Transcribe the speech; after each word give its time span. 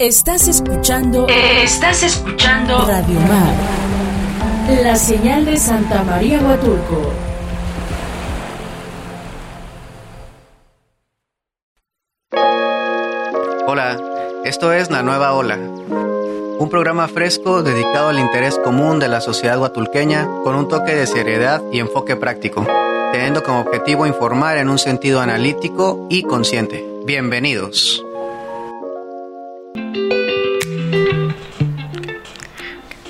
Estás 0.00 0.48
escuchando. 0.48 1.28
Estás 1.28 2.02
escuchando. 2.02 2.84
Radio 2.84 3.20
Mar. 3.20 3.54
La 4.82 4.96
señal 4.96 5.44
de 5.44 5.56
Santa 5.56 6.02
María 6.02 6.40
Huatulco. 6.40 7.12
Hola, 13.68 14.00
esto 14.44 14.72
es 14.72 14.90
La 14.90 15.04
Nueva 15.04 15.32
Ola, 15.34 15.58
un 15.58 16.68
programa 16.68 17.06
fresco 17.06 17.62
dedicado 17.62 18.08
al 18.08 18.18
interés 18.18 18.58
común 18.58 18.98
de 18.98 19.06
la 19.06 19.20
sociedad 19.20 19.60
huatulqueña 19.60 20.26
con 20.42 20.56
un 20.56 20.66
toque 20.66 20.96
de 20.96 21.06
seriedad 21.06 21.62
y 21.70 21.78
enfoque 21.78 22.16
práctico, 22.16 22.66
teniendo 23.12 23.44
como 23.44 23.60
objetivo 23.60 24.06
informar 24.06 24.58
en 24.58 24.70
un 24.70 24.78
sentido 24.80 25.20
analítico 25.20 26.08
y 26.10 26.24
consciente. 26.24 26.84
Bienvenidos. 27.04 28.04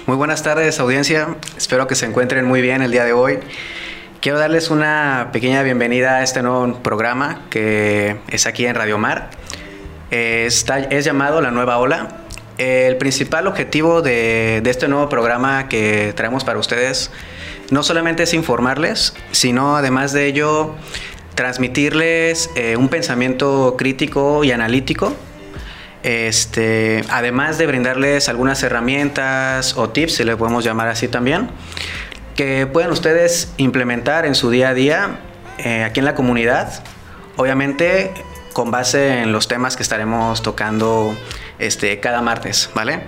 Muy 0.06 0.16
buenas 0.16 0.42
tardes 0.42 0.78
audiencia, 0.80 1.36
espero 1.56 1.86
que 1.86 1.94
se 1.94 2.04
encuentren 2.06 2.44
muy 2.44 2.60
bien 2.60 2.82
el 2.82 2.90
día 2.90 3.04
de 3.04 3.12
hoy. 3.12 3.38
Quiero 4.20 4.38
darles 4.38 4.70
una 4.70 5.30
pequeña 5.32 5.62
bienvenida 5.62 6.16
a 6.16 6.22
este 6.22 6.42
nuevo 6.42 6.82
programa 6.82 7.42
que 7.48 8.18
es 8.28 8.46
aquí 8.46 8.66
en 8.66 8.74
Radio 8.74 8.98
Mar. 8.98 9.30
Está, 10.10 10.78
es 10.80 11.04
llamado 11.04 11.40
La 11.40 11.50
Nueva 11.50 11.78
Ola. 11.78 12.18
El 12.58 12.98
principal 12.98 13.46
objetivo 13.46 14.02
de, 14.02 14.60
de 14.62 14.70
este 14.70 14.88
nuevo 14.88 15.08
programa 15.08 15.68
que 15.68 16.12
traemos 16.14 16.44
para 16.44 16.58
ustedes 16.58 17.10
no 17.70 17.82
solamente 17.82 18.22
es 18.24 18.34
informarles, 18.34 19.14
sino 19.32 19.76
además 19.76 20.12
de 20.12 20.26
ello 20.26 20.74
transmitirles 21.34 22.50
eh, 22.56 22.76
un 22.76 22.88
pensamiento 22.88 23.74
crítico 23.76 24.44
y 24.44 24.52
analítico 24.52 25.14
este, 26.04 27.02
además 27.08 27.56
de 27.56 27.66
brindarles 27.66 28.28
algunas 28.28 28.62
herramientas 28.62 29.76
o 29.76 29.88
tips, 29.88 30.16
si 30.16 30.24
le 30.24 30.36
podemos 30.36 30.62
llamar 30.62 30.88
así 30.88 31.08
también, 31.08 31.48
que 32.36 32.66
pueden 32.66 32.90
ustedes 32.90 33.52
implementar 33.56 34.26
en 34.26 34.34
su 34.34 34.50
día 34.50 34.68
a 34.68 34.74
día 34.74 35.18
eh, 35.58 35.82
aquí 35.82 36.00
en 36.00 36.04
la 36.04 36.14
comunidad, 36.14 36.84
obviamente 37.36 38.12
con 38.52 38.70
base 38.70 39.22
en 39.22 39.32
los 39.32 39.48
temas 39.48 39.76
que 39.76 39.82
estaremos 39.82 40.42
tocando 40.42 41.16
este, 41.58 41.98
cada 42.00 42.20
martes, 42.20 42.70
¿vale? 42.74 43.00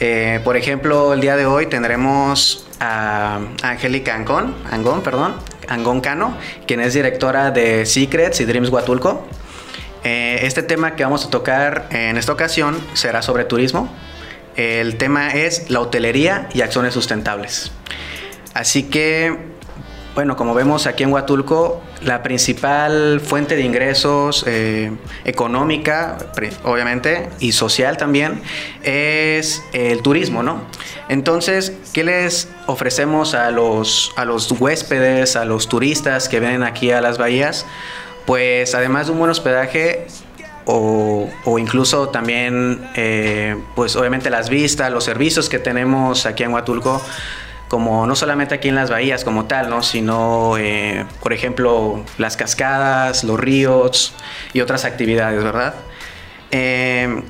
Eh, 0.00 0.40
por 0.44 0.56
ejemplo, 0.56 1.12
el 1.12 1.20
día 1.20 1.36
de 1.36 1.44
hoy 1.44 1.66
tendremos 1.66 2.66
a 2.80 3.38
Angélica 3.62 4.14
Angón, 4.14 4.56
Angón, 4.70 5.02
perdón, 5.02 5.34
Angón 5.68 6.00
Cano, 6.00 6.36
quien 6.66 6.80
es 6.80 6.94
directora 6.94 7.50
de 7.50 7.84
Secrets 7.84 8.40
y 8.40 8.46
Dreams 8.46 8.70
Huatulco. 8.70 9.28
Eh, 10.04 10.40
este 10.42 10.62
tema 10.62 10.96
que 10.96 11.02
vamos 11.02 11.24
a 11.24 11.30
tocar 11.30 11.88
en 11.90 12.18
esta 12.18 12.32
ocasión 12.32 12.78
será 12.92 13.22
sobre 13.22 13.44
turismo. 13.44 13.88
El 14.54 14.98
tema 14.98 15.30
es 15.30 15.70
la 15.70 15.80
hotelería 15.80 16.48
y 16.52 16.60
acciones 16.60 16.92
sustentables. 16.92 17.72
Así 18.52 18.84
que, 18.84 19.36
bueno, 20.14 20.36
como 20.36 20.54
vemos 20.54 20.86
aquí 20.86 21.02
en 21.02 21.12
Huatulco, 21.12 21.82
la 22.02 22.22
principal 22.22 23.20
fuente 23.20 23.56
de 23.56 23.62
ingresos 23.62 24.44
eh, 24.46 24.92
económica, 25.24 26.18
obviamente, 26.62 27.30
y 27.40 27.52
social 27.52 27.96
también, 27.96 28.42
es 28.82 29.62
el 29.72 30.02
turismo, 30.02 30.42
¿no? 30.42 30.60
Entonces, 31.08 31.72
¿qué 31.94 32.04
les 32.04 32.48
ofrecemos 32.66 33.34
a 33.34 33.50
los, 33.50 34.12
a 34.16 34.24
los 34.24 34.52
huéspedes, 34.52 35.34
a 35.34 35.46
los 35.46 35.68
turistas 35.68 36.28
que 36.28 36.40
vienen 36.40 36.62
aquí 36.62 36.90
a 36.90 37.00
las 37.00 37.16
bahías? 37.18 37.66
Pues 38.26 38.74
además 38.74 39.06
de 39.06 39.12
un 39.12 39.18
buen 39.18 39.30
hospedaje 39.30 40.06
o, 40.66 41.28
incluso 41.58 42.08
también, 42.08 42.88
eh, 42.94 43.56
pues 43.74 43.96
obviamente 43.96 44.30
las 44.30 44.48
vistas, 44.48 44.90
los 44.90 45.04
servicios 45.04 45.48
que 45.48 45.58
tenemos 45.58 46.26
aquí 46.26 46.42
en 46.42 46.52
Huatulco, 46.52 47.02
como 47.68 48.06
no 48.06 48.16
solamente 48.16 48.54
aquí 48.54 48.68
en 48.68 48.74
las 48.74 48.90
bahías 48.90 49.24
como 49.24 49.46
tal, 49.46 49.68
¿no? 49.68 49.82
sino, 49.82 50.56
eh, 50.58 51.04
por 51.22 51.32
ejemplo, 51.32 52.02
las 52.18 52.36
cascadas, 52.36 53.24
los 53.24 53.38
ríos 53.38 54.14
y 54.52 54.60
otras 54.60 54.84
actividades, 54.84 55.42
¿verdad? 55.42 55.74
Eh, 56.50 57.22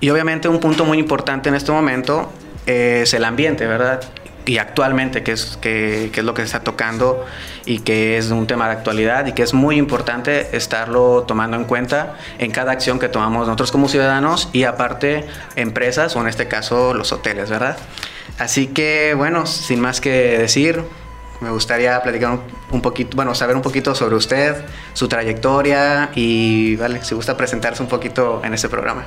y 0.00 0.10
obviamente 0.10 0.48
un 0.48 0.58
punto 0.58 0.84
muy 0.84 0.98
importante 0.98 1.48
en 1.48 1.54
este 1.54 1.70
momento 1.70 2.32
es 2.66 3.12
el 3.14 3.24
ambiente, 3.24 3.66
¿verdad? 3.66 4.00
Y 4.46 4.58
actualmente, 4.58 5.22
que 5.22 5.32
es, 5.32 5.58
que, 5.60 6.10
es 6.14 6.24
lo 6.24 6.34
que 6.34 6.42
se 6.42 6.46
está 6.46 6.60
tocando 6.60 7.24
y 7.64 7.80
que 7.80 8.18
es 8.18 8.30
un 8.30 8.46
tema 8.46 8.66
de 8.66 8.72
actualidad 8.72 9.26
y 9.26 9.32
que 9.32 9.42
es 9.42 9.54
muy 9.54 9.76
importante 9.76 10.56
estarlo 10.56 11.24
tomando 11.26 11.56
en 11.56 11.64
cuenta 11.64 12.16
en 12.38 12.50
cada 12.50 12.72
acción 12.72 12.98
que 12.98 13.08
tomamos 13.08 13.46
nosotros 13.46 13.72
como 13.72 13.88
ciudadanos 13.88 14.48
y 14.52 14.64
aparte 14.64 15.26
empresas 15.56 16.14
o 16.16 16.20
en 16.20 16.28
este 16.28 16.48
caso 16.48 16.94
los 16.94 17.12
hoteles, 17.12 17.50
¿verdad? 17.50 17.76
Así 18.38 18.66
que 18.66 19.14
bueno, 19.16 19.46
sin 19.46 19.80
más 19.80 20.00
que 20.00 20.38
decir, 20.38 20.82
me 21.40 21.50
gustaría 21.50 22.02
platicar 22.02 22.38
un, 22.70 22.80
poquito, 22.80 23.16
bueno, 23.16 23.34
saber 23.34 23.56
un 23.56 23.62
poquito 23.62 23.94
sobre 23.94 24.16
usted, 24.16 24.64
su 24.92 25.08
trayectoria 25.08 26.10
y, 26.14 26.76
vale, 26.76 27.02
si 27.02 27.14
gusta 27.14 27.36
presentarse 27.36 27.82
un 27.82 27.88
poquito 27.88 28.40
en 28.44 28.54
este 28.54 28.68
programa. 28.68 29.04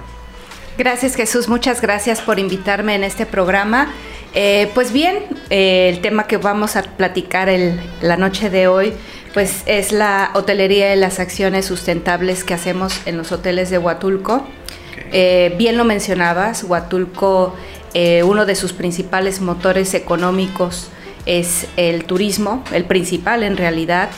Gracias 0.78 1.16
Jesús, 1.16 1.48
muchas 1.48 1.82
gracias 1.82 2.22
por 2.22 2.38
invitarme 2.38 2.94
en 2.94 3.04
este 3.04 3.26
programa. 3.26 3.92
Eh, 4.40 4.70
pues 4.76 4.94
bien, 4.94 5.18
eh, 5.50 5.90
el 5.92 6.00
tema 6.00 6.28
que 6.28 6.38
vamos 6.38 6.76
a 6.76 6.84
platicar 6.84 7.50
la 8.02 8.18
noche 8.18 8.52
de 8.52 8.68
hoy, 8.68 8.94
pues 9.34 9.64
es 9.66 9.92
la 9.92 10.30
hotelería 10.36 10.94
y 10.94 11.00
las 11.00 11.20
acciones 11.20 11.66
sustentables 11.66 12.44
que 12.44 12.54
hacemos 12.54 13.02
en 13.08 13.18
los 13.18 13.32
hoteles 13.32 13.72
de 13.72 13.80
Huatulco. 13.80 14.46
Eh, 15.12 15.56
bien 15.58 15.76
lo 15.76 15.86
mencionabas, 15.86 16.64
Huatulco, 16.64 17.56
uno 18.26 18.46
de 18.46 18.54
sus 18.54 18.74
principales 18.74 19.42
motores 19.42 19.96
económicos 19.96 20.90
es 21.26 21.66
el 21.76 22.04
turismo, 22.06 22.64
el 22.72 22.86
principal 22.86 23.42
en 23.42 23.58
realidad. 23.58 24.12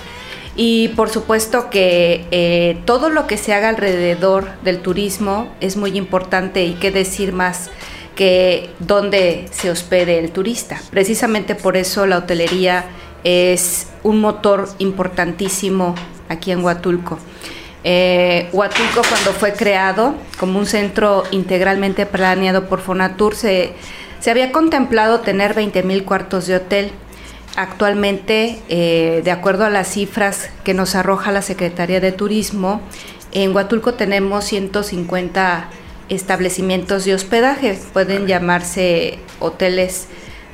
Y 0.58 0.90
por 0.98 1.10
supuesto 1.10 1.70
que 1.70 2.78
todo 2.84 3.10
lo 3.10 3.26
que 3.26 3.38
se 3.38 3.54
haga 3.54 3.70
alrededor 3.70 4.50
del 4.66 4.80
turismo 4.80 5.48
es 5.62 5.78
muy 5.78 5.98
importante 5.98 6.66
y 6.66 6.74
qué 6.74 6.92
decir 6.92 7.32
más 7.32 7.70
que 8.20 8.70
donde 8.80 9.48
se 9.50 9.72
hospede 9.72 10.20
el 10.20 10.32
turista. 10.32 10.82
Precisamente 10.92 11.56
por 11.56 11.78
eso 11.78 12.06
la 12.06 12.18
hotelería 12.18 12.84
es 13.24 13.88
un 14.04 14.20
motor 14.20 14.68
importantísimo 14.80 15.96
aquí 16.28 16.52
en 16.52 16.62
Huatulco. 16.62 17.18
Eh, 17.86 18.50
Huatulco 18.52 19.04
cuando 19.08 19.32
fue 19.32 19.54
creado 19.54 20.16
como 20.38 20.60
un 20.60 20.66
centro 20.66 21.24
integralmente 21.32 22.06
planeado 22.06 22.68
por 22.68 22.82
Fonatur 22.82 23.36
se, 23.36 23.72
se 24.20 24.30
había 24.30 24.52
contemplado 24.52 25.22
tener 25.22 25.54
20 25.54 25.82
mil 25.84 26.04
cuartos 26.04 26.46
de 26.46 26.58
hotel. 26.58 26.92
Actualmente, 27.56 28.60
eh, 28.68 29.22
de 29.24 29.32
acuerdo 29.32 29.64
a 29.64 29.70
las 29.70 29.88
cifras 29.88 30.50
que 30.66 30.74
nos 30.74 30.94
arroja 30.94 31.32
la 31.32 31.42
Secretaría 31.42 32.02
de 32.02 32.12
Turismo, 32.12 32.82
en 33.32 33.56
Huatulco 33.56 33.94
tenemos 33.94 34.44
150 34.44 35.70
establecimientos 36.10 37.06
de 37.06 37.14
hospedaje. 37.14 37.80
Pueden 37.94 38.28
llamarse 38.28 39.20
hoteles 39.40 40.08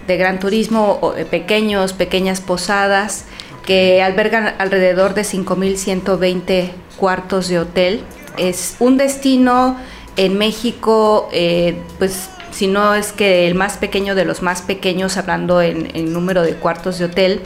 de 0.08 0.18
gran 0.18 0.40
turismo, 0.40 1.00
o 1.02 1.16
eh, 1.16 1.26
pequeños, 1.26 1.94
pequeñas 1.94 2.42
posadas, 2.42 3.26
que 3.66 4.02
albergan 4.02 4.54
alrededor 4.60 5.14
de 5.16 5.24
5.120 5.24 6.72
cuartos 6.98 7.48
de 7.48 7.60
hotel. 7.60 8.04
Es 8.38 8.76
un 8.80 8.98
destino 8.98 9.78
en 10.18 10.38
México, 10.38 11.30
eh, 11.32 11.82
pues 11.98 12.30
si 12.52 12.68
no 12.68 12.96
es 12.96 13.12
que 13.12 13.48
el 13.48 13.56
más 13.56 13.78
pequeño 13.78 14.16
de 14.16 14.26
los 14.26 14.42
más 14.42 14.62
pequeños, 14.62 15.18
hablando 15.18 15.62
en, 15.62 16.14
número 16.14 16.42
de 16.44 16.56
cuartos 16.56 17.00
de 17.00 17.06
hotel. 17.06 17.42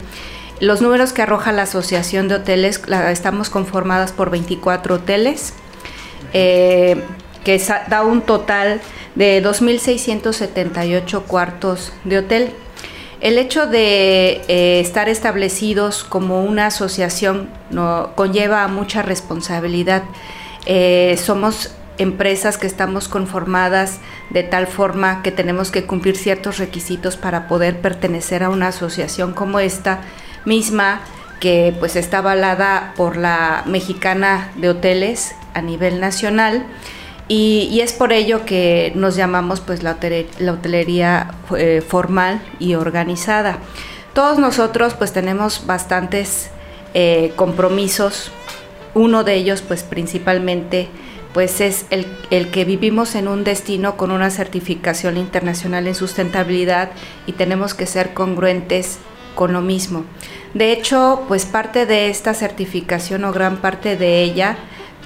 Los 0.60 0.82
números 0.82 1.12
que 1.12 1.22
arroja 1.22 1.52
la 1.52 1.62
Asociación 1.62 2.28
de 2.28 2.36
Hoteles, 2.36 2.82
estamos 3.10 3.48
conformadas 3.50 4.12
por 4.12 4.30
24 4.30 4.96
hoteles. 4.96 5.54
Eh, 6.32 7.02
que 7.44 7.60
da 7.88 8.02
un 8.02 8.22
total 8.22 8.80
de 9.14 9.42
2.678 9.42 11.22
cuartos 11.22 11.92
de 12.04 12.18
hotel. 12.18 12.52
El 13.20 13.36
hecho 13.36 13.66
de 13.66 14.42
eh, 14.48 14.80
estar 14.80 15.08
establecidos 15.08 16.04
como 16.04 16.42
una 16.42 16.66
asociación 16.66 17.50
conlleva 18.14 18.66
mucha 18.68 19.02
responsabilidad. 19.02 20.04
Eh, 20.64 21.18
somos 21.22 21.74
empresas 21.98 22.56
que 22.56 22.66
estamos 22.66 23.08
conformadas 23.08 23.98
de 24.30 24.42
tal 24.42 24.66
forma 24.66 25.22
que 25.22 25.32
tenemos 25.32 25.70
que 25.70 25.84
cumplir 25.84 26.16
ciertos 26.16 26.56
requisitos 26.56 27.18
para 27.18 27.46
poder 27.46 27.82
pertenecer 27.82 28.42
a 28.42 28.48
una 28.48 28.68
asociación 28.68 29.34
como 29.34 29.60
esta 29.60 30.00
misma 30.46 31.02
que 31.40 31.74
pues 31.78 31.96
está 31.96 32.18
avalada 32.18 32.94
por 32.96 33.18
la 33.18 33.64
mexicana 33.66 34.50
de 34.56 34.70
hoteles 34.70 35.34
a 35.52 35.60
nivel 35.60 36.00
nacional 36.00 36.64
y, 37.32 37.80
es 37.80 37.92
por 37.92 38.12
ello 38.12 38.44
que 38.44 38.90
nos 38.96 39.14
llamamos 39.14 39.60
pues 39.60 39.84
la, 39.84 39.92
hotelería 39.92 41.30
eh, 41.56 41.80
formal 41.86 42.42
y 42.58 42.74
organizada. 42.74 43.58
Todos 44.14 44.40
nosotros 44.40 44.94
pues 44.94 45.12
tenemos 45.12 45.64
bastantes 45.64 46.50
eh, 46.92 47.32
compromisos, 47.36 48.32
uno 48.94 49.22
de 49.22 49.34
ellos 49.34 49.62
pues 49.62 49.84
principalmente 49.84 50.88
pues 51.32 51.60
es 51.60 51.86
el, 51.90 52.04
el, 52.30 52.50
que 52.50 52.64
vivimos 52.64 53.14
en 53.14 53.28
un 53.28 53.44
destino 53.44 53.96
con 53.96 54.10
una 54.10 54.30
certificación 54.30 55.16
internacional 55.16 55.86
en 55.86 55.94
sustentabilidad 55.94 56.90
y 57.28 57.32
tenemos 57.32 57.74
que 57.74 57.86
ser 57.86 58.12
congruentes 58.12 58.98
con 59.36 59.52
lo 59.52 59.60
mismo. 59.60 60.02
De 60.52 60.72
hecho, 60.72 61.26
pues 61.28 61.46
parte 61.46 61.86
de 61.86 62.10
esta 62.10 62.34
certificación 62.34 63.24
o 63.24 63.32
gran 63.32 63.58
parte 63.58 63.96
de 63.96 64.24
ella, 64.24 64.56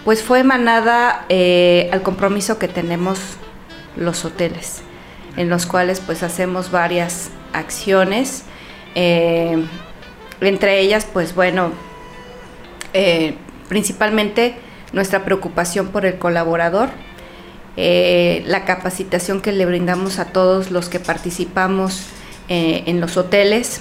pues 0.04 0.22
fue 0.22 0.40
emanada 0.40 1.24
eh, 1.28 1.88
al 1.92 2.02
compromiso 2.02 2.58
que 2.58 2.68
tenemos 2.68 3.18
los 3.96 4.24
hoteles, 4.24 4.82
en 5.36 5.48
los 5.48 5.66
cuales 5.66 6.00
pues 6.00 6.22
hacemos 6.22 6.70
varias 6.70 7.30
acciones, 7.52 8.44
eh, 8.94 9.64
entre 10.40 10.80
ellas 10.80 11.06
pues 11.10 11.34
bueno, 11.34 11.72
eh, 12.92 13.36
principalmente 13.68 14.56
nuestra 14.92 15.24
preocupación 15.24 15.88
por 15.88 16.04
el 16.06 16.18
colaborador, 16.18 16.90
la 17.76 18.64
capacitación 18.64 19.40
que 19.40 19.50
le 19.50 19.66
brindamos 19.66 20.20
a 20.20 20.26
todos 20.26 20.70
los 20.70 20.88
que 20.88 21.00
participamos 21.00 22.06
en 22.46 23.00
los 23.00 23.16
hoteles, 23.16 23.80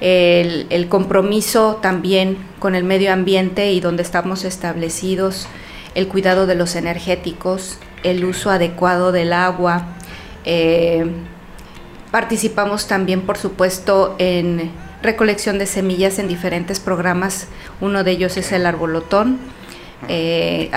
el, 0.00 0.88
compromiso 0.88 1.78
también 1.82 2.36
con 2.58 2.74
el 2.74 2.84
medio 2.84 3.12
ambiente 3.12 3.72
y 3.72 3.80
donde 3.80 4.02
estamos 4.02 4.44
establecidos, 4.44 5.48
el 5.94 6.08
cuidado 6.08 6.46
de 6.46 6.54
los 6.54 6.76
energéticos, 6.76 7.78
el 8.02 8.24
uso 8.24 8.50
adecuado 8.50 9.12
del 9.12 9.32
agua. 9.32 9.86
Eh, 10.44 11.06
participamos 12.10 12.86
también, 12.86 13.22
por 13.22 13.38
supuesto, 13.38 14.14
en 14.18 14.70
recolección 15.02 15.58
de 15.58 15.66
semillas 15.66 16.18
en 16.18 16.28
diferentes 16.28 16.80
programas. 16.80 17.48
Uno 17.80 18.04
de 18.04 18.12
ellos 18.12 18.36
es 18.36 18.52
el 18.52 18.66
arbolotón. 18.66 19.38
Eh, 20.06 20.70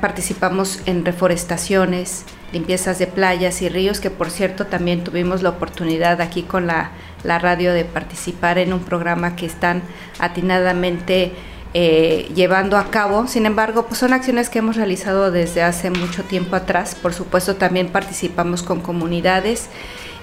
participamos 0.00 0.80
en 0.86 1.04
reforestaciones, 1.04 2.24
limpiezas 2.52 3.00
de 3.00 3.08
playas 3.08 3.62
y 3.62 3.68
ríos, 3.68 3.98
que 3.98 4.10
por 4.10 4.30
cierto 4.30 4.66
también 4.66 5.02
tuvimos 5.02 5.42
la 5.42 5.48
oportunidad 5.48 6.20
aquí 6.20 6.42
con 6.42 6.68
la, 6.68 6.92
radio 7.24 7.72
de 7.72 7.84
participar 7.84 8.58
en 8.58 8.72
un 8.72 8.80
programa 8.80 9.36
que 9.36 9.46
están 9.46 9.82
atinadamente 10.18 11.32
eh, 11.72 12.30
llevando 12.34 12.76
a 12.76 12.90
cabo. 12.90 13.26
Sin 13.26 13.46
embargo, 13.46 13.86
pues 13.86 14.00
son 14.00 14.12
acciones 14.12 14.48
que 14.50 14.58
hemos 14.58 14.76
realizado 14.76 15.30
desde 15.30 15.62
hace 15.62 15.90
mucho 15.90 16.24
tiempo 16.24 16.56
atrás. 16.56 16.94
Por 16.94 17.14
supuesto, 17.14 17.56
también 17.56 17.88
participamos 17.88 18.62
con 18.62 18.80
comunidades 18.80 19.68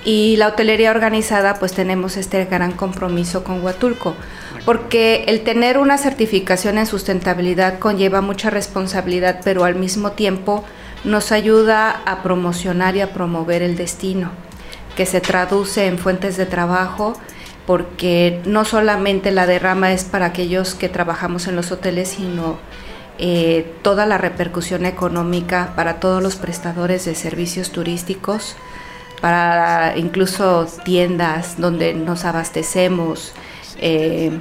y 0.07 0.37
la 0.37 0.47
hotelería 0.47 0.91
organizada, 0.91 1.55
pues 1.55 1.73
tenemos 1.73 2.17
este 2.17 2.45
gran 2.45 2.71
compromiso 2.71 3.43
con 3.43 3.61
Huatulco, 3.61 4.15
porque 4.65 5.25
el 5.27 5.43
tener 5.43 5.77
una 5.77 5.97
certificación 5.97 6.77
en 6.77 6.85
sustentabilidad 6.85 7.79
conlleva 7.79 8.21
mucha 8.21 8.49
responsabilidad, 8.49 9.41
pero 9.43 9.65
al 9.65 9.75
mismo 9.75 10.11
tiempo 10.11 10.63
nos 11.03 11.31
ayuda 11.31 12.03
a 12.05 12.23
promocionar 12.23 12.95
y 12.95 13.01
a 13.01 13.13
promover 13.13 13.61
el 13.61 13.75
destino, 13.75 14.31
que 14.97 15.05
se 15.05 15.21
traduce 15.21 15.85
en 15.85 15.99
fuentes 15.99 16.35
de 16.37 16.47
trabajo, 16.47 17.13
porque 17.67 18.41
no 18.45 18.65
solamente 18.65 19.29
la 19.31 19.45
derrama 19.45 19.93
es 19.93 20.03
para 20.03 20.25
aquellos 20.25 20.73
que 20.73 20.89
trabajamos 20.89 21.47
en 21.47 21.55
los 21.55 21.71
hoteles, 21.71 22.09
sino 22.09 22.57
eh, 23.19 23.71
toda 23.83 24.07
la 24.07 24.17
repercusión 24.17 24.85
económica 24.85 25.73
para 25.75 25.99
todos 25.99 26.23
los 26.23 26.35
prestadores 26.35 27.05
de 27.05 27.13
servicios 27.13 27.71
turísticos, 27.71 28.55
para 29.21 29.95
incluso 29.97 30.67
tiendas 30.83 31.59
donde 31.59 31.93
nos 31.93 32.25
abastecemos, 32.25 33.33
eh, 33.79 34.31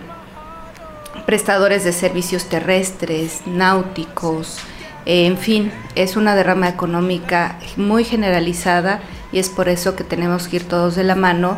prestadores 1.27 1.85
de 1.85 1.93
servicios 1.93 2.49
terrestres, 2.49 3.43
náuticos, 3.47 4.59
en 5.07 5.39
fin, 5.39 5.71
es 5.95 6.17
una 6.17 6.35
derrama 6.35 6.69
económica 6.69 7.61
muy 7.77 8.03
generalizada 8.03 9.01
y 9.33 9.39
es 9.39 9.49
por 9.49 9.69
eso 9.69 9.97
que 9.97 10.05
tenemos 10.05 10.49
que 10.49 10.57
ir 10.57 10.65
todos 10.69 10.97
de 10.97 11.05
la 11.05 11.15
mano 11.15 11.57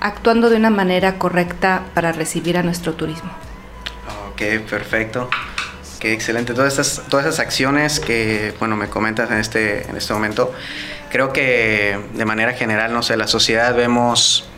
actuando 0.00 0.50
de 0.50 0.56
una 0.56 0.70
manera 0.70 1.18
correcta 1.18 1.82
para 1.94 2.12
recibir 2.12 2.56
a 2.56 2.62
nuestro 2.62 2.94
turismo. 2.94 3.30
Ok, 4.32 4.68
perfecto. 4.68 5.28
Qué 5.98 6.12
excelente. 6.12 6.54
Todas 6.54 6.74
esas, 6.74 7.02
todas 7.08 7.26
esas 7.26 7.40
acciones 7.40 7.98
que, 7.98 8.54
bueno, 8.60 8.76
me 8.76 8.88
comentas 8.88 9.30
en 9.30 9.38
este, 9.38 9.88
en 9.90 9.96
este 9.96 10.12
momento, 10.12 10.54
creo 11.10 11.32
que 11.32 11.98
de 12.14 12.24
manera 12.24 12.52
general, 12.52 12.92
no 12.92 13.02
sé, 13.02 13.16
la 13.16 13.26
sociedad 13.26 13.74
vemos, 13.74 14.48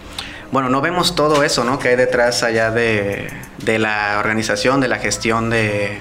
bueno, 0.53 0.69
no 0.69 0.83
vemos 0.83 1.15
todo 1.15 1.43
eso, 1.43 1.65
¿no? 1.65 1.79
Que 1.79 1.89
hay 1.89 1.97
detrás 1.97 2.43
allá 2.43 2.71
de, 2.71 3.33
de 3.59 3.79
la 3.79 4.19
organización, 4.19 4.81
de 4.81 4.89
la 4.89 4.99
gestión 4.99 5.49
de, 5.49 6.01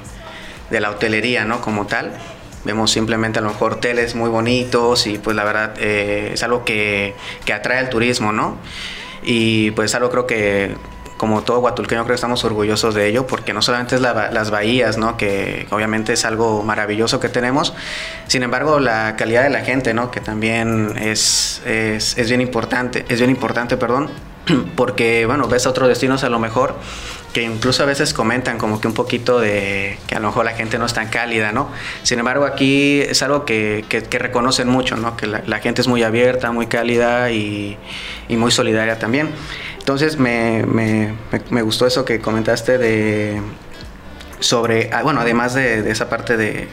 de 0.70 0.82
la 0.82 0.90
hotelería, 0.90 1.46
¿no? 1.46 1.62
Como 1.62 1.88
tal. 1.88 2.12
Vemos 2.66 2.92
simplemente 2.92 3.40
a 3.40 3.42
lo 3.42 3.50
mejor 3.50 3.74
hoteles 3.74 4.16
muy 4.16 4.30
bonitos 4.30 5.08
y 5.08 5.18
pues 5.18 5.36
la 5.36 5.44
verdad 5.44 5.74
eh, 5.78 6.32
es 6.34 6.44
algo 6.44 6.66
que, 6.66 7.16
que, 7.46 7.54
atrae 7.54 7.80
al 7.80 7.90
turismo, 7.90 8.32
¿no? 8.32 8.58
Y 9.24 9.72
pues 9.72 9.96
algo 9.96 10.10
creo 10.10 10.28
que 10.28 10.76
como 11.20 11.44
todo 11.44 11.60
guatulqueño 11.60 12.02
creo 12.04 12.14
que 12.14 12.16
estamos 12.16 12.44
orgullosos 12.46 12.96
de 12.96 13.08
ello 13.08 13.28
porque 13.28 13.54
no 13.54 13.62
solamente 13.62 13.96
es 13.96 14.02
las 14.02 14.52
bahías, 14.52 14.98
¿no? 14.98 15.18
Que 15.18 15.68
obviamente 15.70 16.14
es 16.14 16.26
algo 16.26 16.64
maravilloso 16.64 17.20
que 17.20 17.30
tenemos, 17.30 17.74
sin 18.28 18.42
embargo 18.42 18.80
la 18.80 19.16
calidad 19.18 19.44
de 19.44 19.50
la 19.50 19.62
gente, 19.62 19.94
¿no? 19.94 20.12
Que 20.12 20.22
también 20.22 20.94
es, 20.98 21.62
es, 21.66 22.18
es 22.18 22.30
bien 22.30 22.42
importante, 22.42 23.06
es 23.10 23.20
bien 23.20 23.30
importante, 23.30 23.76
perdón, 23.78 24.10
porque 24.76 25.26
bueno, 25.26 25.48
ves 25.48 25.66
a 25.66 25.70
otros 25.70 25.90
destinos 25.90 26.24
a 26.24 26.30
lo 26.30 26.40
mejor 26.40 26.76
que 27.34 27.44
incluso 27.44 27.84
a 27.84 27.86
veces 27.86 28.14
comentan 28.14 28.58
como 28.58 28.82
que 28.82 28.88
un 28.88 28.94
poquito 28.94 29.40
de 29.40 30.00
que 30.08 30.16
a 30.16 30.20
lo 30.20 30.28
mejor 30.28 30.46
la 30.46 30.54
gente 30.54 30.80
no 30.80 30.86
es 30.86 30.94
tan 30.94 31.10
cálida, 31.10 31.52
¿no? 31.52 31.70
Sin 32.02 32.18
embargo, 32.18 32.46
aquí 32.46 33.02
es 33.02 33.22
algo 33.22 33.46
que, 33.46 33.86
que, 33.88 34.20
reconocen 34.20 34.68
mucho, 34.68 34.98
¿no? 34.98 35.16
Que 35.16 35.28
la, 35.28 35.60
gente 35.60 35.82
es 35.82 35.88
muy 35.88 36.02
abierta, 36.02 36.52
muy 36.52 36.66
cálida 36.66 37.32
y, 37.32 37.78
muy 38.30 38.52
solidaria 38.52 38.98
también. 38.98 39.30
Entonces, 39.78 40.18
me, 40.18 40.66
me, 40.66 41.14
me, 41.52 41.62
gustó 41.62 41.86
eso 41.86 42.04
que 42.04 42.20
comentaste 42.20 42.80
de 42.80 43.42
sobre, 44.40 44.90
ah, 44.92 45.04
bueno, 45.04 45.22
además 45.22 45.54
de, 45.54 45.84
de 45.84 45.92
esa 45.92 46.10
parte 46.10 46.36
de, 46.36 46.68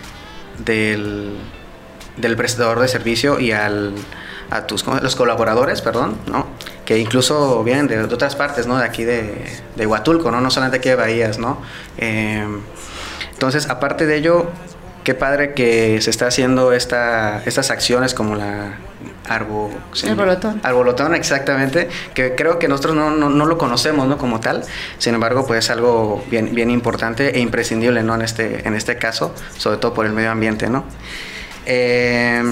del, 0.64 1.36
del 2.16 2.36
prestador 2.36 2.80
de 2.80 2.88
servicio 2.88 3.40
y 3.40 3.52
al 3.52 3.92
a 4.50 4.66
tus 4.66 4.86
los 4.86 5.16
colaboradores, 5.16 5.82
perdón, 5.82 6.16
¿no? 6.26 6.46
Que 6.86 6.98
incluso 6.98 7.62
vienen 7.62 7.86
de, 7.88 8.02
otras 8.02 8.34
partes, 8.34 8.66
¿no? 8.66 8.78
De 8.78 8.84
aquí 8.84 9.04
de, 9.04 9.44
de, 9.74 9.86
Huatulco, 9.86 10.30
¿no? 10.30 10.40
No 10.40 10.50
solamente 10.50 10.78
aquí 10.78 10.88
de 10.88 10.94
Bahías, 10.94 11.38
¿no? 11.38 11.60
Em, 11.98 12.60
entonces, 13.32 13.68
aparte 13.68 14.06
de 14.06 14.16
ello, 14.16 14.46
qué 15.04 15.14
padre 15.14 15.52
que 15.52 16.00
se 16.00 16.10
está 16.10 16.28
haciendo 16.28 16.72
esta, 16.72 17.42
estas 17.44 17.70
acciones 17.70 18.14
como 18.14 18.34
la 18.34 18.78
arbo, 19.28 19.70
arbolotón. 20.08 20.60
Arbolotón, 20.62 21.14
exactamente, 21.14 21.88
que 22.14 22.34
creo 22.34 22.58
que 22.58 22.68
nosotros 22.68 22.94
no, 22.94 23.10
no, 23.10 23.28
no, 23.28 23.46
lo 23.46 23.58
conocemos, 23.58 24.08
¿no? 24.08 24.18
Como 24.18 24.40
tal, 24.40 24.64
sin 24.98 25.14
embargo, 25.14 25.46
pues 25.46 25.64
es 25.64 25.70
algo 25.70 26.24
bien, 26.30 26.54
bien 26.54 26.70
importante 26.70 27.36
e 27.36 27.40
imprescindible, 27.40 28.02
¿no? 28.02 28.14
En 28.14 28.22
este, 28.22 28.66
en 28.66 28.74
este 28.74 28.96
caso, 28.96 29.34
sobre 29.56 29.78
todo 29.78 29.94
por 29.94 30.06
el 30.06 30.12
medio 30.12 30.30
ambiente, 30.30 30.68
¿no? 30.68 30.84
Eh, 31.66 32.42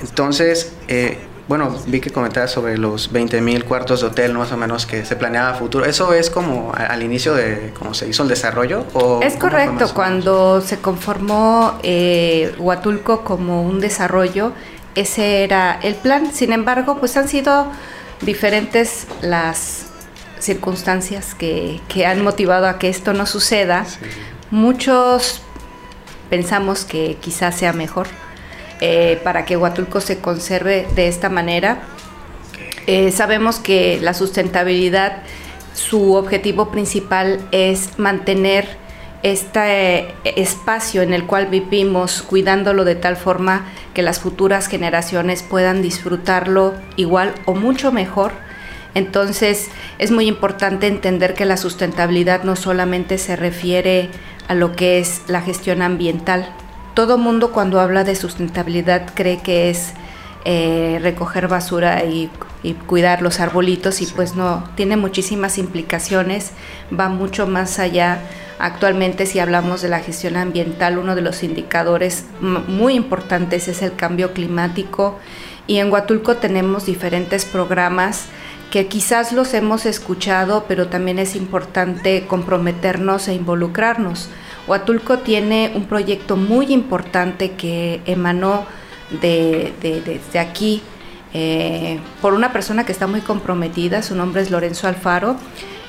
entonces, 0.00 0.72
eh, 0.88 1.18
bueno, 1.48 1.74
vi 1.86 2.00
que 2.00 2.10
comentabas 2.10 2.50
sobre 2.50 2.76
los 2.76 3.10
20 3.10 3.40
mil 3.40 3.64
cuartos 3.64 4.02
de 4.02 4.08
hotel, 4.08 4.34
más 4.34 4.52
o 4.52 4.58
menos, 4.58 4.84
que 4.84 5.06
se 5.06 5.16
planeaba 5.16 5.50
a 5.50 5.54
futuro. 5.54 5.86
¿Eso 5.86 6.12
es 6.12 6.28
como 6.28 6.72
al 6.76 7.02
inicio 7.02 7.34
de 7.34 7.72
cómo 7.78 7.94
se 7.94 8.06
hizo 8.06 8.22
el 8.22 8.28
desarrollo? 8.28 8.84
O 8.92 9.20
es 9.22 9.36
correcto, 9.36 9.94
cuando 9.94 10.60
se 10.60 10.78
conformó 10.78 11.78
eh, 11.82 12.54
Huatulco 12.58 13.24
como 13.24 13.62
un 13.62 13.80
desarrollo, 13.80 14.52
ese 14.94 15.42
era 15.42 15.80
el 15.82 15.94
plan. 15.94 16.32
Sin 16.34 16.52
embargo, 16.52 16.98
pues 16.98 17.16
han 17.16 17.28
sido 17.28 17.66
diferentes 18.20 19.06
las 19.22 19.86
circunstancias 20.40 21.34
que, 21.34 21.80
que 21.88 22.04
han 22.04 22.22
motivado 22.22 22.66
a 22.66 22.78
que 22.78 22.90
esto 22.90 23.14
no 23.14 23.24
suceda. 23.24 23.86
Muchos 24.50 25.40
pensamos 26.28 26.84
que 26.84 27.16
quizás 27.22 27.56
sea 27.56 27.72
mejor 27.72 28.06
eh, 28.80 29.20
para 29.24 29.44
que 29.44 29.56
Huatulco 29.56 30.00
se 30.00 30.18
conserve 30.18 30.86
de 30.94 31.08
esta 31.08 31.28
manera. 31.28 31.82
Eh, 32.86 33.10
sabemos 33.10 33.58
que 33.58 33.98
la 34.00 34.14
sustentabilidad, 34.14 35.22
su 35.74 36.14
objetivo 36.14 36.70
principal 36.70 37.40
es 37.52 37.98
mantener 37.98 38.66
este 39.22 40.14
espacio 40.24 41.02
en 41.02 41.12
el 41.12 41.26
cual 41.26 41.46
vivimos, 41.46 42.22
cuidándolo 42.22 42.84
de 42.84 42.94
tal 42.94 43.16
forma 43.16 43.66
que 43.94 44.02
las 44.02 44.20
futuras 44.20 44.68
generaciones 44.68 45.42
puedan 45.42 45.82
disfrutarlo 45.82 46.74
igual 46.96 47.34
o 47.44 47.54
mucho 47.54 47.92
mejor. 47.92 48.32
Entonces 48.94 49.68
es 49.98 50.10
muy 50.10 50.26
importante 50.26 50.86
entender 50.86 51.34
que 51.34 51.44
la 51.44 51.56
sustentabilidad 51.56 52.44
no 52.44 52.56
solamente 52.56 53.18
se 53.18 53.36
refiere 53.36 54.08
a 54.46 54.54
lo 54.54 54.74
que 54.74 54.98
es 54.98 55.22
la 55.26 55.42
gestión 55.42 55.82
ambiental, 55.82 56.48
todo 56.94 57.18
mundo 57.18 57.52
cuando 57.52 57.80
habla 57.80 58.04
de 58.04 58.16
sustentabilidad 58.16 59.10
cree 59.14 59.40
que 59.40 59.70
es 59.70 59.94
eh, 60.44 60.98
recoger 61.02 61.48
basura 61.48 62.04
y, 62.04 62.30
cuidar 62.86 63.22
los 63.22 63.38
arbolitos 63.38 64.02
y 64.02 64.06
pues 64.06 64.34
no, 64.34 64.64
tiene 64.74 64.96
muchísimas 64.96 65.58
implicaciones, 65.58 66.50
va 66.98 67.08
mucho 67.08 67.46
más 67.46 67.78
allá. 67.78 68.20
Actualmente 68.58 69.26
si 69.26 69.38
hablamos 69.38 69.80
de 69.80 69.88
la 69.88 70.00
gestión 70.00 70.36
ambiental, 70.36 70.98
uno 70.98 71.14
de 71.14 71.22
los 71.22 71.44
indicadores 71.44 72.24
muy 72.40 72.94
importantes 72.94 73.68
es 73.68 73.82
el 73.82 73.94
cambio 73.94 74.32
climático. 74.32 75.18
Y 75.66 75.78
en 75.78 75.92
Huatulco 75.92 76.36
tenemos 76.36 76.86
diferentes 76.86 77.44
programas 77.44 78.26
que 78.70 78.86
quizás 78.86 79.32
los 79.32 79.54
hemos 79.54 79.86
escuchado, 79.86 80.64
pero 80.66 80.88
también 80.88 81.18
es 81.18 81.36
importante 81.36 82.26
comprometernos 82.26 83.28
e 83.28 83.34
involucrarnos. 83.34 84.28
Huatulco 84.68 85.18
tiene 85.20 85.72
un 85.74 85.86
proyecto 85.86 86.36
muy 86.36 86.72
importante 86.72 87.52
que 87.52 88.02
emanó 88.04 88.66
de, 89.22 90.20
aquí 90.38 90.82
eh, 91.32 91.98
por 92.20 92.34
una 92.34 92.52
persona 92.52 92.84
que 92.84 92.92
está 92.92 93.06
muy 93.06 93.22
comprometida, 93.22 94.02
su 94.02 94.14
nombre 94.14 94.42
es 94.42 94.50
Lorenzo 94.50 94.86
Alfaro, 94.86 95.36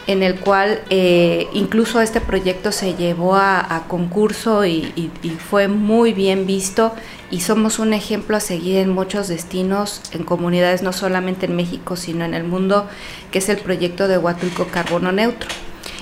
en 0.07 0.23
el 0.23 0.39
cual 0.39 0.81
eh, 0.89 1.47
incluso 1.53 2.01
este 2.01 2.21
proyecto 2.21 2.71
se 2.71 2.95
llevó 2.95 3.35
a, 3.35 3.83
concurso 3.87 4.65
y, 4.65 5.11
fue 5.49 5.67
muy 5.67 6.13
bien 6.13 6.47
visto 6.47 6.93
y 7.29 7.41
somos 7.41 7.79
un 7.79 7.93
ejemplo 7.93 8.37
a 8.37 8.39
seguir 8.39 8.77
en 8.77 8.89
muchos 8.89 9.27
destinos, 9.27 10.01
en 10.11 10.23
comunidades 10.23 10.81
no 10.81 10.93
solamente 10.93 11.45
en 11.45 11.55
México, 11.55 11.95
sino 11.95 12.25
en 12.25 12.33
el 12.33 12.43
mundo, 12.43 12.87
que 13.29 13.39
es 13.39 13.49
el 13.49 13.57
proyecto 13.57 14.07
de 14.07 14.17
Huatulco 14.17 14.65
Carbono 14.67 15.11
Neutro 15.11 15.49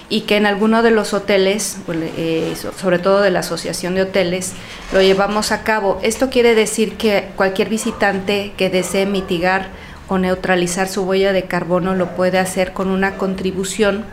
y 0.10 0.22
que 0.22 0.38
en 0.38 0.46
alguno 0.46 0.84
de 0.84 0.92
los 0.92 1.14
hoteles, 1.14 1.78
eh, 1.90 2.56
sobre 2.78 3.00
todo 3.00 3.22
de 3.22 3.32
la 3.32 3.40
Asociación 3.40 3.96
de 3.96 4.04
Hoteles, 4.04 4.54
lo 4.94 5.02
llevamos 5.02 5.52
a 5.52 5.64
cabo. 5.64 6.00
Esto 6.02 6.30
quiere 6.30 6.56
decir 6.56 6.96
que 6.96 7.30
cualquier 7.36 7.70
visitante 7.70 8.54
que 8.58 8.70
desee 8.70 9.06
mitigar 9.06 9.68
o 10.08 10.18
neutralizar 10.18 10.88
su 10.88 11.04
huella 11.04 11.34
de 11.34 11.44
carbono 11.44 11.94
lo 11.94 12.16
puede 12.16 12.40
hacer 12.40 12.72
con 12.72 12.90
una 12.90 13.18
contribución 13.18 14.06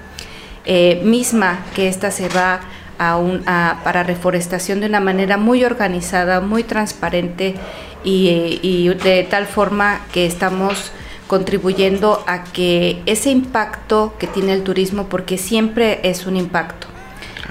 eh, 0.65 1.01
misma 1.05 1.65
que 1.75 1.89
esta 1.89 2.11
se 2.11 2.29
va 2.29 2.61
a 2.99 3.17
un, 3.17 3.45
para 3.45 4.03
reforestación 4.03 4.81
de 4.81 4.87
una 4.87 5.01
manera 5.01 5.37
muy 5.37 5.65
organizada, 5.65 6.41
muy 6.41 6.63
transparente 6.63 7.55
y, 8.03 8.89
de 8.89 9.27
tal 9.29 9.47
forma 9.47 10.01
que 10.13 10.27
estamos 10.27 10.93
contribuyendo 11.27 12.23
a 12.27 12.45
que 12.45 13.03
ese 13.07 13.31
impacto 13.31 14.15
que 14.19 14.27
tiene 14.27 14.53
el 14.53 14.63
turismo, 14.63 15.09
porque 15.09 15.39
siempre 15.39 16.01
es 16.03 16.27
un 16.27 16.37
impacto, 16.37 16.87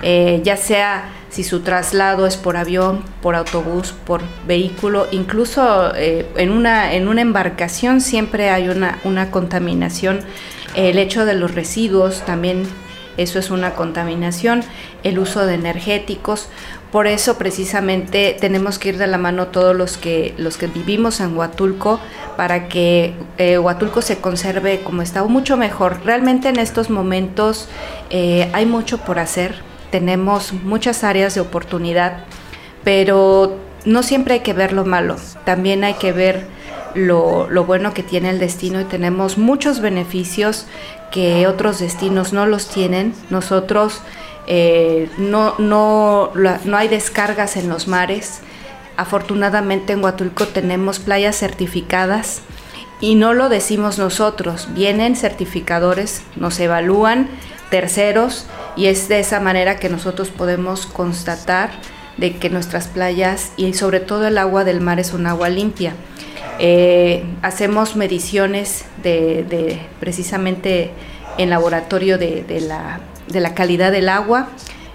eh, 0.01 0.41
ya 0.43 0.57
sea 0.57 1.09
si 1.29 1.43
su 1.43 1.61
traslado 1.61 2.27
es 2.27 2.37
por 2.37 2.57
avión, 2.57 3.03
por 3.23 3.35
autobús, 3.35 3.91
por 4.05 4.21
vehículo, 4.45 5.07
incluso 5.11 5.91
eh, 5.95 6.27
en, 6.37 6.51
una, 6.51 6.93
en 6.93 7.07
una 7.07 7.21
embarcación 7.21 8.01
siempre 8.01 8.51
hay 8.51 8.69
una, 8.69 8.99
una 9.03 9.31
contaminación. 9.31 10.19
El 10.75 10.99
hecho 10.99 11.25
de 11.25 11.33
los 11.33 11.55
residuos 11.55 12.23
también, 12.25 12.67
eso 13.17 13.39
es 13.39 13.49
una 13.49 13.73
contaminación, 13.73 14.63
el 15.01 15.17
uso 15.17 15.47
de 15.47 15.55
energéticos. 15.55 16.49
Por 16.93 17.07
eso 17.07 17.39
precisamente 17.39 18.37
tenemos 18.39 18.77
que 18.77 18.89
ir 18.89 18.99
de 18.99 19.07
la 19.07 19.17
mano 19.17 19.47
todos 19.47 19.75
los 19.75 19.97
que, 19.97 20.35
los 20.37 20.57
que 20.57 20.67
vivimos 20.67 21.21
en 21.21 21.35
Huatulco 21.35 21.99
para 22.37 22.67
que 22.69 23.15
eh, 23.39 23.57
Huatulco 23.57 24.03
se 24.03 24.19
conserve 24.19 24.81
como 24.81 25.01
está, 25.01 25.23
mucho 25.23 25.57
mejor. 25.57 26.01
Realmente 26.05 26.49
en 26.49 26.59
estos 26.59 26.91
momentos 26.91 27.67
eh, 28.11 28.47
hay 28.53 28.67
mucho 28.67 28.99
por 28.99 29.17
hacer, 29.17 29.55
tenemos 29.89 30.53
muchas 30.53 31.03
áreas 31.03 31.33
de 31.33 31.41
oportunidad, 31.41 32.25
pero 32.83 33.57
no 33.85 34.03
siempre 34.03 34.35
hay 34.35 34.39
que 34.41 34.53
ver 34.53 34.71
lo 34.71 34.85
malo, 34.85 35.15
también 35.45 35.83
hay 35.83 35.95
que 35.95 36.11
ver 36.11 36.45
lo, 36.93 37.47
bueno 37.65 37.95
que 37.95 38.03
tiene 38.03 38.29
el 38.29 38.37
destino 38.37 38.79
y 38.79 38.83
tenemos 38.83 39.39
muchos 39.39 39.81
beneficios 39.81 40.67
que 41.11 41.47
otros 41.47 41.79
destinos 41.79 42.33
no 42.33 42.45
los 42.45 42.67
tienen. 42.67 43.15
Nosotros 43.31 44.01
eh, 44.47 45.09
no, 45.17 45.55
no, 45.57 46.31
no 46.35 46.77
hay 46.77 46.87
descargas 46.87 47.57
en 47.57 47.69
los 47.69 47.87
mares. 47.87 48.41
Afortunadamente 48.97 49.93
en 49.93 50.03
Huatulco 50.03 50.47
tenemos 50.47 50.99
playas 50.99 51.37
certificadas 51.37 52.41
y 52.99 53.15
no 53.15 53.33
lo 53.33 53.49
decimos 53.49 53.97
nosotros, 53.99 54.69
vienen 54.73 55.15
certificadores, 55.15 56.23
nos 56.35 56.59
evalúan 56.59 57.27
terceros 57.69 58.45
y 58.75 58.85
es 58.85 59.09
de 59.09 59.19
esa 59.19 59.39
manera 59.39 59.77
que 59.77 59.89
nosotros 59.89 60.29
podemos 60.29 60.85
constatar 60.85 61.71
de 62.17 62.37
que 62.37 62.49
nuestras 62.49 62.87
playas 62.87 63.51
y 63.57 63.73
sobre 63.73 63.99
todo 63.99 64.27
el 64.27 64.37
agua 64.37 64.63
del 64.63 64.79
mar 64.79 64.99
es 64.99 65.13
un 65.13 65.27
agua 65.27 65.49
limpia. 65.49 65.95
Eh, 66.59 67.23
hacemos 67.41 67.95
mediciones 67.95 68.85
de, 69.01 69.81
precisamente 69.99 70.91
en 71.37 71.49
laboratorio 71.49 72.17
de, 72.17 72.61
la, 72.61 72.99
calidad 73.53 73.91
del 73.91 74.09
agua. 74.09 74.49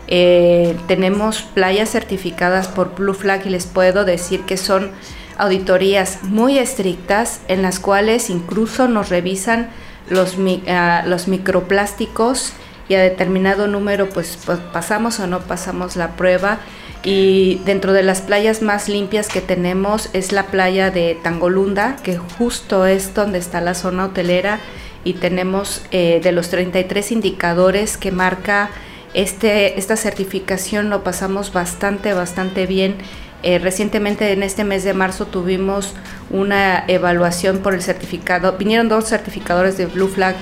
Eh, 0.06 0.76
tenemos 0.86 1.42
playas 1.42 1.90
certificadas 1.90 2.68
por 2.68 2.94
Blue 2.94 3.14
Flag 3.14 3.46
y 3.46 3.50
les 3.50 3.66
puedo 3.66 4.04
decir 4.04 4.42
que 4.42 4.56
son 4.56 4.90
auditorías 5.36 6.22
muy 6.22 6.58
estrictas 6.58 7.40
en 7.48 7.62
las 7.62 7.78
cuales 7.78 8.30
incluso 8.30 8.88
nos 8.88 9.08
revisan 9.08 9.68
los, 10.08 10.36
ah, 10.68 11.04
los 11.06 11.28
microplásticos 11.28 12.52
y 12.88 12.94
a 12.94 13.00
determinado 13.00 13.66
número 13.66 14.08
pues, 14.08 14.38
pues, 14.44 14.58
pasamos 14.72 15.20
o 15.20 15.26
no 15.26 15.40
pasamos 15.40 15.96
la 15.96 16.16
prueba 16.16 16.58
y 17.04 17.60
dentro 17.64 17.92
de 17.92 18.02
las 18.02 18.22
playas 18.22 18.62
más 18.62 18.88
limpias 18.88 19.28
que 19.28 19.40
tenemos 19.40 20.10
es 20.14 20.32
la 20.32 20.46
playa 20.46 20.90
de 20.90 21.16
Tangolunda 21.22 21.96
que 22.02 22.16
justo 22.16 22.86
es 22.86 23.14
donde 23.14 23.38
está 23.38 23.60
la 23.60 23.74
zona 23.74 24.06
hotelera 24.06 24.58
y 25.04 25.14
tenemos 25.14 25.82
eh, 25.90 26.20
de 26.22 26.32
los 26.32 26.48
33 26.50 27.12
indicadores 27.12 27.96
que 27.96 28.12
marca 28.12 28.70
este, 29.14 29.78
esta 29.78 29.96
certificación 29.96 30.90
lo 30.90 31.02
pasamos 31.02 31.52
bastante 31.52 32.12
bastante 32.12 32.66
bien 32.66 32.96
eh, 33.42 33.58
recientemente 33.58 34.32
en 34.32 34.42
este 34.42 34.64
mes 34.64 34.84
de 34.84 34.94
marzo 34.94 35.26
tuvimos 35.26 35.94
una 36.30 36.84
evaluación 36.88 37.58
por 37.58 37.74
el 37.74 37.82
certificado 37.82 38.52
vinieron 38.58 38.88
dos 38.88 39.06
certificadores 39.06 39.78
de 39.78 39.86
Blue 39.86 40.08
Flag 40.08 40.34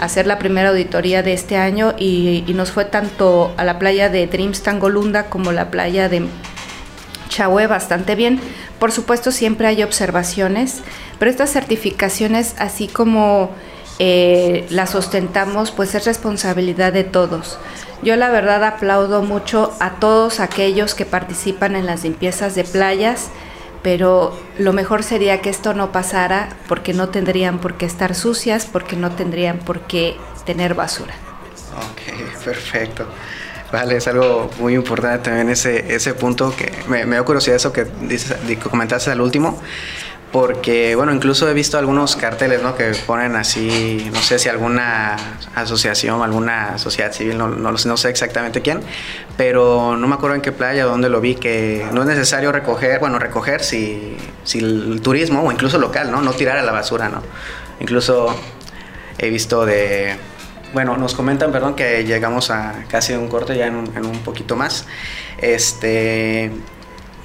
hacer 0.00 0.26
la 0.26 0.38
primera 0.38 0.70
auditoría 0.70 1.22
de 1.22 1.34
este 1.34 1.56
año 1.58 1.94
y, 1.98 2.42
nos 2.54 2.72
fue 2.72 2.86
tanto 2.86 3.52
a 3.58 3.64
la 3.64 3.78
playa 3.78 4.08
de 4.08 4.26
Dreams 4.26 4.62
Tangolunda 4.62 5.26
como 5.26 5.52
la 5.52 5.70
playa 5.70 6.08
de 6.08 6.26
Chahue 7.28 7.66
bastante 7.66 8.14
bien. 8.14 8.40
Por 8.78 8.92
supuesto 8.92 9.30
siempre 9.30 9.66
hay 9.66 9.82
observaciones, 9.82 10.80
pero 11.18 11.30
estas 11.30 11.52
certificaciones 11.52 12.54
así 12.58 12.88
como 12.88 13.50
eh, 14.02 14.66
las 14.70 14.94
ostentamos 14.94 15.72
pues 15.72 15.94
es 15.94 16.06
responsabilidad 16.06 16.90
de 16.90 17.04
todos. 17.04 17.58
Yo 18.02 18.16
la 18.16 18.30
verdad 18.30 18.64
aplaudo 18.64 19.20
mucho 19.20 19.76
a 19.78 19.96
todos 19.96 20.40
aquellos 20.40 20.94
que 20.94 21.04
participan 21.04 21.76
en 21.76 21.84
las 21.84 22.02
limpiezas 22.02 22.54
de 22.54 22.64
playas, 22.64 23.28
pero 23.82 24.34
lo 24.58 24.72
mejor 24.72 25.02
sería 25.02 25.42
que 25.42 25.50
esto 25.50 25.74
no 25.74 25.92
pasara 25.92 26.48
porque 26.66 26.94
no 26.94 27.10
tendrían 27.10 27.58
por 27.58 27.74
qué 27.74 27.84
estar 27.84 28.14
sucias, 28.14 28.64
porque 28.64 28.96
no 28.96 29.10
tendrían 29.10 29.58
por 29.58 29.82
qué 29.82 30.16
tener 30.46 30.72
basura. 30.72 31.12
Ok, 31.76 32.42
perfecto. 32.42 33.06
Vale, 33.70 33.98
es 33.98 34.08
algo 34.08 34.50
muy 34.58 34.74
importante 34.74 35.28
también 35.28 35.50
ese, 35.50 35.94
ese 35.94 36.14
punto 36.14 36.56
que 36.56 36.72
me, 36.88 37.04
me 37.04 37.16
dio 37.16 37.24
curiosidad 37.26 37.56
eso 37.56 37.70
que, 37.70 37.86
dices, 38.00 38.34
que 38.46 38.56
comentaste 38.56 39.10
al 39.10 39.20
último, 39.20 39.60
porque 40.32 40.94
bueno, 40.94 41.12
incluso 41.12 41.48
he 41.48 41.54
visto 41.54 41.76
algunos 41.76 42.14
carteles, 42.14 42.62
¿no? 42.62 42.76
Que 42.76 42.92
ponen 43.06 43.34
así, 43.34 44.08
no 44.12 44.20
sé 44.20 44.38
si 44.38 44.48
alguna 44.48 45.16
asociación, 45.56 46.22
alguna 46.22 46.78
sociedad 46.78 47.12
civil, 47.12 47.36
no, 47.36 47.48
no, 47.48 47.72
no, 47.72 47.96
sé 47.96 48.08
exactamente 48.10 48.62
quién, 48.62 48.80
pero 49.36 49.96
no 49.96 50.06
me 50.06 50.14
acuerdo 50.14 50.36
en 50.36 50.42
qué 50.42 50.52
playa, 50.52 50.84
dónde 50.84 51.08
lo 51.08 51.20
vi, 51.20 51.34
que 51.34 51.84
no 51.92 52.02
es 52.02 52.06
necesario 52.06 52.52
recoger, 52.52 53.00
bueno, 53.00 53.18
recoger 53.18 53.64
si, 53.64 54.16
si 54.44 54.60
el 54.60 55.00
turismo 55.02 55.42
o 55.42 55.50
incluso 55.50 55.78
local, 55.78 56.12
¿no? 56.12 56.22
No 56.22 56.32
tirar 56.32 56.58
a 56.58 56.62
la 56.62 56.72
basura, 56.72 57.08
¿no? 57.08 57.22
Incluso 57.80 58.34
he 59.18 59.30
visto 59.30 59.66
de, 59.66 60.16
bueno, 60.72 60.96
nos 60.96 61.14
comentan, 61.14 61.50
perdón, 61.50 61.74
que 61.74 62.04
llegamos 62.04 62.50
a 62.50 62.84
casi 62.88 63.14
un 63.14 63.28
corte 63.28 63.56
ya 63.56 63.66
en 63.66 63.74
un, 63.74 63.96
en 63.96 64.06
un 64.06 64.20
poquito 64.20 64.54
más, 64.54 64.86
este 65.38 66.52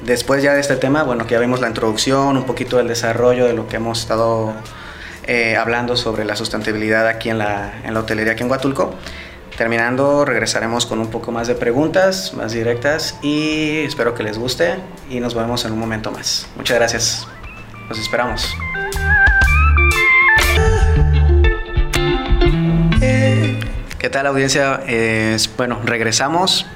Después 0.04 0.44
ya 0.44 0.54
de 0.54 0.62
este 0.62 0.76
tema, 0.76 1.04
bueno, 1.04 1.26
que 1.26 1.34
ya 1.34 1.40
vimos 1.40 1.62
la 1.62 1.68
introducción, 1.68 2.38
un 2.38 2.44
poquito 2.44 2.78
del 2.78 2.88
desarrollo 2.88 3.46
de 3.46 3.54
lo 3.54 3.68
que 3.68 3.78
hemos 3.78 4.00
estado 4.00 4.54
eh, 5.26 5.56
hablando 5.56 5.98
sobre 5.98 6.26
la 6.26 6.36
sustentabilidad 6.36 7.08
aquí 7.08 7.30
en 7.30 7.40
la, 7.40 7.82
en 7.84 7.94
la 7.94 8.02
hotelería 8.02 8.34
aquí 8.34 8.44
en 8.44 8.52
Huatulco. 8.52 8.94
Terminando, 9.58 10.26
regresaremos 10.26 10.86
con 10.86 11.00
un 11.00 11.08
poco 11.08 11.32
más 11.32 11.48
de 11.48 11.56
preguntas, 11.56 12.34
más 12.34 12.52
directas 12.52 13.18
y 13.22 13.86
espero 13.86 14.14
que 14.14 14.22
les 14.22 14.38
guste 14.38 14.76
y 15.10 15.22
nos 15.22 15.34
vemos 15.34 15.64
en 15.64 15.72
un 15.72 15.80
momento 15.80 16.12
más. 16.12 16.46
Muchas 16.58 16.78
gracias. 16.78 17.28
Los 17.88 17.98
esperamos. 17.98 18.54
¿Qué 24.06 24.10
tal 24.12 24.28
audiencia? 24.28 24.82
bueno, 25.58 25.80
regresamos 25.84 26.68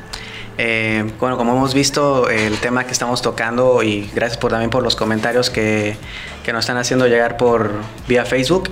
Eh, 0.61 1.09
bueno, 1.21 1.37
como 1.37 1.55
hemos 1.55 1.73
visto, 1.73 2.29
el 2.29 2.57
tema 2.57 2.83
que 2.83 2.91
estamos 2.91 3.21
tocando 3.21 3.81
y 3.81 4.11
gracias 4.13 4.37
por, 4.37 4.51
también 4.51 4.69
por 4.69 4.83
los 4.83 4.97
comentarios 4.97 5.49
que, 5.49 5.95
que 6.43 6.51
nos 6.51 6.65
están 6.65 6.75
haciendo 6.75 7.07
llegar 7.07 7.37
por 7.37 7.71
vía 8.09 8.25
Facebook. 8.25 8.69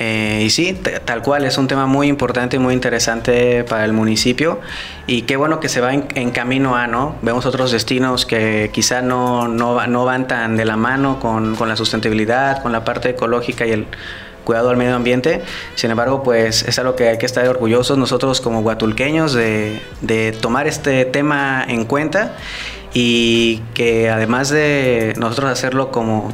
Eh, 0.00 0.42
y 0.44 0.50
sí, 0.50 0.76
tal 1.04 1.22
cual, 1.22 1.44
es 1.44 1.56
un 1.56 1.68
tema 1.68 1.86
muy 1.86 2.08
importante 2.08 2.56
y 2.56 2.58
muy 2.58 2.74
interesante 2.74 3.62
para 3.62 3.84
el 3.84 3.92
municipio 3.92 4.60
y 5.06 5.22
qué 5.22 5.36
bueno 5.36 5.60
que 5.60 5.68
se 5.68 5.80
va 5.80 5.94
en, 5.94 6.30
camino 6.32 6.74
a, 6.74 6.88
¿no? 6.88 7.14
Vemos 7.22 7.46
otros 7.46 7.70
destinos 7.70 8.26
que 8.26 8.70
quizá 8.72 9.00
no, 9.00 9.46
no, 9.46 9.86
no 9.86 10.04
van 10.04 10.26
tan 10.26 10.56
de 10.56 10.64
la 10.64 10.76
mano 10.76 11.20
con, 11.20 11.54
con 11.54 11.68
la 11.68 11.76
sustentabilidad, 11.76 12.62
con 12.62 12.72
la 12.72 12.84
parte 12.84 13.10
ecológica 13.10 13.64
y 13.64 13.70
el 13.70 13.86
cuidado 14.48 14.70
al 14.70 14.78
medio 14.78 14.94
ambiente. 14.94 15.42
Sin 15.74 15.90
embargo, 15.90 16.22
pues 16.22 16.62
es 16.62 16.78
algo 16.78 16.96
que 16.96 17.06
hay 17.06 17.18
que 17.18 17.26
estar 17.26 17.46
orgullosos 17.46 17.98
nosotros 17.98 18.40
como 18.40 18.62
guatulqueños 18.62 19.34
de, 19.34 19.82
tomar 20.40 20.66
este 20.66 21.04
tema 21.04 21.62
en 21.68 21.84
cuenta 21.84 22.34
y 22.94 23.58
que 23.74 24.08
además 24.08 24.48
de 24.48 25.12
nosotros 25.18 25.50
hacerlo 25.50 25.90
como 25.90 26.32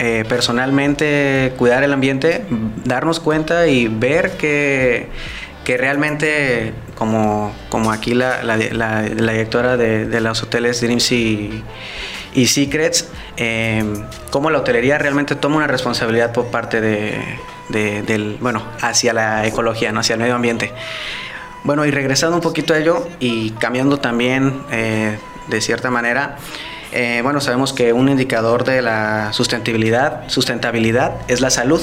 eh, 0.00 0.24
personalmente 0.28 1.52
cuidar 1.56 1.84
el 1.84 1.92
ambiente, 1.92 2.44
darnos 2.84 3.20
cuenta 3.20 3.68
y 3.68 3.86
ver 3.86 4.32
que, 4.32 5.06
que 5.62 5.76
realmente, 5.76 6.72
como, 6.96 7.54
como 7.68 7.92
aquí 7.92 8.14
la, 8.14 8.42
la, 8.42 9.02
directora 9.02 9.76
de, 9.76 10.20
los 10.20 10.42
hoteles 10.42 10.80
Dreams 10.80 11.12
y, 12.34 12.46
Secrets, 12.46 13.08
eh, 13.36 13.84
cómo 14.30 14.50
la 14.50 14.58
hotelería 14.58 14.98
realmente 14.98 15.34
toma 15.36 15.56
una 15.56 15.66
responsabilidad 15.66 16.32
por 16.32 16.46
parte 16.46 16.80
de, 16.80 17.38
del, 17.68 18.36
bueno, 18.40 18.62
hacia 18.80 19.12
la 19.12 19.46
ecología, 19.46 19.92
¿no? 19.92 20.00
hacia 20.00 20.14
el 20.14 20.20
medio 20.20 20.34
ambiente. 20.34 20.72
Bueno, 21.62 21.86
y 21.86 21.90
regresando 21.90 22.36
un 22.36 22.42
poquito 22.42 22.74
a 22.74 22.78
ello 22.78 23.08
y 23.20 23.50
cambiando 23.52 23.98
también 23.98 24.62
eh, 24.70 25.16
de 25.48 25.60
cierta 25.60 25.90
manera, 25.90 26.36
eh, 26.92 27.20
bueno, 27.22 27.40
sabemos 27.40 27.72
que 27.72 27.92
un 27.92 28.08
indicador 28.08 28.64
de 28.64 28.82
la 28.82 29.32
sustentabilidad, 29.32 30.28
sustentabilidad 30.28 31.16
es 31.26 31.40
la 31.40 31.50
salud. 31.50 31.80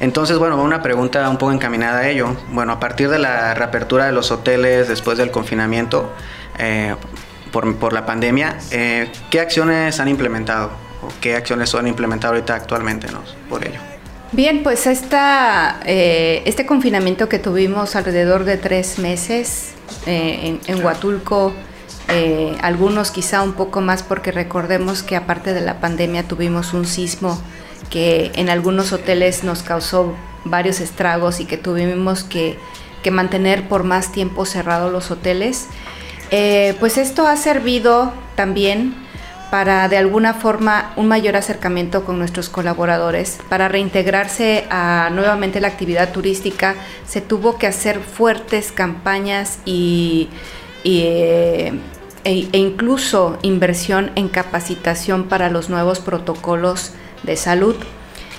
Entonces, 0.00 0.38
bueno, 0.38 0.60
una 0.60 0.82
pregunta 0.82 1.28
un 1.28 1.36
poco 1.36 1.52
encaminada 1.52 2.00
a 2.00 2.08
ello. 2.08 2.36
Bueno, 2.50 2.72
a 2.72 2.80
partir 2.80 3.08
de 3.08 3.20
la 3.20 3.54
reapertura 3.54 4.06
de 4.06 4.12
los 4.12 4.32
hoteles 4.32 4.88
después 4.88 5.16
del 5.16 5.30
confinamiento, 5.30 6.12
eh, 6.58 6.96
por, 7.52 7.76
por, 7.76 7.92
la 7.92 8.06
pandemia, 8.06 8.58
eh, 8.70 9.10
¿qué 9.30 9.40
acciones 9.40 10.00
han 10.00 10.08
implementado 10.08 10.70
o 11.02 11.08
qué 11.20 11.36
acciones 11.36 11.68
son 11.68 11.86
implementadas 11.86 12.34
ahorita 12.34 12.54
actualmente 12.54 13.06
¿no? 13.12 13.22
por 13.48 13.66
ello? 13.66 13.78
Bien, 14.32 14.62
pues 14.62 14.86
esta, 14.86 15.80
eh, 15.84 16.42
este 16.46 16.64
confinamiento 16.64 17.28
que 17.28 17.38
tuvimos 17.38 17.96
alrededor 17.96 18.44
de 18.44 18.56
tres 18.56 18.98
meses 18.98 19.74
eh, 20.06 20.58
en, 20.66 20.74
en, 20.74 20.82
Huatulco, 20.82 21.52
eh, 22.08 22.56
algunos 22.62 23.10
quizá 23.10 23.42
un 23.42 23.52
poco 23.52 23.82
más 23.82 24.02
porque 24.02 24.32
recordemos 24.32 25.02
que 25.02 25.16
aparte 25.16 25.52
de 25.52 25.60
la 25.60 25.80
pandemia 25.80 26.22
tuvimos 26.22 26.72
un 26.72 26.86
sismo 26.86 27.38
que 27.90 28.32
en 28.34 28.48
algunos 28.48 28.94
hoteles 28.94 29.44
nos 29.44 29.62
causó 29.62 30.14
varios 30.44 30.80
estragos 30.80 31.38
y 31.40 31.44
que 31.44 31.58
tuvimos 31.58 32.24
que, 32.24 32.58
que 33.02 33.10
mantener 33.10 33.68
por 33.68 33.84
más 33.84 34.12
tiempo 34.12 34.46
cerrados 34.46 34.90
los 34.90 35.10
hoteles. 35.10 35.66
Eh, 36.34 36.74
pues 36.80 36.96
esto 36.96 37.26
ha 37.26 37.36
servido 37.36 38.10
también 38.36 38.94
para 39.50 39.86
de 39.90 39.98
alguna 39.98 40.32
forma 40.32 40.94
un 40.96 41.06
mayor 41.06 41.36
acercamiento 41.36 42.06
con 42.06 42.18
nuestros 42.18 42.48
colaboradores. 42.48 43.38
Para 43.50 43.68
reintegrarse 43.68 44.64
a 44.70 45.10
nuevamente 45.12 45.60
la 45.60 45.68
actividad 45.68 46.10
turística 46.10 46.74
se 47.06 47.20
tuvo 47.20 47.58
que 47.58 47.66
hacer 47.66 48.00
fuertes 48.00 48.72
campañas 48.72 49.58
y, 49.66 50.30
eh, 50.84 51.74
e, 52.24 52.48
e, 52.50 52.58
incluso 52.58 53.38
inversión 53.42 54.10
en 54.14 54.28
capacitación 54.28 55.24
para 55.24 55.50
los 55.50 55.68
nuevos 55.68 56.00
protocolos 56.00 56.92
de 57.24 57.36
salud. 57.36 57.76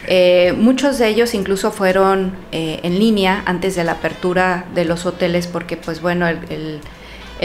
Eh, 0.07 0.55
muchos 0.57 0.97
de 0.97 1.09
ellos 1.09 1.35
incluso 1.35 1.71
fueron 1.71 2.33
en 2.51 2.97
línea 2.97 3.43
antes 3.45 3.75
de 3.75 3.83
la 3.83 3.93
apertura 3.93 4.65
de 4.73 4.83
los 4.83 5.05
hoteles 5.05 5.45
porque 5.45 5.77
pues 5.77 6.01
bueno, 6.01 6.27
el 6.27 6.39
el 6.49 6.81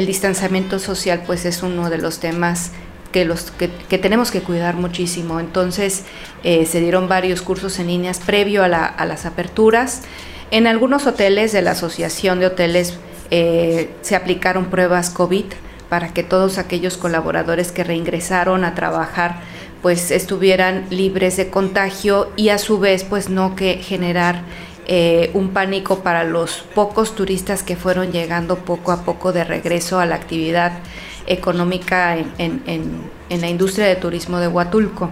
distanciamiento 0.07 0.79
social 0.79 1.23
pues 1.27 1.45
es 1.45 1.63
uno 1.63 1.91
de 1.91 1.99
los 1.99 2.21
temas 2.21 2.73
que, 3.13 3.25
los, 3.25 3.51
que, 3.51 3.99
tenemos 3.99 4.31
que 4.31 4.41
cuidar 4.41 4.75
muchísimo. 4.75 5.41
Entonces 5.41 6.05
eh, 6.45 6.67
se 6.67 6.81
dieron 6.81 7.09
varios 7.09 7.43
cursos 7.43 7.79
en 7.79 7.89
líneas 7.89 8.21
previo 8.25 8.63
a, 8.63 8.69
las 8.69 9.27
aperturas. 9.27 10.03
En 10.51 10.67
algunos 10.67 11.07
hoteles 11.07 11.53
de 11.53 11.63
la 11.63 11.73
Asociación 11.73 12.41
de 12.41 12.47
Hoteles 12.47 12.99
eh, 13.31 13.91
se 14.03 14.17
aplicaron 14.17 14.67
pruebas 14.67 15.11
COVID 15.11 15.45
para 15.89 16.13
que 16.13 16.23
todos 16.23 16.59
aquellos 16.59 16.97
colaboradores 16.97 17.73
que 17.73 17.85
reingresaron 17.85 18.65
a 18.65 18.75
trabajar 18.75 19.41
pues 19.83 20.11
estuvieran 20.11 20.87
libres 20.91 21.37
de 21.37 21.51
contagio 21.51 22.31
y 22.37 22.49
a 22.49 22.59
su 22.59 22.79
vez 22.79 23.05
pues 23.05 23.29
no 23.29 23.55
que 23.55 23.77
generar 23.77 24.43
eh, 24.91 25.31
un 25.35 25.51
pánico 25.51 25.99
para 25.99 26.25
los 26.25 26.65
pocos 26.75 27.15
turistas 27.15 27.63
que 27.63 27.77
fueron 27.77 28.11
llegando 28.11 28.57
poco 28.57 28.91
a 28.91 29.03
poco 29.03 29.33
de 29.33 29.45
regreso 29.45 30.01
a 30.01 30.07
la 30.07 30.15
actividad 30.15 30.79
económica 31.27 32.17
en, 32.17 33.11
la 33.29 33.49
industria 33.49 33.87
de 33.87 33.97
turismo 33.97 34.39
de 34.39 34.49
Huatulco. 34.49 35.11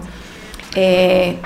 Eh, 0.74 1.36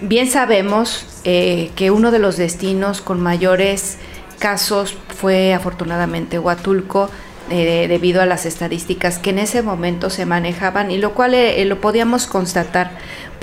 bien 0.00 0.30
sabemos 0.30 1.20
eh, 1.24 1.72
que 1.76 1.90
uno 1.90 2.10
de 2.10 2.20
los 2.20 2.38
destinos 2.38 3.02
con 3.02 3.20
mayores 3.20 3.98
casos 4.38 4.96
fue 5.08 5.52
afortunadamente 5.52 6.38
Huatulco, 6.38 7.10
debido 7.48 8.22
a 8.22 8.26
las 8.26 8.46
estadísticas 8.46 9.18
que 9.18 9.30
en 9.30 9.38
ese 9.38 9.62
momento 9.62 10.08
se 10.10 10.24
manejaban 10.26 10.90
y 10.90 10.98
lo 10.98 11.14
cual 11.14 11.34
lo 11.68 11.80
podíamos 11.80 12.26
constatar 12.26 12.92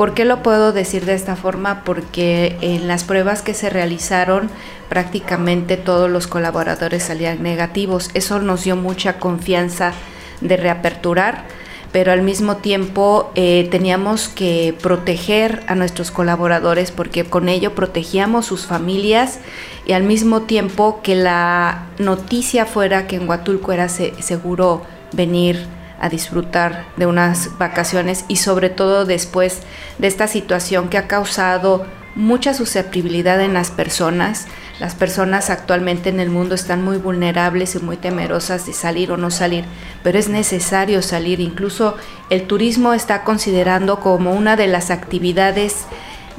¿Por 0.01 0.15
qué 0.15 0.25
lo 0.25 0.41
puedo 0.41 0.71
decir 0.71 1.05
de 1.05 1.13
esta 1.13 1.35
forma? 1.35 1.83
Porque 1.83 2.57
en 2.61 2.87
las 2.87 3.03
pruebas 3.03 3.43
que 3.43 3.53
se 3.53 3.69
realizaron 3.69 4.49
prácticamente 4.89 5.77
todos 5.77 6.09
los 6.09 6.25
colaboradores 6.25 7.03
salían 7.03 7.43
negativos. 7.43 8.09
Eso 8.15 8.39
nos 8.39 8.63
dio 8.63 8.75
mucha 8.75 9.19
confianza 9.19 9.93
de 10.39 10.57
reaperturar, 10.57 11.43
pero 11.91 12.11
al 12.11 12.21
mismo 12.21 12.57
tiempo 12.57 13.31
eh, 13.35 13.67
teníamos 13.69 14.29
que 14.29 14.75
proteger 14.81 15.63
a 15.67 15.75
nuestros 15.75 16.11
colaboradores 16.11 16.91
porque 16.91 17.25
con 17.25 17.49
ello 17.49 17.75
protegíamos 17.75 18.45
sus 18.45 18.65
familias 18.65 19.39
y 19.85 19.93
al 19.93 20.03
mismo 20.03 20.43
tiempo 20.43 21.01
que 21.03 21.15
la 21.15 21.87
noticia 21.97 22.65
fuera 22.65 23.07
que 23.07 23.17
en 23.17 23.27
Huatulco 23.27 23.71
era 23.71 23.89
seguro 23.89 24.83
venir 25.11 25.65
a 25.99 26.09
disfrutar 26.09 26.85
de 26.97 27.05
unas 27.05 27.57
vacaciones 27.57 28.25
y 28.27 28.37
sobre 28.37 28.69
todo 28.69 29.05
después 29.05 29.61
de 29.99 30.07
esta 30.07 30.27
situación 30.27 30.89
que 30.89 30.97
ha 30.97 31.07
causado 31.07 31.85
mucha 32.15 32.53
susceptibilidad 32.53 33.39
en 33.41 33.53
las 33.53 33.71
personas. 33.71 34.47
Las 34.81 34.95
personas 34.95 35.51
actualmente 35.51 36.09
en 36.09 36.19
el 36.19 36.31
mundo 36.31 36.55
están 36.55 36.83
muy 36.83 36.97
vulnerables 36.97 37.75
y 37.75 37.77
muy 37.77 37.97
temerosas 37.97 38.65
de 38.65 38.73
salir 38.73 39.11
o 39.11 39.17
no 39.17 39.29
salir, 39.29 39.63
pero 40.01 40.17
es 40.17 40.27
necesario 40.27 41.03
salir. 41.03 41.39
Incluso 41.39 41.95
el 42.31 42.47
turismo 42.47 42.91
está 42.95 43.23
considerando 43.23 43.99
como 43.99 44.33
una 44.33 44.55
de 44.55 44.65
las 44.65 44.89
actividades 44.89 45.85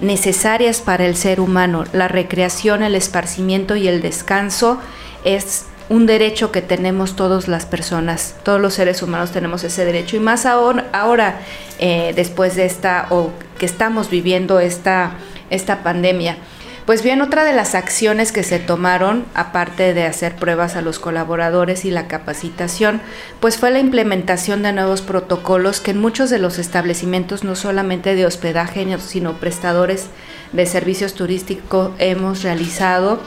necesarias 0.01 0.81
para 0.81 1.07
el 1.07 1.15
ser 1.15 1.39
humano. 1.39 1.85
La 1.93 2.09
recreación, 2.09 2.83
el 2.83 2.97
esparcimiento 2.97 3.77
y 3.77 3.87
el 3.87 4.03
descanso 4.03 4.81
es 5.23 5.67
un 5.89 6.07
derecho 6.07 6.51
que 6.51 6.63
tenemos 6.63 7.15
todas 7.15 7.47
las 7.47 7.65
personas, 7.65 8.35
todos 8.43 8.61
los 8.61 8.75
seres 8.75 9.05
humanos 9.05 9.31
tenemos 9.31 9.63
ese 9.63 9.85
derecho 9.85 10.17
y 10.17 10.21
más 10.21 10.47
ahora, 10.47 11.39
eh, 11.79 12.13
después 12.17 12.57
de 12.57 12.65
esta 12.65 13.07
o 13.11 13.31
que 13.61 13.67
estamos 13.67 14.11
viviendo 14.11 14.59
esta, 14.59 15.13
esta 15.49 15.85
pandemia. 15.85 16.39
Pues 16.87 17.05
bien, 17.05 17.23
otra 17.23 17.45
de 17.45 17.53
las 17.53 17.77
acciones 17.77 18.33
que 18.33 18.43
se 18.43 18.59
tomaron, 18.59 19.25
aparte 19.35 19.95
de 19.95 20.05
hacer 20.05 20.35
pruebas 20.35 20.75
a 20.75 20.83
los 20.83 20.99
colaboradores 20.99 21.85
y 21.85 21.93
la 21.93 22.09
capacitación, 22.09 23.01
pues 23.39 23.57
fue 23.57 23.71
la 23.71 23.79
implementación 23.79 24.65
de 24.65 24.73
nuevos 24.73 25.01
protocolos 25.01 25.79
que 25.79 25.93
en 25.93 26.01
muchos 26.01 26.29
de 26.29 26.41
los 26.41 26.59
establecimientos, 26.59 27.45
no 27.45 27.55
solamente 27.55 28.17
de 28.17 28.27
hospedaje, 28.27 28.85
sino 28.99 29.35
prestadores 29.35 30.09
de 30.53 30.67
servicios 30.67 31.15
turísticos, 31.15 31.93
hemos 31.99 32.43
realizado, 32.43 33.21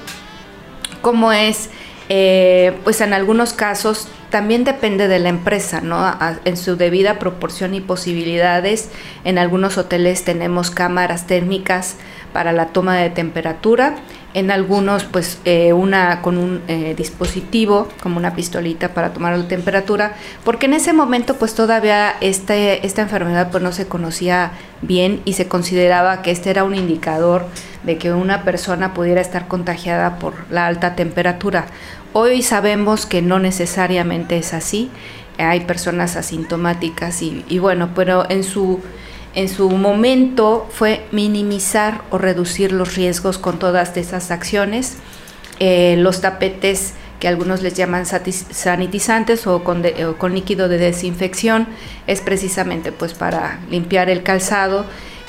como 1.02 1.32
es 1.32 1.70
eh, 2.10 2.78
pues 2.84 3.00
en 3.00 3.14
algunos 3.14 3.54
casos 3.54 4.10
también 4.36 4.66
depende 4.66 5.08
de 5.08 5.18
la 5.20 5.30
empresa, 5.30 5.80
¿no? 5.80 6.14
en 6.44 6.58
su 6.58 6.76
debida 6.76 7.20
proporción 7.20 7.74
y 7.74 7.80
posibilidades, 7.80 8.90
en 9.24 9.38
algunos 9.38 9.78
hoteles 9.78 10.26
tenemos 10.26 10.72
cámaras 10.72 11.26
térmicas 11.26 11.96
para 12.34 12.52
la 12.52 12.66
toma 12.74 12.98
de 12.98 13.10
temperatura, 13.10 13.96
en 14.34 14.52
algunos 14.52 15.06
pues 15.06 15.40
eh, 15.46 15.72
una 15.72 16.22
con 16.22 16.38
un 16.38 16.62
eh, 16.68 16.96
dispositivo 16.98 17.88
como 18.04 18.18
una 18.18 18.36
pistolita 18.36 18.94
para 18.94 19.14
tomar 19.14 19.38
la 19.38 19.48
temperatura, 19.48 20.16
porque 20.44 20.66
en 20.66 20.74
ese 20.74 20.92
momento 20.92 21.38
pues 21.38 21.56
todavía 21.56 22.14
este, 22.20 22.86
esta 22.86 23.04
enfermedad 23.04 23.52
pues 23.52 23.64
no 23.64 23.72
se 23.72 23.88
conocía 23.88 24.52
bien 24.82 25.22
y 25.24 25.32
se 25.32 25.48
consideraba 25.48 26.22
que 26.22 26.32
este 26.32 26.50
era 26.50 26.66
un 26.66 26.76
indicador 26.76 27.46
de 27.84 27.98
que 27.98 28.12
una 28.12 28.44
persona 28.44 28.94
pudiera 28.94 29.22
estar 29.22 29.48
contagiada 29.48 30.20
por 30.20 30.34
la 30.52 30.68
alta 30.68 30.96
temperatura. 30.96 31.68
Hoy 32.18 32.44
sabemos 32.44 33.06
que 33.06 33.22
no 33.22 33.40
necesariamente 33.40 34.38
es 34.38 34.54
así 34.54 34.90
hay 35.38 35.60
personas 35.66 36.16
asintomáticas 36.16 37.22
y, 37.22 37.60
bueno, 37.60 37.90
pero 37.94 38.26
en 38.30 38.46
su 38.46 38.80
en 39.34 39.50
su 39.50 39.70
momento 39.70 40.66
fue 40.72 41.06
minimizar 41.12 42.04
o 42.12 42.18
reducir 42.18 42.72
los 42.72 42.96
riesgos 42.96 43.38
con 43.38 43.60
todas 43.60 43.98
esas 43.98 44.32
acciones. 44.32 44.96
Eh, 45.60 45.98
los 45.98 46.22
tapetes 46.22 46.94
que 47.20 47.28
algunos 47.28 47.62
les 47.62 47.74
llaman 47.74 48.06
sanitizantes 48.06 49.46
o 49.46 49.66
con, 49.66 49.84
con, 50.18 50.34
líquido 50.34 50.70
de 50.70 50.78
desinfección 50.78 51.68
es 52.08 52.22
precisamente 52.22 52.94
pues 52.94 53.14
para 53.14 53.60
limpiar 53.70 54.10
el 54.10 54.24
calzado 54.24 54.86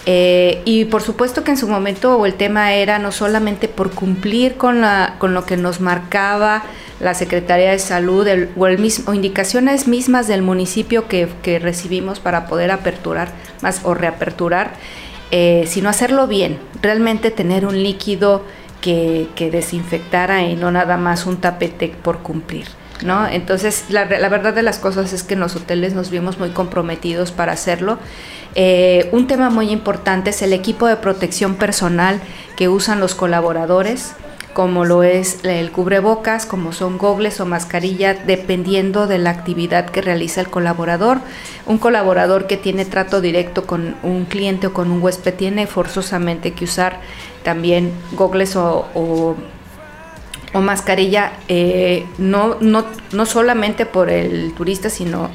eh, 0.09 0.63
y 0.65 0.85
por 0.85 1.03
supuesto 1.03 1.43
que 1.43 1.51
en 1.51 1.57
su 1.57 1.67
momento 1.67 2.25
el 2.27 2.35
tema 2.35 2.73
era 2.73 3.01
no 3.01 3.11
solamente 3.11 3.67
por 3.67 3.91
cumplir 3.91 4.57
con, 4.57 4.81
lo 4.81 5.47
que 5.47 5.57
nos 5.57 5.81
marcaba 5.81 6.63
la 7.01 7.13
Secretaría 7.15 7.73
de 7.73 7.81
Salud 7.81 8.25
o, 8.57 8.67
el 8.69 8.79
mismo, 8.79 9.13
indicaciones 9.13 9.89
mismas 9.89 10.29
del 10.29 10.43
municipio 10.43 11.09
que, 11.09 11.29
que, 11.43 11.59
recibimos 11.59 12.21
para 12.21 12.47
poder 12.47 12.71
aperturar 12.71 13.33
más 13.63 13.81
o 13.83 13.95
reaperturar, 13.95 14.75
eh, 15.33 15.65
sino 15.67 15.89
hacerlo 15.89 16.29
bien, 16.29 16.61
realmente 16.81 17.33
tener 17.33 17.67
un 17.67 17.83
líquido 17.83 18.45
que, 18.81 19.27
que, 19.35 19.51
desinfectara 19.51 20.45
y 20.45 20.55
no 20.55 20.71
nada 20.71 20.97
más 20.97 21.27
un 21.27 21.39
tapete 21.39 21.89
por 21.89 22.19
cumplir. 22.19 22.69
¿No? 23.05 23.27
Entonces, 23.29 23.85
la, 23.91 24.07
la 24.07 24.29
verdad 24.31 24.55
de 24.55 24.63
las 24.63 24.79
cosas 24.79 25.13
es 25.13 25.23
que 25.23 25.35
en 25.35 25.41
los 25.41 25.55
hoteles 25.55 25.93
nos 25.93 26.11
vimos 26.11 26.39
muy 26.39 26.51
comprometidos 26.51 27.31
para 27.31 27.53
hacerlo. 27.53 27.99
Eh, 28.55 29.11
un 29.13 29.27
tema 29.27 29.51
muy 29.51 29.71
importante 29.71 30.31
es 30.31 30.41
el 30.41 30.55
equipo 30.55 30.87
de 30.87 30.97
protección 30.97 31.57
personal 31.57 32.21
que 32.57 32.69
usan 32.69 33.01
los 33.01 33.15
colaboradores 33.15 34.15
como 34.57 34.87
lo 34.87 35.03
es 35.03 35.45
el 35.45 35.71
cubrebocas, 35.71 36.47
como 36.47 36.73
son 36.73 36.97
gogles 36.97 37.41
o 37.41 37.45
mascarilla, 37.45 38.15
dependiendo 38.15 39.07
de 39.07 39.19
la 39.19 39.29
actividad 39.29 39.91
que 39.91 40.01
realiza 40.01 40.41
el 40.41 40.49
colaborador. 40.49 41.19
Un 41.67 41.77
colaborador 41.77 42.47
que 42.47 42.57
tiene 42.57 42.87
trato 42.87 43.21
directo 43.21 43.67
con 43.67 43.97
un 44.03 44.25
cliente 44.25 44.69
o 44.69 44.73
con 44.73 44.91
un 44.91 45.03
huésped 45.03 45.35
tiene 45.35 45.67
forzosamente 45.67 46.55
que 46.55 46.65
usar 46.65 47.01
también 47.43 47.93
gogles 48.13 48.57
o, 48.57 48.89
o, 48.95 49.37
mascarilla, 50.61 51.33
eh, 51.49 52.07
no, 52.19 52.57
no, 52.61 52.87
no 53.13 53.27
solamente 53.27 53.87
por 53.87 54.11
el 54.11 54.53
turista, 54.55 54.91
sino 54.91 55.31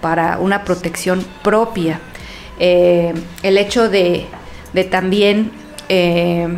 para 0.00 0.38
una 0.38 0.64
protección 0.64 1.24
propia. 1.42 2.00
Eh, 2.58 3.14
el 3.42 3.58
hecho 3.58 3.88
de, 3.88 4.26
de 4.72 4.84
también 4.84 5.52
eh, 5.88 6.48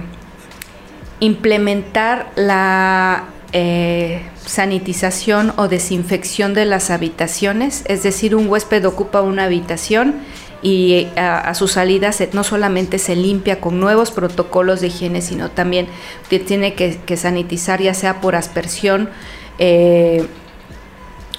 implementar 1.20 2.30
la 2.36 3.24
eh, 3.52 4.22
sanitización 4.44 5.52
o 5.56 5.68
desinfección 5.68 6.54
de 6.54 6.64
las 6.64 6.90
habitaciones, 6.90 7.84
es 7.86 8.02
decir, 8.02 8.34
un 8.34 8.48
huésped 8.48 8.84
ocupa 8.86 9.22
una 9.22 9.44
habitación 9.44 10.16
y 10.64 10.94
eh, 10.94 11.20
a, 11.20 11.54
su 11.54 11.68
salida 11.68 12.10
no 12.32 12.42
solamente 12.42 12.98
se 12.98 13.14
limpia 13.14 13.60
con 13.60 13.78
nuevos 13.78 14.10
protocolos 14.10 14.80
de 14.80 14.86
higiene, 14.86 15.20
sino 15.20 15.50
también 15.50 15.86
tiene 16.28 16.74
que, 16.74 17.16
sanitizar 17.16 17.82
ya 17.82 17.92
sea 17.92 18.22
por 18.22 18.34
aspersión 18.34 19.10
eh, 19.58 20.26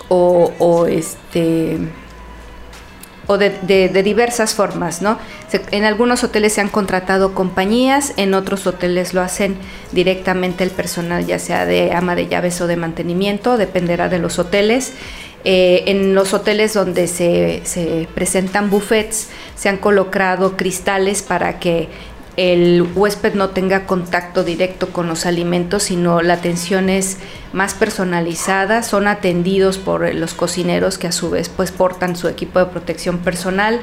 o, 0.09 0.85
este 0.87 1.79
o 3.25 3.39
de, 3.39 3.89
diversas 4.03 4.53
formas, 4.53 5.01
¿no? 5.01 5.17
en 5.71 5.85
algunos 5.85 6.23
hoteles 6.23 6.53
se 6.53 6.61
han 6.61 6.69
contratado 6.69 7.33
compañías, 7.33 8.13
en 8.17 8.35
otros 8.35 8.67
hoteles 8.67 9.15
lo 9.15 9.21
hacen 9.21 9.57
directamente 9.91 10.63
el 10.63 10.69
personal, 10.69 11.25
ya 11.25 11.39
sea 11.39 11.65
de 11.65 11.93
ama 11.93 12.13
de 12.13 12.27
llaves 12.27 12.61
o 12.61 12.67
de 12.67 12.75
mantenimiento, 12.75 13.57
dependerá 13.57 14.07
de 14.07 14.19
los 14.19 14.37
hoteles. 14.37 14.93
Eh, 15.47 15.83
en 15.91 16.15
los 16.15 16.33
hoteles 16.33 16.73
donde 16.73 17.07
se, 17.07 17.61
se 17.65 18.07
presentan 18.15 18.71
buffets 18.71 19.29
se 19.55 19.69
han 19.69 19.77
colocado 19.77 20.57
cristales 20.57 21.21
para 21.21 21.59
que 21.59 21.87
el 22.37 22.85
huésped 22.95 23.33
no 23.33 23.49
tenga 23.49 23.85
contacto 23.85 24.43
directo 24.43 24.89
con 24.89 25.07
los 25.07 25.25
alimentos, 25.25 25.83
sino 25.83 26.21
la 26.21 26.33
atención 26.33 26.89
es 26.89 27.17
más 27.53 27.73
personalizada, 27.73 28.83
son 28.83 29.07
atendidos 29.07 29.77
por 29.77 30.13
los 30.13 30.33
cocineros 30.33 30.97
que 30.97 31.07
a 31.07 31.11
su 31.11 31.29
vez 31.29 31.47
pues 31.47 31.71
portan 31.71 32.15
su 32.15 32.27
equipo 32.27 32.59
de 32.59 32.65
protección 32.65 33.19
personal. 33.19 33.79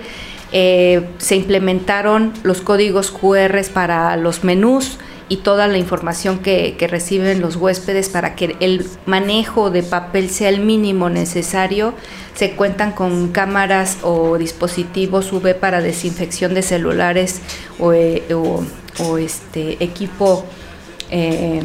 Eh, 0.52 1.08
se 1.16 1.36
implementaron 1.36 2.34
los 2.42 2.60
códigos 2.60 3.10
QR 3.10 3.58
para 3.72 4.16
los 4.18 4.44
menús, 4.44 4.98
y 5.28 5.38
toda 5.38 5.66
la 5.68 5.78
información 5.78 6.38
que, 6.38 6.76
reciben 6.90 7.40
los 7.40 7.56
huéspedes 7.56 8.08
para 8.08 8.34
que 8.34 8.56
el 8.60 8.86
manejo 9.06 9.70
de 9.70 9.82
papel 9.82 10.30
sea 10.30 10.48
el 10.48 10.60
mínimo 10.60 11.08
necesario. 11.08 11.94
Se 12.34 12.52
cuentan 12.52 12.92
con 12.92 13.28
cámaras 13.28 13.98
o 14.02 14.36
dispositivos 14.38 15.32
UV 15.32 15.54
para 15.54 15.80
desinfección 15.80 16.54
de 16.54 16.62
celulares 16.62 17.40
o, 17.78 17.92
eh, 17.92 18.22
este 19.18 19.82
equipo 19.82 20.44
eh, 21.10 21.62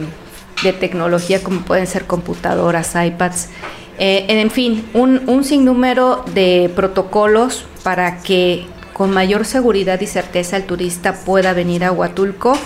de 0.63 0.73
tecnología 0.73 1.43
como 1.43 1.61
pueden 1.61 1.87
ser 1.87 2.05
computadoras, 2.05 2.95
iPads. 2.95 3.49
Eh, 3.99 4.25
en 4.29 4.51
fin, 4.51 4.87
un, 4.93 5.23
un 5.27 5.43
sinnúmero 5.43 6.23
de 6.33 6.71
protocolos 6.75 7.65
para 7.83 8.21
que 8.21 8.67
con 8.93 9.11
mayor 9.11 9.45
seguridad 9.45 10.01
y 10.01 10.07
certeza 10.07 10.57
el 10.57 10.63
turista 10.63 11.13
pueda 11.13 11.53
venir 11.53 11.83
a 11.83 11.91
Huatulco 11.91 12.57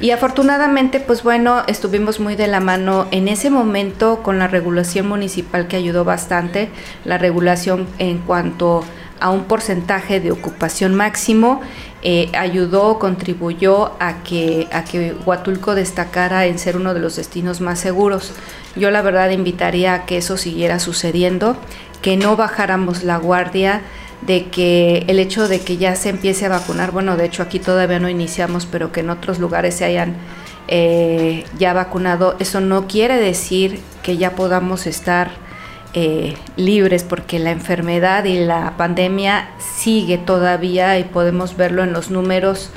y 0.00 0.12
afortunadamente, 0.12 1.00
pues 1.00 1.22
bueno, 1.22 1.64
estuvimos 1.66 2.20
muy 2.20 2.36
de 2.36 2.46
la 2.46 2.60
mano 2.60 3.08
en 3.10 3.26
ese 3.26 3.50
momento 3.50 4.22
con 4.22 4.38
la 4.38 4.46
regulación 4.46 5.08
municipal 5.08 5.66
que 5.66 5.76
ayudó 5.76 6.04
bastante, 6.04 6.68
la 7.04 7.18
regulación 7.18 7.88
en 7.98 8.18
cuanto 8.18 8.84
a 9.20 9.30
un 9.30 9.44
porcentaje 9.44 10.20
de 10.20 10.30
ocupación 10.30 10.94
máximo, 10.94 11.60
eh, 12.02 12.30
ayudó, 12.38 13.00
contribuyó 13.00 13.92
a 13.98 14.22
que, 14.22 14.68
a 14.70 14.84
que 14.84 15.16
Huatulco 15.26 15.74
destacara 15.74 16.46
en 16.46 16.60
ser 16.60 16.76
uno 16.76 16.94
de 16.94 17.00
los 17.00 17.16
destinos 17.16 17.60
más 17.60 17.80
seguros. 17.80 18.32
Yo 18.76 18.92
la 18.92 19.02
verdad 19.02 19.30
invitaría 19.30 19.94
a 19.94 20.06
que 20.06 20.18
eso 20.18 20.36
siguiera 20.36 20.78
sucediendo, 20.78 21.56
que 22.00 22.16
no 22.16 22.36
bajáramos 22.36 23.02
la 23.02 23.16
guardia, 23.16 23.82
de 24.22 24.46
que 24.46 25.04
el 25.08 25.18
hecho 25.18 25.48
de 25.48 25.60
que 25.60 25.76
ya 25.76 25.94
se 25.96 26.08
empiece 26.08 26.46
a 26.46 26.48
vacunar, 26.48 26.90
bueno, 26.90 27.16
de 27.16 27.26
hecho 27.26 27.42
aquí 27.42 27.58
todavía 27.58 27.98
no 27.98 28.08
iniciamos, 28.08 28.66
pero 28.66 28.92
que 28.92 29.00
en 29.00 29.10
otros 29.10 29.38
lugares 29.38 29.74
se 29.74 29.84
hayan 29.84 30.16
eh, 30.66 31.44
ya 31.58 31.72
vacunado, 31.72 32.36
eso 32.38 32.60
no 32.60 32.86
quiere 32.86 33.16
decir 33.16 33.80
que 34.02 34.16
ya 34.16 34.34
podamos 34.34 34.86
estar 34.86 35.30
eh, 35.94 36.36
libres, 36.56 37.04
porque 37.04 37.38
la 37.38 37.50
enfermedad 37.50 38.24
y 38.24 38.38
la 38.44 38.74
pandemia 38.76 39.48
sigue 39.58 40.18
todavía 40.18 40.98
y 40.98 41.04
podemos 41.04 41.56
verlo 41.56 41.82
en 41.82 41.92
los 41.92 42.10
números 42.10 42.70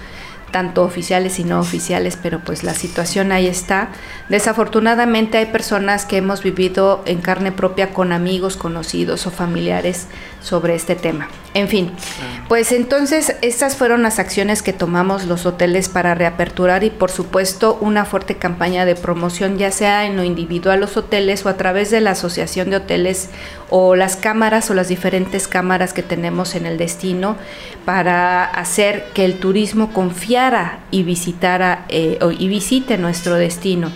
tanto 0.51 0.83
oficiales 0.83 1.39
y 1.39 1.43
no 1.43 1.59
oficiales, 1.59 2.17
pero 2.21 2.39
pues 2.39 2.63
la 2.63 2.73
situación 2.73 3.31
ahí 3.31 3.47
está. 3.47 3.89
Desafortunadamente 4.29 5.37
hay 5.37 5.47
personas 5.47 6.05
que 6.05 6.17
hemos 6.17 6.43
vivido 6.43 7.01
en 7.05 7.21
carne 7.21 7.51
propia 7.51 7.93
con 7.93 8.11
amigos, 8.11 8.57
conocidos 8.57 9.25
o 9.27 9.31
familiares 9.31 10.07
sobre 10.41 10.75
este 10.75 10.95
tema. 10.95 11.27
En 11.53 11.67
fin, 11.67 11.91
ah. 11.93 12.45
pues 12.47 12.71
entonces 12.71 13.35
estas 13.41 13.75
fueron 13.75 14.03
las 14.03 14.19
acciones 14.19 14.61
que 14.61 14.71
tomamos 14.71 15.25
los 15.25 15.45
hoteles 15.45 15.89
para 15.89 16.15
reaperturar 16.15 16.85
y 16.85 16.89
por 16.89 17.11
supuesto 17.11 17.77
una 17.81 18.05
fuerte 18.05 18.35
campaña 18.35 18.85
de 18.85 18.95
promoción 18.95 19.57
ya 19.57 19.69
sea 19.69 20.05
en 20.05 20.15
lo 20.15 20.23
individual 20.23 20.79
los 20.79 20.95
hoteles 20.95 21.45
o 21.45 21.49
a 21.49 21.57
través 21.57 21.91
de 21.91 21.99
la 21.99 22.11
asociación 22.11 22.69
de 22.69 22.77
hoteles 22.77 23.29
o 23.69 23.97
las 23.97 24.15
cámaras 24.15 24.71
o 24.71 24.73
las 24.73 24.87
diferentes 24.87 25.49
cámaras 25.49 25.91
que 25.91 26.03
tenemos 26.03 26.55
en 26.55 26.65
el 26.65 26.77
destino 26.77 27.35
para 27.83 28.45
hacer 28.45 29.09
que 29.13 29.25
el 29.25 29.37
turismo 29.37 29.91
confiara 29.91 30.79
y 30.89 31.03
visitara 31.03 31.83
eh, 31.89 32.17
y 32.39 32.47
visite 32.47 32.97
nuestro 32.97 33.35
destino. 33.35 33.91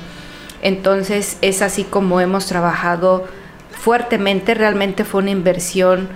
Entonces 0.62 1.38
es 1.42 1.62
así 1.62 1.86
como 1.86 2.20
hemos 2.20 2.48
trabajado 2.48 3.26
fuertemente, 3.72 4.56
realmente 4.56 5.06
fue 5.06 5.22
una 5.22 5.32
inversión 5.32 6.10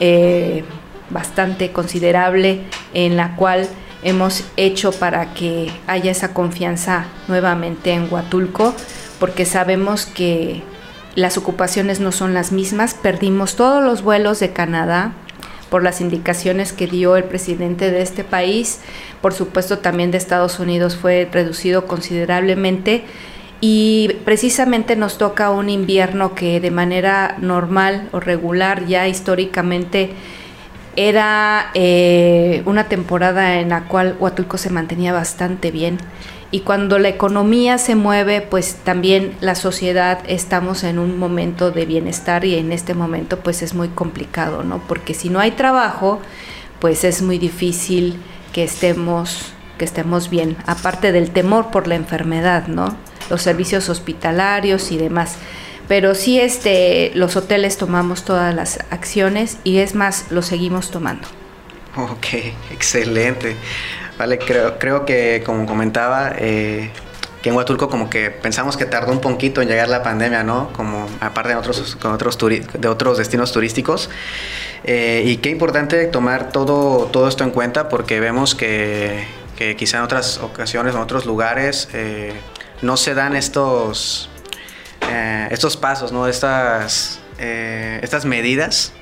eh, 0.00 0.64
bastante 1.10 1.72
considerable 1.72 2.60
en 2.94 3.16
la 3.16 3.36
cual 3.36 3.68
hemos 4.02 4.44
hecho 4.56 4.92
para 4.92 5.34
que 5.34 5.70
haya 5.86 6.10
esa 6.10 6.32
confianza 6.32 7.06
nuevamente 7.26 7.92
en 7.92 8.12
Huatulco, 8.12 8.74
porque 9.18 9.44
sabemos 9.44 10.06
que 10.06 10.62
las 11.14 11.36
ocupaciones 11.36 11.98
no 11.98 12.12
son 12.12 12.34
las 12.34 12.52
mismas. 12.52 12.94
Perdimos 12.94 13.56
todos 13.56 13.82
los 13.82 14.02
vuelos 14.02 14.38
de 14.38 14.52
Canadá 14.52 15.12
por 15.68 15.82
las 15.82 16.00
indicaciones 16.00 16.72
que 16.72 16.86
dio 16.86 17.16
el 17.16 17.24
presidente 17.24 17.90
de 17.90 18.02
este 18.02 18.24
país. 18.24 18.80
Por 19.20 19.34
supuesto, 19.34 19.78
también 19.78 20.10
de 20.10 20.18
Estados 20.18 20.60
Unidos 20.60 20.96
fue 20.96 21.28
reducido 21.30 21.86
considerablemente. 21.86 23.04
Y 23.60 24.16
precisamente 24.24 24.94
nos 24.94 25.18
toca 25.18 25.50
un 25.50 25.68
invierno 25.68 26.34
que 26.34 26.60
de 26.60 26.70
manera 26.70 27.36
normal 27.40 28.08
o 28.12 28.20
regular 28.20 28.86
ya 28.86 29.08
históricamente 29.08 30.10
era 30.94 31.70
eh, 31.74 32.62
una 32.66 32.88
temporada 32.88 33.60
en 33.60 33.70
la 33.70 33.84
cual 33.84 34.16
Huatulco 34.18 34.58
se 34.58 34.70
mantenía 34.70 35.12
bastante 35.12 35.70
bien. 35.70 35.98
Y 36.50 36.60
cuando 36.60 36.98
la 36.98 37.08
economía 37.08 37.78
se 37.78 37.94
mueve, 37.94 38.40
pues 38.40 38.76
también 38.76 39.34
la 39.40 39.54
sociedad 39.54 40.20
estamos 40.26 40.82
en 40.82 40.98
un 40.98 41.18
momento 41.18 41.70
de 41.70 41.84
bienestar 41.84 42.44
y 42.44 42.54
en 42.54 42.72
este 42.72 42.94
momento 42.94 43.40
pues 43.40 43.62
es 43.62 43.74
muy 43.74 43.88
complicado, 43.88 44.64
¿no? 44.64 44.78
Porque 44.88 45.14
si 45.14 45.28
no 45.28 45.40
hay 45.40 45.50
trabajo, 45.52 46.20
pues 46.80 47.04
es 47.04 47.22
muy 47.22 47.38
difícil 47.38 48.16
que 48.52 48.64
estemos 48.64 49.52
que 49.78 49.84
estemos 49.84 50.28
bien, 50.28 50.56
aparte 50.66 51.12
del 51.12 51.30
temor 51.30 51.70
por 51.70 51.86
la 51.86 51.94
enfermedad, 51.94 52.66
¿no? 52.66 52.96
Los 53.30 53.42
servicios 53.42 53.88
hospitalarios 53.88 54.90
y 54.92 54.98
demás. 54.98 55.36
Pero 55.88 56.14
sí 56.14 56.38
este 56.38 57.12
los 57.14 57.36
hoteles 57.36 57.78
tomamos 57.78 58.24
todas 58.24 58.54
las 58.54 58.78
acciones 58.90 59.58
y 59.64 59.78
es 59.78 59.94
más, 59.94 60.26
lo 60.30 60.42
seguimos 60.42 60.90
tomando. 60.90 61.26
Ok, 61.96 62.26
excelente. 62.70 63.56
Vale, 64.18 64.38
creo, 64.38 64.78
creo 64.78 65.04
que 65.04 65.42
como 65.44 65.66
comentaba, 65.66 66.32
eh, 66.36 66.90
que 67.42 67.50
en 67.50 67.56
Huatulco 67.56 67.88
como 67.88 68.10
que 68.10 68.30
pensamos 68.30 68.76
que 68.76 68.84
tardó 68.84 69.12
un 69.12 69.20
poquito 69.20 69.62
en 69.62 69.68
llegar 69.68 69.88
la 69.88 70.02
pandemia, 70.02 70.42
¿no? 70.42 70.72
Como 70.72 71.06
aparte 71.20 71.50
de 71.50 71.56
otros, 71.56 71.96
con 71.96 72.12
otros, 72.12 72.36
de 72.38 72.88
otros 72.88 73.18
destinos 73.18 73.52
turísticos. 73.52 74.10
Eh, 74.84 75.22
y 75.24 75.36
qué 75.38 75.50
importante 75.50 76.04
tomar 76.06 76.50
todo, 76.50 77.06
todo 77.06 77.28
esto 77.28 77.44
en 77.44 77.50
cuenta 77.50 77.88
porque 77.88 78.20
vemos 78.20 78.54
que, 78.54 79.24
que 79.56 79.76
quizá 79.76 79.98
en 79.98 80.04
otras 80.04 80.38
ocasiones, 80.38 80.94
en 80.94 81.00
otros 81.00 81.26
lugares, 81.26 81.88
eh, 81.92 82.32
no 82.82 82.96
se 82.96 83.14
dan 83.14 83.36
estos, 83.36 84.28
estos 85.50 85.76
pasos, 85.76 86.12
¿no? 86.12 86.26
Estas, 86.26 87.20
estas 87.38 88.24
medidas 88.24 88.92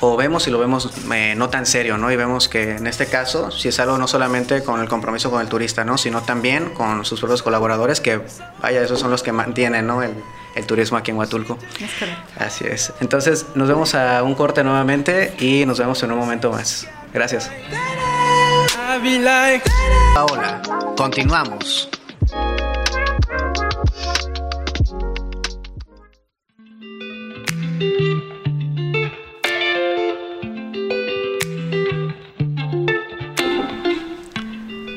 o 0.00 0.16
vemos 0.16 0.46
y 0.48 0.50
lo 0.50 0.58
vemos 0.58 0.90
eh, 1.12 1.34
no 1.36 1.50
tan 1.50 1.66
serio, 1.66 1.98
¿no? 1.98 2.10
Y 2.10 2.16
vemos 2.16 2.48
que 2.48 2.76
en 2.76 2.86
este 2.86 3.06
caso, 3.06 3.50
si 3.50 3.68
es 3.68 3.78
algo 3.80 3.98
no 3.98 4.08
solamente 4.08 4.62
con 4.62 4.80
el 4.80 4.88
compromiso 4.88 5.30
con 5.30 5.42
el 5.42 5.48
turista, 5.48 5.84
¿no? 5.84 5.98
Sino 5.98 6.22
también 6.22 6.70
con 6.70 7.04
sus 7.04 7.20
propios 7.20 7.42
colaboradores, 7.42 8.00
que, 8.00 8.20
vaya, 8.62 8.82
esos 8.82 8.98
son 8.98 9.10
los 9.10 9.22
que 9.22 9.32
mantienen, 9.32 9.86
¿no? 9.86 10.02
El, 10.02 10.14
el 10.54 10.66
turismo 10.66 10.96
aquí 10.96 11.10
en 11.10 11.18
Huatulco. 11.18 11.58
Así 12.38 12.64
es. 12.66 12.92
Entonces, 13.00 13.46
nos 13.54 13.68
vemos 13.68 13.94
a 13.94 14.22
un 14.22 14.34
corte 14.34 14.64
nuevamente 14.64 15.34
y 15.38 15.66
nos 15.66 15.78
vemos 15.78 16.02
en 16.02 16.12
un 16.12 16.18
momento 16.18 16.50
más. 16.50 16.86
Gracias. 17.12 17.50
Hola, 20.16 20.62
continuamos. 20.96 21.99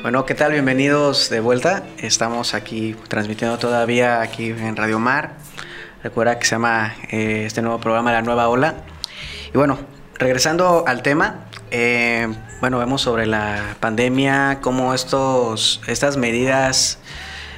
Bueno, 0.04 0.26
¿qué 0.26 0.36
tal? 0.36 0.52
Bienvenidos 0.52 1.30
de 1.30 1.40
vuelta. 1.40 1.84
Estamos 1.98 2.56
aquí 2.56 2.94
transmitiendo 3.08 3.58
todavía 3.58 4.20
aquí 4.20 4.48
en 4.48 4.76
Radio 4.76 5.00
Mar. 5.00 5.38
Recuerda 6.04 6.38
que 6.38 6.46
se 6.46 6.56
llama 6.56 6.94
eh, 7.10 7.46
este 7.46 7.62
nuevo 7.62 7.80
programa 7.80 8.12
La 8.12 8.22
Nueva 8.22 8.50
Ola. 8.50 8.84
Y 9.54 9.58
bueno, 9.58 9.80
regresando 10.20 10.84
al 10.88 11.04
tema, 11.04 11.46
eh, 11.72 12.28
bueno, 12.60 12.80
vemos 12.80 13.02
sobre 13.02 13.26
la 13.28 13.78
pandemia, 13.80 14.60
cómo 14.62 14.94
estos, 14.94 15.80
estas 15.88 16.18
medidas 16.18 17.00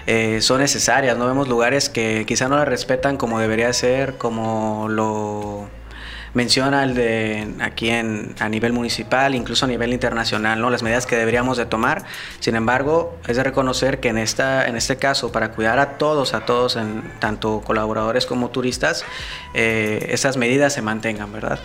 eh, 0.05 0.39
son 0.39 0.61
necesarias, 0.61 1.17
¿no? 1.17 1.25
Vemos 1.25 1.47
lugares 1.47 1.89
que 1.89 2.25
quizá 2.27 2.47
no 2.47 2.57
las 2.57 2.67
respetan 2.67 3.17
como 3.17 3.39
debería 3.39 3.73
ser, 3.73 4.19
como 4.19 4.85
lo 4.87 5.67
menciona 6.35 6.83
el 6.83 6.93
de 6.93 7.47
aquí 7.61 7.89
en, 7.89 8.35
a 8.39 8.49
nivel 8.49 8.73
municipal, 8.73 9.33
incluso 9.33 9.65
a 9.65 9.67
nivel 9.69 9.93
internacional, 9.93 10.61
¿no? 10.61 10.69
las 10.69 10.83
medidas 10.83 11.07
que 11.07 11.15
deberíamos 11.15 11.57
de 11.57 11.65
tomar. 11.65 12.03
Sin 12.39 12.55
embargo, 12.55 13.17
es 13.25 13.37
de 13.37 13.43
reconocer 13.43 13.99
que 13.99 14.09
en, 14.09 14.17
esta, 14.17 14.67
en 14.67 14.75
este 14.75 14.97
caso, 14.97 15.31
para 15.31 15.53
cuidar 15.53 15.79
a 15.79 15.97
todos, 15.97 16.33
a 16.33 16.41
todos, 16.45 16.75
en, 16.75 17.03
tanto 17.19 17.61
colaboradores 17.61 18.25
como 18.25 18.49
turistas, 18.49 19.05
eh, 19.53 20.07
esas 20.11 20.35
medidas 20.35 20.73
se 20.73 20.81
mantengan, 20.81 21.31
¿verdad? 21.31 21.59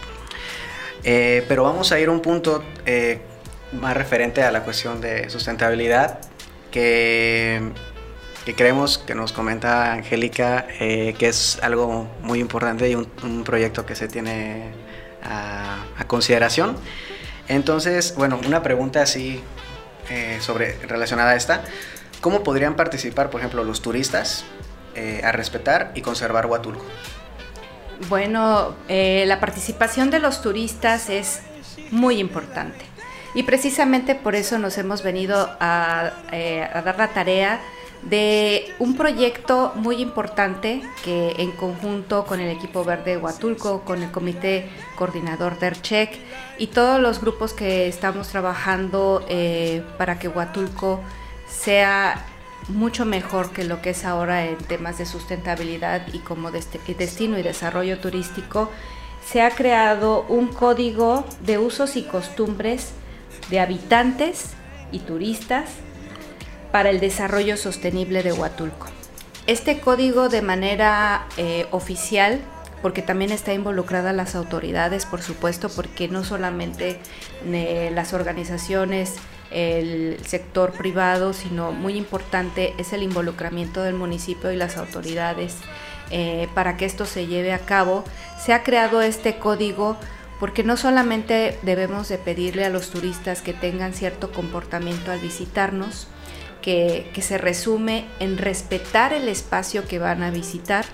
Eh, 1.02 1.44
pero 1.48 1.64
vamos 1.64 1.90
a 1.90 1.98
ir 1.98 2.08
a 2.08 2.12
un 2.12 2.20
punto 2.20 2.62
eh, 2.86 3.20
más 3.72 3.96
referente 3.96 4.44
a 4.44 4.52
la 4.52 4.62
cuestión 4.62 5.00
de 5.00 5.28
sustentabilidad, 5.30 6.20
que 6.70 7.60
que 8.44 8.54
creemos 8.54 8.98
que 8.98 9.14
nos 9.14 9.32
comenta 9.32 9.92
Angélica 9.92 10.66
eh, 10.80 11.14
que 11.18 11.28
es 11.28 11.58
algo 11.62 12.08
muy 12.22 12.40
importante 12.40 12.88
y 12.88 12.94
un, 12.94 13.44
proyecto 13.44 13.84
que 13.84 13.94
se 13.94 14.08
tiene 14.08 14.70
a, 15.22 15.84
consideración. 16.06 16.76
Entonces, 17.48 18.14
bueno, 18.16 18.40
una 18.46 18.62
pregunta 18.62 19.02
así 19.02 19.42
eh, 20.08 20.38
sobre 20.40 20.76
relacionada 20.86 21.32
a 21.32 21.36
esta. 21.36 21.62
¿Cómo 22.20 22.42
podrían 22.42 22.74
participar, 22.74 23.30
por 23.30 23.40
ejemplo, 23.40 23.62
los 23.64 23.82
turistas 23.82 24.44
eh, 24.94 25.20
a 25.22 25.32
respetar 25.32 25.92
y 25.94 26.00
conservar 26.00 26.46
Huatulco? 26.46 26.84
Bueno, 28.08 28.74
la 28.88 29.40
participación 29.40 30.10
de 30.10 30.20
los 30.20 30.40
turistas 30.40 31.10
es 31.10 31.42
muy 31.90 32.18
importante. 32.18 32.86
Y 33.34 33.42
precisamente 33.42 34.14
por 34.14 34.34
eso 34.34 34.58
nos 34.58 34.78
hemos 34.78 35.02
venido 35.02 35.54
a, 35.60 36.10
a 36.72 36.82
dar 36.82 36.98
la 36.98 37.08
tarea 37.08 37.60
de 38.02 38.72
un 38.78 38.96
proyecto 38.96 39.72
muy 39.74 39.96
importante 39.96 40.82
que 41.04 41.34
en 41.38 41.52
conjunto 41.52 42.24
con 42.24 42.40
el 42.40 42.48
equipo 42.48 42.84
verde 42.84 43.18
Huatulco, 43.18 43.82
con 43.82 44.02
el 44.02 44.10
comité 44.10 44.70
coordinador 44.96 45.58
DERCHEC 45.58 46.18
y 46.58 46.68
todos 46.68 47.00
los 47.00 47.20
grupos 47.20 47.52
que 47.52 47.88
estamos 47.88 48.28
trabajando 48.28 49.24
eh, 49.28 49.82
para 49.98 50.18
que 50.18 50.28
Huatulco 50.28 51.00
sea 51.46 52.24
mucho 52.68 53.04
mejor 53.04 53.50
que 53.50 53.64
lo 53.64 53.82
que 53.82 53.90
es 53.90 54.04
ahora 54.04 54.46
en 54.46 54.56
temas 54.56 54.98
de 54.98 55.06
sustentabilidad 55.06 56.06
y 56.12 56.18
como 56.18 56.50
destino 56.50 57.38
y 57.38 57.42
desarrollo 57.42 57.98
turístico, 57.98 58.70
se 59.24 59.42
ha 59.42 59.50
creado 59.50 60.24
un 60.28 60.48
código 60.48 61.24
de 61.44 61.58
usos 61.58 61.96
y 61.96 62.02
costumbres 62.02 62.92
de 63.50 63.60
habitantes 63.60 64.52
y 64.92 65.00
turistas 65.00 65.70
para 66.72 66.90
el 66.90 67.00
desarrollo 67.00 67.56
sostenible 67.56 68.22
de 68.22 68.32
Huatulco. 68.32 68.86
Este 69.46 69.80
código 69.80 70.28
de 70.28 70.42
manera 70.42 71.26
eh, 71.36 71.66
oficial, 71.70 72.40
porque 72.82 73.02
también 73.02 73.32
está 73.32 73.52
involucrada 73.52 74.12
las 74.12 74.34
autoridades, 74.34 75.06
por 75.06 75.22
supuesto, 75.22 75.68
porque 75.68 76.08
no 76.08 76.24
solamente 76.24 76.98
eh, 77.44 77.90
las 77.94 78.12
organizaciones, 78.12 79.16
el 79.50 80.18
sector 80.24 80.72
privado, 80.72 81.32
sino 81.32 81.72
muy 81.72 81.96
importante 81.96 82.74
es 82.78 82.92
el 82.92 83.02
involucramiento 83.02 83.82
del 83.82 83.94
municipio 83.94 84.52
y 84.52 84.56
las 84.56 84.76
autoridades 84.76 85.56
eh, 86.10 86.48
para 86.54 86.76
que 86.76 86.84
esto 86.84 87.04
se 87.04 87.26
lleve 87.26 87.52
a 87.52 87.58
cabo. 87.58 88.04
Se 88.38 88.52
ha 88.52 88.62
creado 88.62 89.02
este 89.02 89.38
código 89.38 89.96
porque 90.38 90.62
no 90.62 90.76
solamente 90.76 91.58
debemos 91.62 92.08
de 92.08 92.18
pedirle 92.18 92.64
a 92.64 92.70
los 92.70 92.90
turistas 92.90 93.42
que 93.42 93.52
tengan 93.52 93.92
cierto 93.92 94.32
comportamiento 94.32 95.10
al 95.10 95.20
visitarnos, 95.20 96.06
que, 96.60 97.10
se 97.20 97.38
resume 97.38 98.06
en 98.18 98.38
respetar 98.38 99.12
el 99.12 99.28
espacio 99.28 99.86
que 99.86 99.98
van 99.98 100.22
a 100.22 100.30
visitar, 100.30 100.84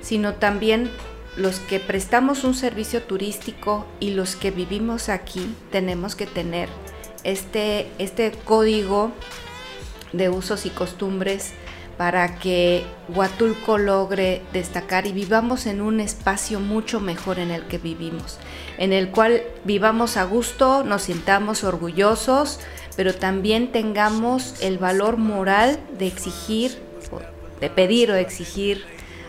sino 0.00 0.34
también 0.34 0.90
los 1.36 1.58
que 1.60 1.80
prestamos 1.80 2.44
un 2.44 2.54
servicio 2.54 3.02
turístico 3.02 3.86
y 4.00 4.10
los 4.10 4.36
que 4.36 4.50
vivimos 4.50 5.08
aquí 5.08 5.54
tenemos 5.70 6.14
que 6.14 6.26
tener 6.26 6.68
este, 7.24 7.88
este 7.98 8.32
código 8.44 9.12
de 10.12 10.28
usos 10.28 10.64
y 10.66 10.70
costumbres 10.70 11.52
para 11.96 12.38
que 12.38 12.84
Huatulco 13.08 13.78
logre 13.78 14.42
destacar 14.52 15.06
y 15.06 15.12
vivamos 15.12 15.66
en 15.66 15.80
un 15.80 16.00
espacio 16.00 16.60
mucho 16.60 17.00
mejor 17.00 17.38
en 17.38 17.50
el 17.50 17.64
que 17.66 17.78
vivimos, 17.78 18.38
en 18.76 18.92
el 18.92 19.10
cual 19.10 19.42
vivamos 19.64 20.16
a 20.16 20.24
gusto, 20.24 20.84
nos 20.84 21.02
sintamos 21.02 21.64
orgullosos, 21.64 22.60
pero 22.96 23.14
también 23.14 23.70
tengamos 23.72 24.54
el 24.60 24.78
valor 24.78 25.18
moral 25.18 25.78
de 25.98 26.06
exigir, 26.06 26.78
de 27.60 27.70
pedir 27.70 28.10
o 28.10 28.14
exigir 28.14 28.84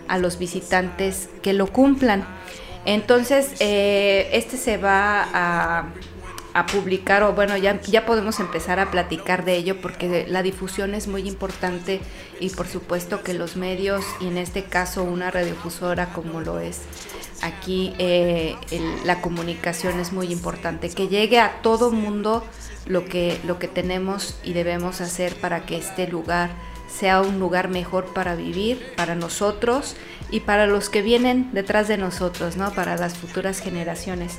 a 0.07 0.17
los 0.17 0.39
visitantes 0.39 1.29
que 1.41 1.53
lo 1.53 1.67
cumplan. 1.67 2.25
Entonces, 2.85 3.51
eh, 3.59 4.29
este 4.31 4.57
se 4.57 4.77
va 4.77 5.27
a, 5.33 5.93
publicar, 6.71 7.21
o 7.21 7.33
bueno, 7.33 7.55
ya, 7.55 7.79
ya 7.81 8.07
podemos 8.07 8.39
empezar 8.39 8.79
a 8.79 8.89
platicar 8.89 9.45
de 9.45 9.57
ello 9.57 9.79
porque 9.79 10.25
la 10.27 10.41
difusión 10.41 10.95
es 10.95 11.07
muy 11.07 11.27
importante 11.27 12.01
y 12.39 12.49
por 12.49 12.67
supuesto 12.67 13.21
que 13.21 13.35
los 13.35 13.57
medios, 13.57 14.03
y 14.19 14.25
en 14.25 14.39
este 14.39 14.63
caso 14.63 15.03
una 15.03 15.29
radiodifusora 15.29 16.07
como 16.13 16.41
lo 16.41 16.59
es 16.59 16.81
aquí, 17.41 17.93
eh, 17.97 18.55
la 19.05 19.21
comunicación 19.21 19.99
es 19.99 20.13
muy 20.13 20.31
importante, 20.31 20.89
que 20.89 21.07
llegue 21.07 21.39
a 21.39 21.61
todo 21.61 21.91
mundo 21.91 22.43
lo 22.85 23.05
que, 23.05 23.39
lo 23.45 23.59
que 23.59 23.67
tenemos 23.67 24.37
y 24.43 24.53
debemos 24.53 25.01
hacer 25.01 25.35
para 25.35 25.65
que 25.65 25.77
este 25.77 26.07
lugar 26.07 26.51
sea 26.87 27.21
un 27.21 27.39
lugar 27.39 27.67
mejor 27.67 28.05
para 28.13 28.35
vivir, 28.35 28.93
para 28.95 29.15
nosotros 29.15 29.95
y 30.31 30.41
para 30.41 30.67
los 30.67 30.89
que 30.89 31.01
vienen 31.01 31.49
detrás 31.53 31.87
de 31.87 31.97
nosotros, 31.97 32.57
¿no? 32.57 32.71
para 32.71 32.95
las 32.97 33.17
futuras 33.17 33.59
generaciones. 33.59 34.37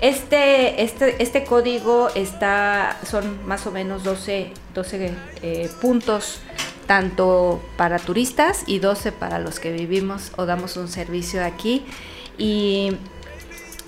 Este, 0.00 0.82
este, 0.84 1.20
este 1.22 1.44
código 1.44 2.08
está, 2.14 2.98
son 3.04 3.44
más 3.46 3.66
o 3.66 3.72
menos 3.72 4.04
12, 4.04 4.52
12 4.74 5.14
eh, 5.42 5.70
puntos, 5.80 6.40
tanto 6.86 7.60
para 7.76 7.98
turistas 7.98 8.62
y 8.66 8.78
12 8.78 9.10
para 9.10 9.40
los 9.40 9.58
que 9.58 9.72
vivimos 9.72 10.30
o 10.36 10.46
damos 10.46 10.76
un 10.76 10.88
servicio 10.88 11.44
aquí. 11.44 11.84
Y 12.38 12.92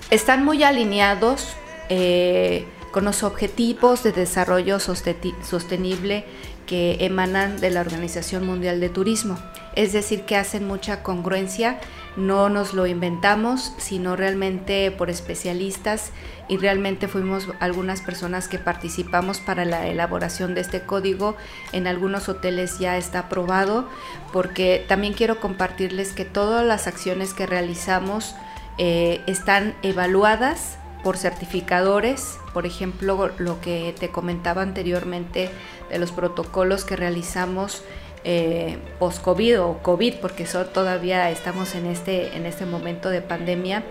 están 0.09 0.43
muy 0.45 0.63
alineados 0.63 1.55
eh, 1.89 2.65
con 2.91 3.05
los 3.05 3.23
objetivos 3.23 4.03
de 4.03 4.11
desarrollo 4.11 4.79
sostenible 4.79 6.25
que 6.67 6.97
emanan 6.99 7.59
de 7.59 7.71
la 7.71 7.81
Organización 7.81 8.45
Mundial 8.45 8.79
de 8.79 8.89
Turismo. 8.89 9.37
Es 9.75 9.93
decir, 9.93 10.23
que 10.23 10.35
hacen 10.35 10.67
mucha 10.67 11.01
congruencia, 11.01 11.79
no 12.17 12.49
nos 12.49 12.73
lo 12.73 12.87
inventamos, 12.87 13.73
sino 13.77 14.15
realmente 14.15 14.91
por 14.91 15.09
especialistas. 15.09 16.11
Y 16.49 16.57
realmente 16.57 17.07
fuimos 17.07 17.47
algunas 17.61 18.01
personas 18.01 18.49
que 18.49 18.59
participamos 18.59 19.39
para 19.39 19.63
la 19.63 19.87
elaboración 19.87 20.53
de 20.53 20.61
este 20.61 20.81
código. 20.81 21.37
En 21.71 21.87
algunos 21.87 22.27
hoteles 22.27 22.79
ya 22.79 22.97
está 22.97 23.19
aprobado, 23.19 23.87
porque 24.33 24.83
también 24.87 25.13
quiero 25.13 25.39
compartirles 25.39 26.11
que 26.11 26.25
todas 26.25 26.65
las 26.65 26.87
acciones 26.87 27.33
que 27.33 27.45
realizamos 27.45 28.35
eh, 28.77 29.21
están 29.27 29.75
evaluadas 29.81 30.77
por 31.03 31.17
certificadores, 31.17 32.37
por 32.53 32.65
ejemplo, 32.65 33.31
lo 33.37 33.61
que 33.61 33.95
te 33.99 34.09
comentaba 34.09 34.61
anteriormente 34.61 35.49
de 35.89 35.99
los 35.99 36.11
protocolos 36.11 36.85
que 36.85 36.95
realizamos 36.95 37.83
eh, 38.23 38.77
post-COVID 38.99 39.61
o 39.61 39.77
COVID, 39.81 40.15
porque 40.15 40.45
todavía 40.73 41.29
estamos 41.31 41.75
en 41.75 41.85
este, 41.85 42.35
en 42.35 42.45
este 42.45 42.65
momento 42.65 43.09
de 43.09 43.21
pandemia. 43.21 43.83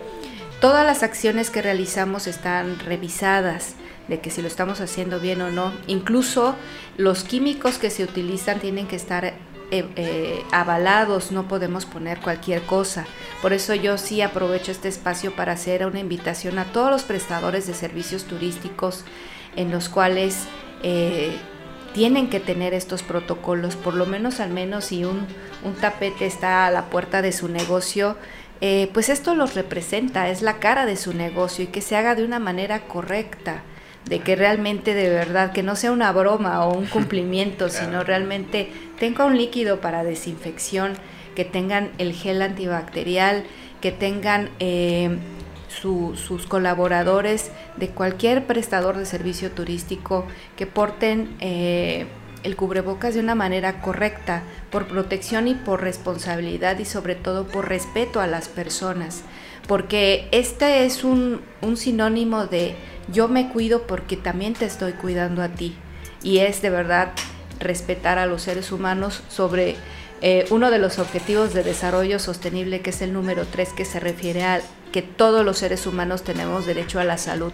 Todas 0.61 0.85
las 0.85 1.03
acciones 1.03 1.51
que 1.51 1.63
realizamos 1.63 2.27
están 2.27 2.79
revisadas 2.81 3.77
de 4.09 4.21
que 4.21 4.31
si 4.31 4.43
lo 4.43 4.49
estamos 4.49 4.81
haciendo 4.81 5.21
bien 5.21 5.41
o 5.41 5.51
no. 5.51 5.73
Incluso 5.87 6.57
los 6.97 7.25
químicos 7.25 7.79
que 7.79 7.91
se 7.91 8.05
utilizan 8.05 8.61
tienen 8.61 8.87
que 8.87 8.97
estar 8.97 9.25
eh, 9.25 9.35
eh, 9.71 10.43
avalados, 10.51 11.31
no 11.31 11.49
podemos 11.49 11.87
poner 11.87 12.21
cualquier 12.21 12.63
cosa. 12.63 13.07
Por 13.41 13.53
eso 13.53 13.75
yo 13.75 13.99
sí 13.99 14.21
aprovecho 14.21 14.73
este 14.73 14.89
espacio 14.89 15.35
para 15.35 15.53
hacer 15.53 15.87
una 15.87 16.01
invitación 16.01 16.59
a 16.59 16.65
todos 16.73 16.91
los 16.91 17.05
prestadores 17.05 17.67
de 17.67 17.75
servicios 17.75 18.25
turísticos 18.25 19.05
en 19.57 19.71
los 19.71 19.89
cuales 19.89 20.47
tienen 21.95 22.31
que 22.31 22.41
tener 22.41 22.75
estos 22.75 23.03
protocolos, 23.03 23.77
por 23.77 23.95
lo 23.95 24.07
menos 24.07 24.41
al 24.41 24.51
menos 24.51 24.87
si 24.87 25.05
un, 25.05 25.27
tapete 25.81 26.27
está 26.27 26.67
a 26.67 26.71
la 26.71 26.87
puerta 26.87 27.23
de 27.23 27.33
su 27.33 27.49
negocio, 27.49 28.17
pues 28.93 29.09
esto 29.09 29.35
los 29.35 29.55
representa, 29.55 30.29
es 30.29 30.43
la 30.43 30.59
cara 30.59 30.87
de 30.87 30.97
su 30.97 31.15
negocio 31.15 31.65
y 31.65 31.69
que 31.69 31.81
se 31.81 31.97
haga 31.97 32.15
de 32.15 32.25
una 32.25 32.39
manera 32.39 32.81
correcta 32.87 33.63
de 34.07 34.21
que 34.21 34.37
realmente 34.37 34.95
de 34.95 35.09
verdad, 35.09 35.53
que 35.53 35.63
no 35.63 35.77
sea 35.77 35.93
una 35.93 36.13
broma 36.13 36.65
o 36.65 36.77
un 36.77 36.87
cumplimiento, 36.87 37.69
sino 37.71 38.05
realmente 38.05 38.71
tenga 38.99 39.25
un 39.25 39.37
líquido 39.37 39.81
para 39.81 40.05
desinfección, 40.05 40.95
que 41.35 41.45
tengan 41.45 41.91
el 41.99 42.13
gel 42.13 42.43
antibacterial, 42.43 43.45
que 43.81 43.93
tengan 43.93 44.51
eh, 44.59 45.17
sus 45.71 46.47
colaboradores 46.47 47.51
de 47.77 47.89
cualquier 47.89 48.47
prestador 48.47 48.97
de 48.97 49.07
servicio 49.07 49.53
turístico, 49.53 50.27
que 50.57 50.67
porten 50.67 51.37
eh, 51.41 52.07
el 52.43 52.57
cubrebocas 52.57 53.15
de 53.15 53.21
una 53.21 53.35
manera 53.35 53.81
correcta, 53.81 54.43
por 54.71 54.87
protección 54.87 55.49
y 55.49 55.55
por 55.55 55.83
responsabilidad 55.83 56.79
y 56.79 56.85
sobre 56.85 57.15
todo 57.15 57.47
por 57.47 57.69
respeto 57.69 58.21
a 58.21 58.27
las 58.27 58.49
personas, 58.49 59.23
porque 59.67 60.29
este 60.33 60.85
es 60.85 61.05
un, 61.05 61.43
sinónimo 61.77 62.47
de 62.47 62.75
yo 63.13 63.29
me 63.29 63.49
cuido 63.49 63.87
porque 63.87 64.17
también 64.17 64.55
te 64.55 64.65
estoy 64.65 64.93
cuidando 64.93 65.43
a 65.43 65.49
ti. 65.49 65.75
Y 66.23 66.39
es 66.39 66.63
de 66.63 66.71
verdad 66.71 67.13
respetar 67.59 68.19
a 68.19 68.27
los 68.27 68.43
seres 68.43 68.73
humanos 68.73 69.23
sobre 69.29 69.77
eh, 70.23 70.47
uno 70.51 70.71
de 70.71 70.79
los 70.79 70.99
objetivos 70.99 71.55
de 71.55 71.63
desarrollo 71.63 72.19
sostenible, 72.19 72.81
que 72.81 72.91
es 72.91 73.03
el 73.03 73.13
número 73.13 73.47
3, 73.47 73.73
que 73.73 73.85
se 73.85 74.01
refiere 74.01 74.45
a 74.45 74.61
que 74.93 75.03
todos 75.03 75.45
los 75.45 75.59
seres 75.59 75.87
humanos 75.87 76.23
tenemos 76.23 76.67
derecho 76.67 77.01
a 77.01 77.05
la 77.05 77.19
salud. 77.19 77.53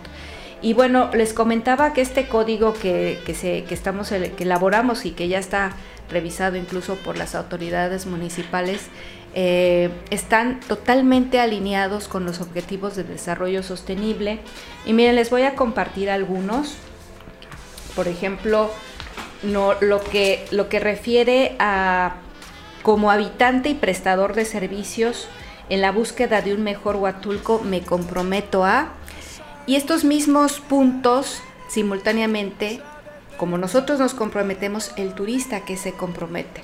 Y 0.62 0.72
bueno, 0.72 1.10
les 1.12 1.32
comentaba 1.32 1.92
que 1.92 2.00
este 2.00 2.28
código 2.28 2.72
que, 2.74 3.20
que, 3.26 3.34
se, 3.34 3.64
que, 3.64 3.74
estamos, 3.74 4.08
que 4.08 4.42
elaboramos 4.44 5.04
y 5.04 5.10
que 5.10 5.28
ya 5.28 5.38
está 5.38 5.72
revisado 6.10 6.56
incluso 6.56 6.94
por 6.96 7.18
las 7.18 7.34
autoridades 7.34 8.06
municipales, 8.06 8.88
eh, 9.34 9.90
están 10.10 10.60
totalmente 10.60 11.40
alineados 11.40 12.08
con 12.08 12.24
los 12.24 12.40
objetivos 12.40 12.96
de 12.96 13.04
desarrollo 13.04 13.62
sostenible. 13.62 14.40
Y 14.86 14.94
miren, 14.94 15.14
les 15.14 15.30
voy 15.30 15.42
a 15.42 15.54
compartir 15.54 16.08
algunos. 16.08 16.76
Por 17.94 18.08
ejemplo, 18.08 18.70
no, 19.42 19.74
lo, 19.80 20.02
que, 20.02 20.46
lo 20.52 20.68
que 20.68 20.80
refiere 20.80 21.54
a 21.58 22.16
como 22.82 23.10
habitante 23.10 23.68
y 23.68 23.74
prestador 23.74 24.34
de 24.34 24.44
servicios 24.44 25.28
en 25.68 25.80
la 25.80 25.92
búsqueda 25.92 26.42
de 26.42 26.54
un 26.54 26.62
mejor 26.62 26.96
Huatulco 26.96 27.60
me 27.64 27.82
comprometo 27.82 28.64
a... 28.64 28.92
Y 29.66 29.74
estos 29.74 30.04
mismos 30.04 30.60
puntos 30.60 31.42
simultáneamente, 31.68 32.80
como 33.36 33.58
nosotros 33.58 33.98
nos 33.98 34.14
comprometemos, 34.14 34.92
el 34.96 35.14
turista 35.14 35.64
que 35.64 35.76
se 35.76 35.92
compromete. 35.92 36.62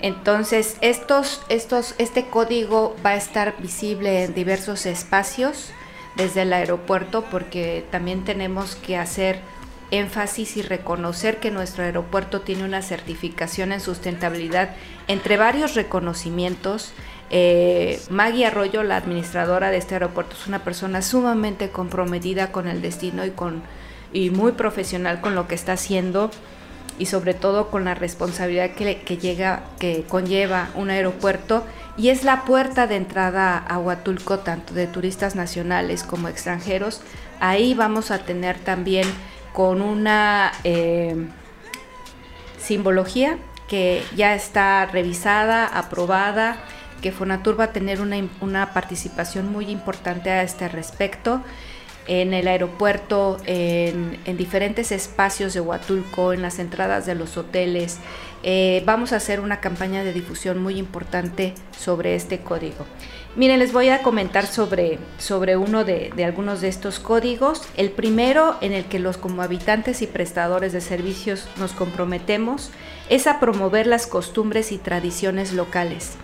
Entonces, 0.00 0.76
estos, 0.80 1.42
estos, 1.48 1.94
este 1.98 2.26
código 2.26 2.96
va 3.04 3.10
a 3.10 3.16
estar 3.16 3.56
visible 3.58 4.24
en 4.24 4.34
diversos 4.34 4.86
espacios 4.86 5.70
desde 6.16 6.42
el 6.42 6.52
aeropuerto 6.52 7.24
porque 7.30 7.84
también 7.90 8.24
tenemos 8.24 8.76
que 8.76 8.96
hacer 8.96 9.40
énfasis 9.90 10.56
y 10.56 10.62
reconocer 10.62 11.38
que 11.38 11.50
nuestro 11.50 11.84
aeropuerto 11.84 12.40
tiene 12.40 12.64
una 12.64 12.82
certificación 12.82 13.72
en 13.72 13.80
sustentabilidad 13.80 14.74
entre 15.08 15.36
varios 15.36 15.74
reconocimientos. 15.74 16.92
Eh, 17.30 18.00
Maggie 18.10 18.46
Arroyo, 18.46 18.82
la 18.82 18.96
administradora 18.96 19.70
de 19.70 19.78
este 19.78 19.94
aeropuerto, 19.94 20.36
es 20.38 20.46
una 20.46 20.64
persona 20.64 21.02
sumamente 21.02 21.70
comprometida 21.70 22.52
con 22.52 22.68
el 22.68 22.82
destino 22.82 23.24
y, 23.24 23.30
con, 23.30 23.62
y 24.12 24.30
muy 24.30 24.52
profesional 24.52 25.20
con 25.20 25.34
lo 25.34 25.48
que 25.48 25.54
está 25.54 25.72
haciendo 25.72 26.30
y 26.98 27.06
sobre 27.06 27.34
todo 27.34 27.70
con 27.70 27.84
la 27.84 27.94
responsabilidad 27.94 28.70
que, 28.70 29.18
llega, 29.18 29.64
que 29.78 30.04
conlleva 30.08 30.68
un 30.74 30.90
aeropuerto 30.90 31.64
y 31.96 32.08
es 32.08 32.24
la 32.24 32.44
puerta 32.44 32.86
de 32.86 32.96
entrada 32.96 33.58
a 33.58 33.78
Huatulco 33.78 34.38
tanto 34.40 34.74
de 34.74 34.86
turistas 34.86 35.34
nacionales 35.34 36.02
como 36.02 36.28
extranjeros. 36.28 37.02
Ahí 37.40 37.74
vamos 37.74 38.10
a 38.10 38.18
tener 38.18 38.58
también 38.58 39.08
con 39.52 39.80
una 39.82 40.52
eh, 40.64 41.28
simbología 42.58 43.38
que 43.68 44.02
ya 44.14 44.34
está 44.34 44.86
revisada, 44.86 45.66
aprobada, 45.66 46.56
que 47.04 47.12
Fonatur 47.12 47.60
va 47.60 47.64
a 47.64 47.72
tener 47.72 48.00
una, 48.00 48.72
participación 48.72 49.52
muy 49.52 49.66
importante 49.66 50.30
a 50.30 50.42
este 50.42 50.68
respecto 50.68 51.42
en 52.06 52.32
el 52.32 52.48
aeropuerto, 52.48 53.36
en, 53.44 54.18
diferentes 54.38 54.90
espacios 54.90 55.52
de 55.52 55.60
Huatulco, 55.60 56.32
en 56.32 56.40
las 56.40 56.58
entradas 56.58 57.04
de 57.04 57.14
los 57.14 57.36
hoteles. 57.36 57.98
Eh, 58.42 58.82
vamos 58.86 59.12
a 59.12 59.16
hacer 59.16 59.40
una 59.40 59.60
campaña 59.60 60.02
de 60.02 60.14
difusión 60.14 60.62
muy 60.62 60.78
importante 60.78 61.52
sobre 61.78 62.14
este 62.14 62.38
código. 62.38 62.86
Miren, 63.36 63.58
les 63.58 63.74
voy 63.74 63.90
a 63.90 64.02
comentar 64.02 64.46
sobre, 64.46 64.98
sobre 65.18 65.58
uno 65.58 65.84
de, 65.84 66.10
de, 66.16 66.24
algunos 66.24 66.62
de 66.62 66.68
estos 66.68 67.00
códigos. 67.00 67.68
El 67.76 67.90
primero, 67.90 68.56
en 68.62 68.72
el 68.72 68.86
que 68.86 68.98
los 68.98 69.18
como 69.18 69.42
habitantes 69.42 70.00
y 70.00 70.06
prestadores 70.06 70.72
de 70.72 70.80
servicios 70.80 71.48
nos 71.58 71.72
comprometemos, 71.72 72.70
es 73.10 73.26
a 73.26 73.40
promover 73.40 73.86
las 73.86 74.06
costumbres 74.06 74.72
y 74.72 74.78
tradiciones 74.78 75.52
locales. 75.52 76.16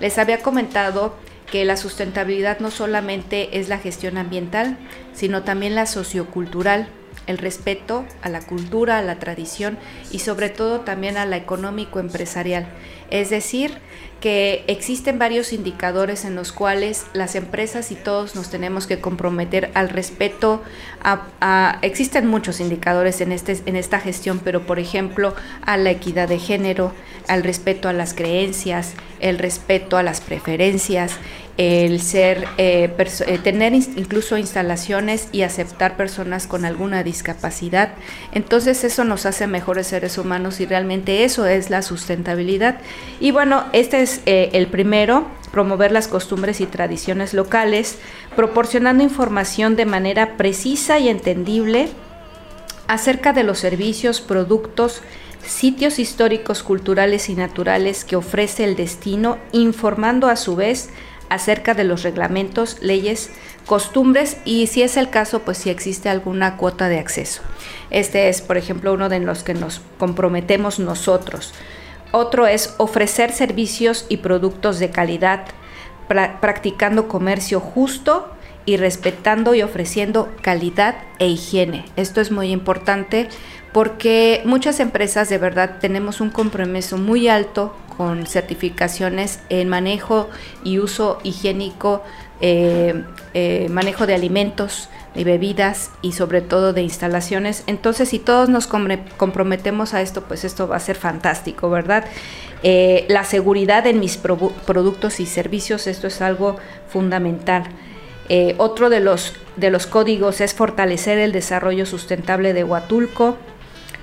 Les 0.00 0.18
había 0.18 0.40
comentado 0.40 1.14
que 1.50 1.64
la 1.64 1.76
sustentabilidad 1.76 2.60
no 2.60 2.70
solamente 2.70 3.58
es 3.58 3.68
la 3.68 3.78
gestión 3.78 4.18
ambiental, 4.18 4.78
sino 5.14 5.42
también 5.42 5.74
la 5.74 5.86
sociocultural, 5.86 6.88
el 7.26 7.38
respeto 7.38 8.04
a 8.22 8.28
la 8.28 8.40
cultura, 8.40 8.98
a 8.98 9.02
la 9.02 9.18
tradición 9.18 9.78
y 10.10 10.20
sobre 10.20 10.50
todo 10.50 10.80
también 10.80 11.16
a 11.16 11.26
la 11.26 11.36
económico 11.36 12.00
empresarial. 12.00 12.66
Es 13.10 13.30
decir, 13.30 13.78
que 14.20 14.64
existen 14.66 15.18
varios 15.18 15.52
indicadores 15.52 16.24
en 16.24 16.34
los 16.34 16.52
cuales 16.52 17.06
las 17.12 17.34
empresas 17.36 17.92
y 17.92 17.94
todos 17.94 18.34
nos 18.34 18.50
tenemos 18.50 18.86
que 18.86 19.00
comprometer 19.00 19.70
al 19.74 19.88
respeto 19.88 20.62
a, 21.02 21.78
existen 21.82 22.26
muchos 22.26 22.60
indicadores 22.60 23.20
este 23.20 23.62
en 23.66 23.76
esta 23.76 24.00
gestión 24.00 24.40
pero 24.42 24.66
por 24.66 24.78
ejemplo 24.80 25.34
a 25.62 25.76
la 25.76 25.90
equidad 25.90 26.28
de 26.28 26.38
género 26.38 26.92
al 27.28 27.44
respeto 27.44 27.88
a 27.88 27.92
las 27.92 28.14
creencias 28.14 28.94
el 29.20 29.38
respeto 29.38 29.96
a 29.96 30.02
las 30.02 30.20
preferencias 30.20 31.18
el 31.58 32.00
ser, 32.00 32.46
eh, 32.56 32.88
eh, 33.26 33.38
tener 33.42 33.74
incluso 33.74 34.38
instalaciones 34.38 35.28
y 35.32 35.42
aceptar 35.42 35.96
personas 35.96 36.46
con 36.46 36.64
alguna 36.64 37.02
discapacidad. 37.02 37.94
Entonces 38.32 38.84
eso 38.84 39.04
nos 39.04 39.26
hace 39.26 39.48
mejores 39.48 39.88
seres 39.88 40.18
humanos 40.18 40.60
y 40.60 40.66
realmente 40.66 41.24
eso 41.24 41.46
es 41.46 41.68
la 41.68 41.82
sustentabilidad. 41.82 42.78
Y 43.18 43.32
bueno, 43.32 43.64
este 43.72 44.02
es 44.02 44.20
eh, 44.26 44.50
el 44.52 44.68
primero, 44.68 45.26
promover 45.50 45.90
las 45.90 46.06
costumbres 46.06 46.60
y 46.60 46.66
tradiciones 46.66 47.34
locales, 47.34 47.98
proporcionando 48.36 49.02
información 49.02 49.74
de 49.74 49.84
manera 49.84 50.36
precisa 50.36 51.00
y 51.00 51.08
entendible 51.08 51.88
acerca 52.86 53.32
de 53.32 53.42
los 53.42 53.58
servicios, 53.58 54.20
productos, 54.20 55.02
sitios 55.48 55.98
históricos, 55.98 56.62
culturales 56.62 57.28
y 57.28 57.34
naturales 57.34 58.04
que 58.04 58.16
ofrece 58.16 58.64
el 58.64 58.76
destino, 58.76 59.38
informando 59.52 60.28
a 60.28 60.36
su 60.36 60.56
vez 60.56 60.90
acerca 61.30 61.74
de 61.74 61.84
los 61.84 62.02
reglamentos, 62.02 62.78
leyes, 62.80 63.30
costumbres 63.66 64.38
y 64.44 64.66
si 64.66 64.82
es 64.82 64.96
el 64.96 65.10
caso, 65.10 65.40
pues 65.40 65.58
si 65.58 65.70
existe 65.70 66.08
alguna 66.08 66.56
cuota 66.56 66.88
de 66.88 66.98
acceso. 66.98 67.42
Este 67.90 68.28
es, 68.28 68.40
por 68.40 68.56
ejemplo, 68.56 68.92
uno 68.92 69.08
de 69.08 69.20
los 69.20 69.42
que 69.42 69.54
nos 69.54 69.80
comprometemos 69.98 70.78
nosotros. 70.78 71.54
Otro 72.12 72.46
es 72.46 72.74
ofrecer 72.78 73.32
servicios 73.32 74.06
y 74.08 74.18
productos 74.18 74.78
de 74.78 74.90
calidad, 74.90 75.46
practicando 76.08 77.08
comercio 77.08 77.60
justo 77.60 78.30
y 78.64 78.76
respetando 78.76 79.54
y 79.54 79.62
ofreciendo 79.62 80.30
calidad 80.42 80.96
e 81.18 81.26
higiene. 81.26 81.84
Esto 81.96 82.20
es 82.20 82.30
muy 82.30 82.50
importante 82.50 83.28
porque 83.72 84.42
muchas 84.44 84.80
empresas 84.80 85.28
de 85.28 85.38
verdad 85.38 85.76
tenemos 85.80 86.20
un 86.20 86.30
compromiso 86.30 86.96
muy 86.96 87.28
alto 87.28 87.74
con 87.98 88.26
certificaciones 88.26 89.40
en 89.48 89.68
manejo 89.68 90.30
y 90.62 90.78
uso 90.78 91.18
higiénico, 91.24 92.02
eh, 92.40 93.02
eh, 93.34 93.66
manejo 93.70 94.06
de 94.06 94.14
alimentos 94.14 94.88
y 95.16 95.24
bebidas 95.24 95.90
y 96.00 96.12
sobre 96.12 96.40
todo 96.40 96.72
de 96.72 96.82
instalaciones. 96.82 97.64
Entonces, 97.66 98.10
si 98.10 98.20
todos 98.20 98.48
nos 98.48 98.68
comprometemos 98.68 99.94
a 99.94 100.00
esto, 100.00 100.22
pues 100.22 100.44
esto 100.44 100.68
va 100.68 100.76
a 100.76 100.80
ser 100.80 100.94
fantástico, 100.94 101.68
¿verdad? 101.70 102.04
Eh, 102.62 103.04
la 103.08 103.24
seguridad 103.24 103.84
en 103.88 103.98
mis 103.98 104.16
productos 104.16 105.18
y 105.18 105.26
servicios, 105.26 105.88
esto 105.88 106.06
es 106.06 106.22
algo 106.22 106.56
fundamental. 106.88 107.64
otro 108.58 108.90
de 108.90 109.00
los, 109.00 109.34
de 109.56 109.70
los 109.70 109.86
códigos 109.86 110.40
es 110.40 110.54
fortalecer 110.54 111.18
el 111.18 111.32
desarrollo 111.32 111.84
sustentable 111.84 112.52
de 112.52 112.62
Huatulco, 112.62 113.38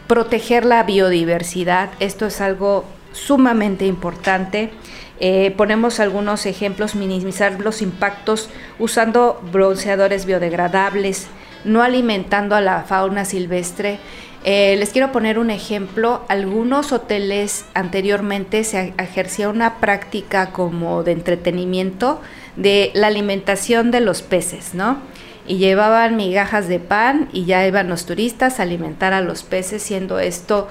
proteger 0.08 0.66
la 0.66 0.84
biodiversidad, 0.84 1.90
esto 2.00 2.26
es 2.26 2.42
algo 2.42 2.86
sumamente 3.12 3.86
importante. 3.86 4.72
Eh, 5.20 5.54
ponemos 5.56 6.00
algunos 6.00 6.46
ejemplos, 6.46 6.96
minimizar 6.96 7.60
los 7.62 7.82
impactos 7.82 8.50
usando 8.80 9.42
bronceadores 9.52 10.26
biodegradables, 10.26 11.28
no 11.64 11.82
alimentando 11.82 12.56
a 12.56 12.62
la 12.62 12.84
fauna 12.84 13.26
silvestre. 13.26 14.00
Eh, 14.44 14.76
les 14.78 14.90
quiero 14.92 15.12
poner 15.12 15.40
un 15.40 15.50
ejemplo. 15.50 16.24
Algunos 16.28 16.92
hoteles 16.92 17.66
anteriormente 17.74 18.64
se 18.64 18.94
ejercía 19.00 19.50
una 19.50 19.78
práctica 19.78 20.52
como 20.52 21.04
de 21.04 21.14
entretenimiento 21.14 22.22
de 22.56 22.92
la 22.94 23.08
alimentación 23.08 23.92
de 23.92 24.02
los 24.02 24.22
peces, 24.22 24.76
¿no? 24.76 25.00
Y 25.48 25.58
llevaban 25.58 26.16
migajas 26.16 26.68
de 26.68 26.80
pan 26.80 27.30
y 27.32 27.46
ya 27.46 27.66
iban 27.68 27.88
los 27.88 28.06
turistas 28.06 28.60
a 28.60 28.64
alimentar 28.64 29.14
a 29.14 29.22
los 29.22 29.44
peces, 29.44 29.84
siendo 29.84 30.20
esto 30.20 30.68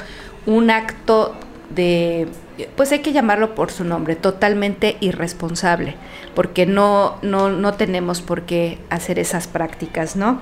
un 0.46 0.70
acto 0.70 1.34
de, 1.74 2.28
pues 2.76 2.92
hay 2.92 3.00
que 3.00 3.12
llamarlo 3.12 3.54
por 3.54 3.70
su 3.70 3.84
nombre, 3.84 4.16
totalmente 4.16 4.96
irresponsable, 5.00 5.96
porque 6.34 6.66
no, 6.66 7.16
no, 7.22 7.50
no 7.50 7.74
tenemos 7.74 8.20
por 8.20 8.42
qué 8.42 8.78
hacer 8.90 9.18
esas 9.18 9.46
prácticas, 9.46 10.16
¿no? 10.16 10.40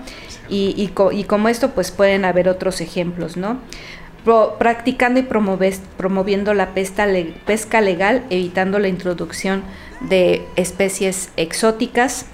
Y, 0.49 0.75
y, 0.77 1.25
como 1.25 1.49
esto, 1.49 1.71
pues 1.71 1.91
pueden 1.91 2.25
haber 2.25 2.49
otros 2.49 2.81
ejemplos, 2.81 3.37
¿no? 3.37 3.59
practicando 4.59 5.19
y 5.19 5.25
promoviendo 5.25 6.55
la 6.55 6.75
pesca 6.75 7.07
legal, 7.81 8.25
evitando 8.31 8.79
la 8.79 8.87
introducción 8.87 9.65
de 10.01 10.47
especies 10.55 11.31
exóticas, 11.37 12.27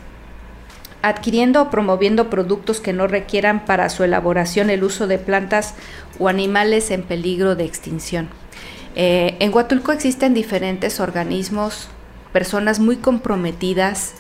adquiriendo 1.03 1.63
o 1.63 1.71
promoviendo 1.71 2.31
productos 2.31 2.81
que 2.81 2.93
no 2.93 3.07
requieran 3.07 3.65
para 3.65 3.89
su 3.89 4.05
elaboración 4.05 4.71
el 4.71 4.83
uso 4.83 5.07
de 5.07 5.19
plantas 5.19 5.75
o 6.19 6.29
animales 6.29 6.91
en 6.91 7.03
peligro 7.03 7.55
de 7.55 7.65
extinción. 7.65 8.29
Eh, 8.97 9.37
en 9.39 9.55
Huatulco 9.55 9.93
existen 9.93 10.35
diferentes 10.35 10.99
organismos, 10.99 11.89
personas 12.33 12.81
muy 12.81 12.97
comprometidas 12.97 14.15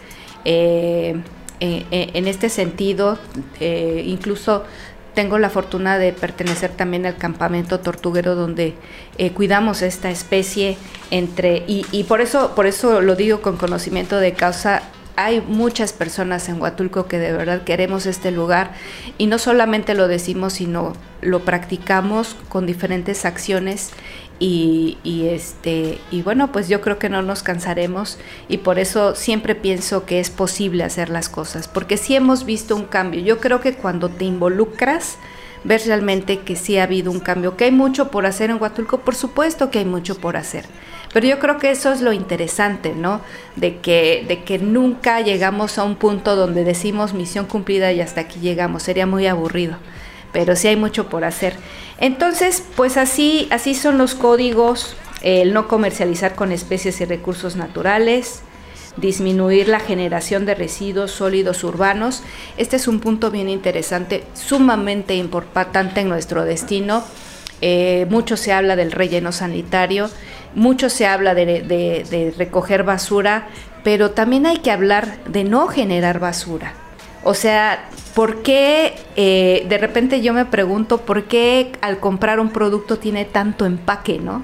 eh, 0.44 1.20
en 1.60 2.28
este 2.28 2.48
sentido, 2.48 3.18
eh, 3.58 4.04
incluso 4.06 4.64
tengo 5.14 5.38
la 5.38 5.50
fortuna 5.50 5.98
de 5.98 6.12
pertenecer 6.12 6.70
también 6.70 7.04
al 7.04 7.16
campamento 7.16 7.80
tortuguero 7.80 8.36
donde 8.36 8.74
cuidamos 9.34 9.82
esta 9.82 10.10
especie 10.10 10.78
entre 11.10 11.64
y, 11.66 11.84
y, 11.90 12.04
por 12.04 12.20
eso 12.20 12.54
por 12.54 12.66
eso 12.66 13.00
lo 13.00 13.16
digo 13.16 13.42
con 13.42 13.56
conocimiento 13.56 14.20
de 14.20 14.34
causa 14.34 14.82
hay 15.18 15.40
muchas 15.40 15.92
personas 15.92 16.48
en 16.48 16.62
Huatulco 16.62 17.08
que 17.08 17.18
de 17.18 17.32
verdad 17.32 17.64
queremos 17.64 18.06
este 18.06 18.30
lugar 18.30 18.70
y 19.18 19.26
no 19.26 19.38
solamente 19.38 19.94
lo 19.94 20.06
decimos, 20.06 20.52
sino 20.52 20.92
lo 21.22 21.40
practicamos 21.40 22.36
con 22.48 22.66
diferentes 22.66 23.24
acciones 23.24 23.90
y, 24.38 24.96
este 25.04 25.98
y 26.12 26.22
bueno 26.22 26.52
pues 26.52 26.68
yo 26.68 26.80
creo 26.80 27.00
que 27.00 27.08
no 27.08 27.22
nos 27.22 27.42
cansaremos 27.42 28.18
y 28.48 28.58
por 28.58 28.78
eso 28.78 29.16
siempre 29.16 29.56
pienso 29.56 30.06
que 30.06 30.20
es 30.20 30.30
posible 30.30 30.84
hacer 30.84 31.10
las 31.10 31.28
cosas 31.28 31.66
porque 31.66 31.96
sí 31.96 32.14
hemos 32.14 32.44
visto 32.44 32.76
un 32.76 32.84
cambio. 32.84 33.20
Yo 33.20 33.40
creo 33.40 33.60
que 33.60 33.74
cuando 33.74 34.10
te 34.10 34.24
involucras 34.24 35.16
ves 35.64 35.88
realmente 35.88 36.38
que 36.42 36.54
sí 36.54 36.78
ha 36.78 36.84
habido 36.84 37.10
un 37.10 37.18
cambio 37.18 37.56
que 37.56 37.64
hay 37.64 37.72
mucho 37.72 38.12
por 38.12 38.24
hacer 38.24 38.50
en 38.50 38.62
Huatulco 38.62 39.00
por 39.00 39.16
supuesto 39.16 39.72
que 39.72 39.80
hay 39.80 39.84
mucho 39.84 40.14
por 40.14 40.36
hacer 40.36 40.64
pero 41.18 41.30
yo 41.30 41.40
creo 41.40 41.58
que 41.58 41.72
eso 41.72 41.90
es 41.90 42.00
lo 42.00 42.12
interesante, 42.12 42.94
¿no? 42.94 43.20
De 43.56 43.78
que, 43.78 44.24
de 44.28 44.44
que 44.44 44.60
nunca 44.60 45.20
llegamos 45.20 45.76
a 45.76 45.82
un 45.82 45.96
punto 45.96 46.36
donde 46.36 46.62
decimos 46.62 47.12
misión 47.12 47.46
cumplida 47.46 47.90
y 47.90 48.00
hasta 48.00 48.20
aquí 48.20 48.38
llegamos. 48.38 48.84
Sería 48.84 49.04
muy 49.04 49.26
aburrido. 49.26 49.78
Pero 50.32 50.54
sí 50.54 50.68
hay 50.68 50.76
mucho 50.76 51.08
por 51.08 51.24
hacer. 51.24 51.54
Entonces, 51.98 52.62
pues 52.76 52.96
así, 52.96 53.48
así 53.50 53.74
son 53.74 53.98
los 53.98 54.14
códigos. 54.14 54.94
El 55.20 55.54
no 55.54 55.66
comercializar 55.66 56.36
con 56.36 56.52
especies 56.52 57.00
y 57.00 57.04
recursos 57.04 57.56
naturales, 57.56 58.42
disminuir 58.96 59.66
la 59.66 59.80
generación 59.80 60.46
de 60.46 60.54
residuos 60.54 61.10
sólidos 61.10 61.64
urbanos. 61.64 62.22
Este 62.58 62.76
es 62.76 62.86
un 62.86 63.00
punto 63.00 63.32
bien 63.32 63.48
interesante, 63.48 64.22
sumamente 64.34 65.16
importante 65.16 66.00
en 66.00 66.10
nuestro 66.10 66.44
destino. 66.44 67.02
Eh, 67.60 68.06
mucho 68.08 68.36
se 68.36 68.52
habla 68.52 68.76
del 68.76 68.92
relleno 68.92 69.32
sanitario 69.32 70.10
mucho 70.58 70.90
se 70.90 71.06
habla 71.06 71.34
de, 71.34 72.34
recoger 72.36 72.82
basura, 72.82 73.48
pero 73.84 74.10
también 74.10 74.44
hay 74.44 74.58
que 74.58 74.70
hablar 74.70 75.18
de 75.24 75.44
no 75.44 75.68
generar 75.68 76.18
basura. 76.18 76.74
O 77.24 77.34
sea, 77.34 77.88
¿por 78.14 78.42
qué 78.42 78.94
eh, 79.16 79.66
de 79.68 79.78
repente 79.78 80.20
yo 80.20 80.32
me 80.34 80.44
pregunto 80.44 80.98
por 80.98 81.24
qué 81.24 81.72
al 81.80 81.98
comprar 81.98 82.40
un 82.40 82.50
producto 82.50 82.98
tiene 82.98 83.24
tanto 83.24 83.66
empaque, 83.66 84.18
¿no? 84.18 84.42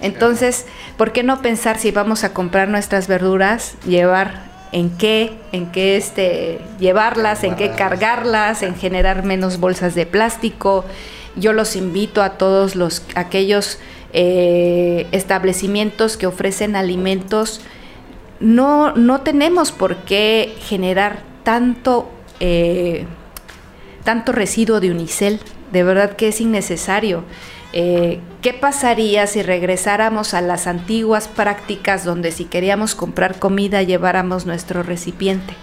Entonces, 0.00 0.66
¿por 0.96 1.12
qué 1.12 1.22
no 1.22 1.42
pensar 1.42 1.78
si 1.78 1.90
vamos 1.90 2.24
a 2.24 2.32
comprar 2.32 2.68
nuestras 2.68 3.06
verduras, 3.06 3.74
llevar 3.86 4.48
en 4.72 4.96
qué, 4.96 5.38
en 5.52 5.70
qué 5.72 5.96
este, 5.96 6.60
llevarlas, 6.78 7.44
en 7.44 7.54
qué 7.54 7.72
cargarlas, 7.72 8.62
en 8.62 8.76
generar 8.76 9.24
menos 9.24 9.60
bolsas 9.60 9.94
de 9.94 10.06
plástico? 10.06 10.84
Yo 11.36 11.52
los 11.52 11.76
invito 11.76 12.22
a 12.22 12.38
todos 12.38 12.76
los 12.76 13.02
aquellos 13.14 13.78
eh, 14.12 15.06
establecimientos 15.12 16.16
que 16.16 16.26
ofrecen 16.26 16.76
alimentos, 16.76 17.60
no, 18.40 18.94
no 18.96 19.20
tenemos 19.20 19.70
por 19.70 19.96
qué 19.98 20.54
generar 20.60 21.22
tanto, 21.42 22.10
eh, 22.40 23.06
tanto 24.04 24.32
residuo 24.32 24.80
de 24.80 24.90
unicel. 24.90 25.40
De 25.72 25.84
verdad 25.84 26.16
que 26.16 26.28
es 26.28 26.40
innecesario. 26.40 27.22
Eh, 27.72 28.18
¿Qué 28.42 28.52
pasaría 28.52 29.26
si 29.26 29.42
regresáramos 29.42 30.34
a 30.34 30.40
las 30.40 30.66
antiguas 30.66 31.28
prácticas 31.28 32.04
donde 32.04 32.32
si 32.32 32.46
queríamos 32.46 32.96
comprar 32.96 33.38
comida 33.38 33.82
lleváramos 33.82 34.46
nuestro 34.46 34.82
recipiente? 34.82 35.54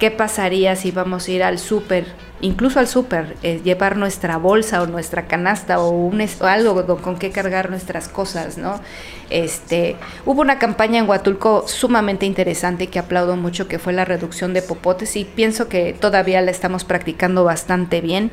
¿Qué 0.00 0.10
pasaría 0.10 0.74
si 0.74 0.90
vamos 0.90 1.28
a 1.28 1.30
ir 1.30 1.42
al 1.44 1.58
súper, 1.58 2.06
incluso 2.40 2.78
al 2.78 2.88
súper, 2.88 3.36
eh, 3.42 3.60
llevar 3.62 3.96
nuestra 3.96 4.36
bolsa 4.36 4.82
o 4.82 4.86
nuestra 4.86 5.26
canasta 5.26 5.80
o, 5.80 5.90
un, 5.90 6.22
algo 6.40 7.00
con, 7.00 7.18
qué 7.18 7.30
cargar 7.30 7.70
nuestras 7.70 8.08
cosas, 8.08 8.58
¿no? 8.58 8.80
Este, 9.28 9.96
hubo 10.26 10.40
una 10.40 10.58
campaña 10.58 10.98
en 10.98 11.08
Huatulco 11.08 11.64
sumamente 11.68 12.26
interesante 12.26 12.88
que 12.88 12.98
aplaudo 12.98 13.36
mucho, 13.36 13.68
que 13.68 13.78
fue 13.78 13.92
la 13.92 14.04
reducción 14.04 14.54
de 14.54 14.62
popotes 14.62 15.16
y 15.16 15.24
pienso 15.24 15.68
que 15.68 15.92
todavía 15.92 16.40
la 16.40 16.50
estamos 16.50 16.84
practicando 16.84 17.44
bastante 17.44 18.00
bien. 18.00 18.30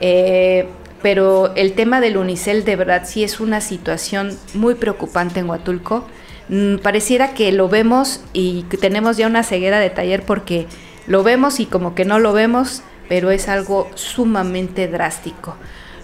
Eh, 0.00 0.68
pero 1.02 1.54
el 1.56 1.72
tema 1.72 2.00
del 2.00 2.16
unicel 2.16 2.64
de 2.64 2.76
verdad 2.76 3.02
sí 3.04 3.24
es 3.24 3.40
una 3.40 3.60
situación 3.60 4.36
muy 4.54 4.74
preocupante 4.74 5.40
en 5.40 5.48
Huatulco 5.48 6.06
mm, 6.48 6.76
pareciera 6.76 7.34
que 7.34 7.50
lo 7.52 7.68
vemos 7.68 8.20
y 8.32 8.62
tenemos 8.80 9.16
ya 9.16 9.26
una 9.26 9.42
ceguera 9.42 9.80
de 9.80 9.90
taller 9.90 10.22
porque 10.22 10.66
lo 11.06 11.22
vemos 11.22 11.60
y 11.60 11.66
como 11.66 11.94
que 11.94 12.04
no 12.04 12.20
lo 12.20 12.32
vemos, 12.32 12.82
pero 13.12 13.30
es 13.30 13.46
algo 13.50 13.90
sumamente 13.94 14.88
drástico. 14.88 15.54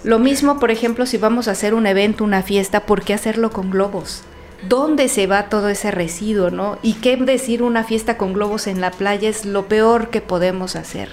Lo 0.04 0.18
mismo, 0.18 0.60
por 0.60 0.70
ejemplo, 0.70 1.06
si 1.06 1.16
vamos 1.16 1.48
a 1.48 1.52
hacer 1.52 1.72
un 1.72 1.86
evento, 1.86 2.22
una 2.22 2.42
fiesta, 2.42 2.80
¿por 2.80 3.02
qué 3.02 3.14
hacerlo 3.14 3.48
con 3.48 3.70
globos? 3.70 4.24
¿Dónde 4.68 5.08
se 5.08 5.26
va 5.26 5.48
todo 5.48 5.70
ese 5.70 5.90
residuo, 5.90 6.50
no? 6.50 6.78
Y 6.82 6.96
qué 6.96 7.16
decir 7.16 7.62
una 7.62 7.82
fiesta 7.82 8.18
con 8.18 8.34
globos 8.34 8.66
en 8.66 8.82
la 8.82 8.90
playa 8.90 9.30
es 9.30 9.46
lo 9.46 9.68
peor 9.68 10.10
que 10.10 10.20
podemos 10.20 10.76
hacer. 10.76 11.08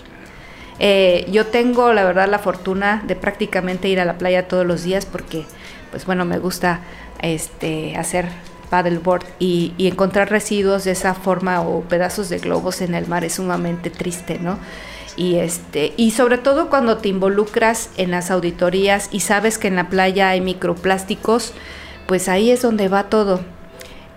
Eh, 0.80 1.30
yo 1.32 1.46
tengo, 1.46 1.94
la 1.94 2.04
verdad, 2.04 2.28
la 2.28 2.40
fortuna 2.40 3.02
de 3.08 3.16
prácticamente 3.16 3.88
ir 3.88 4.02
a 4.02 4.06
la 4.06 4.18
playa 4.18 4.50
todos 4.50 4.66
los 4.66 4.84
días 4.84 5.06
porque, 5.06 5.46
pues 5.92 6.06
bueno, 6.06 6.26
me 6.26 6.40
gusta 6.40 6.82
este, 7.22 7.96
hacer 7.96 8.28
paddleboard 8.70 9.24
y, 9.40 9.74
y 9.78 9.88
encontrar 9.88 10.30
residuos 10.30 10.84
de 10.84 10.92
esa 10.92 11.14
forma 11.14 11.62
o 11.62 11.84
pedazos 11.84 12.28
de 12.28 12.40
globos 12.40 12.82
en 12.82 12.96
el 12.96 13.08
mar 13.08 13.24
es 13.24 13.36
sumamente 13.36 13.90
triste, 13.90 14.40
¿no? 14.40 14.60
Y 15.18 15.36
este 15.36 15.94
y 15.98 16.12
sobre 16.12 16.38
todo 16.38 16.70
cuando 16.70 16.98
te 16.98 17.10
involucras 17.10 17.90
en 17.98 18.12
las 18.12 18.32
auditorías 18.32 19.10
y 19.12 19.22
sabes 19.22 19.58
que 19.58 19.68
en 19.68 19.76
la 19.76 19.90
playa 19.90 20.30
hay 20.30 20.42
microplásticos, 20.42 21.54
pues 22.08 22.28
ahí 22.30 22.52
es 22.52 22.62
donde 22.62 22.88
va 22.88 23.10
todo. 23.10 23.42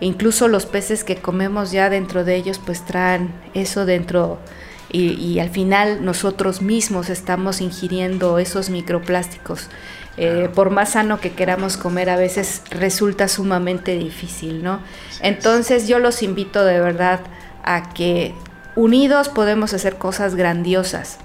incluso 0.00 0.46
los 0.46 0.66
peces 0.66 1.02
que 1.02 1.16
comemos 1.16 1.72
ya 1.72 1.90
dentro 1.90 2.24
de 2.24 2.36
ellos 2.36 2.60
pues 2.64 2.84
traen 2.84 3.32
eso 3.54 3.84
dentro 3.84 4.38
y, 4.90 5.38
al 5.38 5.50
final 5.50 6.04
nosotros 6.04 6.62
mismos 6.62 7.10
estamos 7.10 7.60
ingiriendo 7.60 8.38
esos 8.38 8.70
microplásticos. 8.70 9.68
Eh, 10.16 10.48
por 10.54 10.70
más 10.70 10.92
sano 10.92 11.20
que 11.20 11.32
queramos 11.32 11.76
comer, 11.76 12.10
a 12.10 12.16
veces 12.16 12.62
resulta 12.70 13.28
sumamente 13.28 13.96
difícil, 13.96 14.64
¿no? 14.64 14.80
Entonces 15.20 15.86
yo 15.86 15.98
los 15.98 16.22
invito 16.22 16.64
de 16.64 16.80
verdad 16.80 17.20
a 17.62 17.90
que 17.90 18.34
unidos 18.78 19.28
podemos 19.28 19.74
hacer 19.74 19.96
cosas 19.96 20.36
grandiosas. 20.36 21.18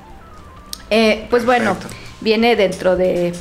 Eh, 0.90 1.28
pues 1.30 1.46
bueno, 1.46 1.78
viene 2.20 2.56
dentro 2.56 2.96
de... 2.96 3.32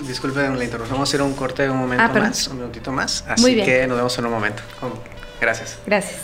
disculpen 0.00 0.58
la 0.58 0.64
interrupción, 0.64 0.96
vamos 0.96 1.08
a 1.08 1.10
hacer 1.10 1.22
un 1.22 1.34
corte 1.34 1.62
de 1.62 1.70
un 1.70 1.78
momento 1.78 2.04
ah, 2.04 2.18
más, 2.18 2.48
un 2.48 2.58
minutito 2.58 2.90
más, 2.90 3.24
así 3.28 3.62
que 3.62 3.86
nos 3.86 3.96
vemos 3.96 4.18
en 4.18 4.26
un 4.26 4.32
momento. 4.32 4.62
Gracias. 5.40 5.78
Gracias. 5.86 6.20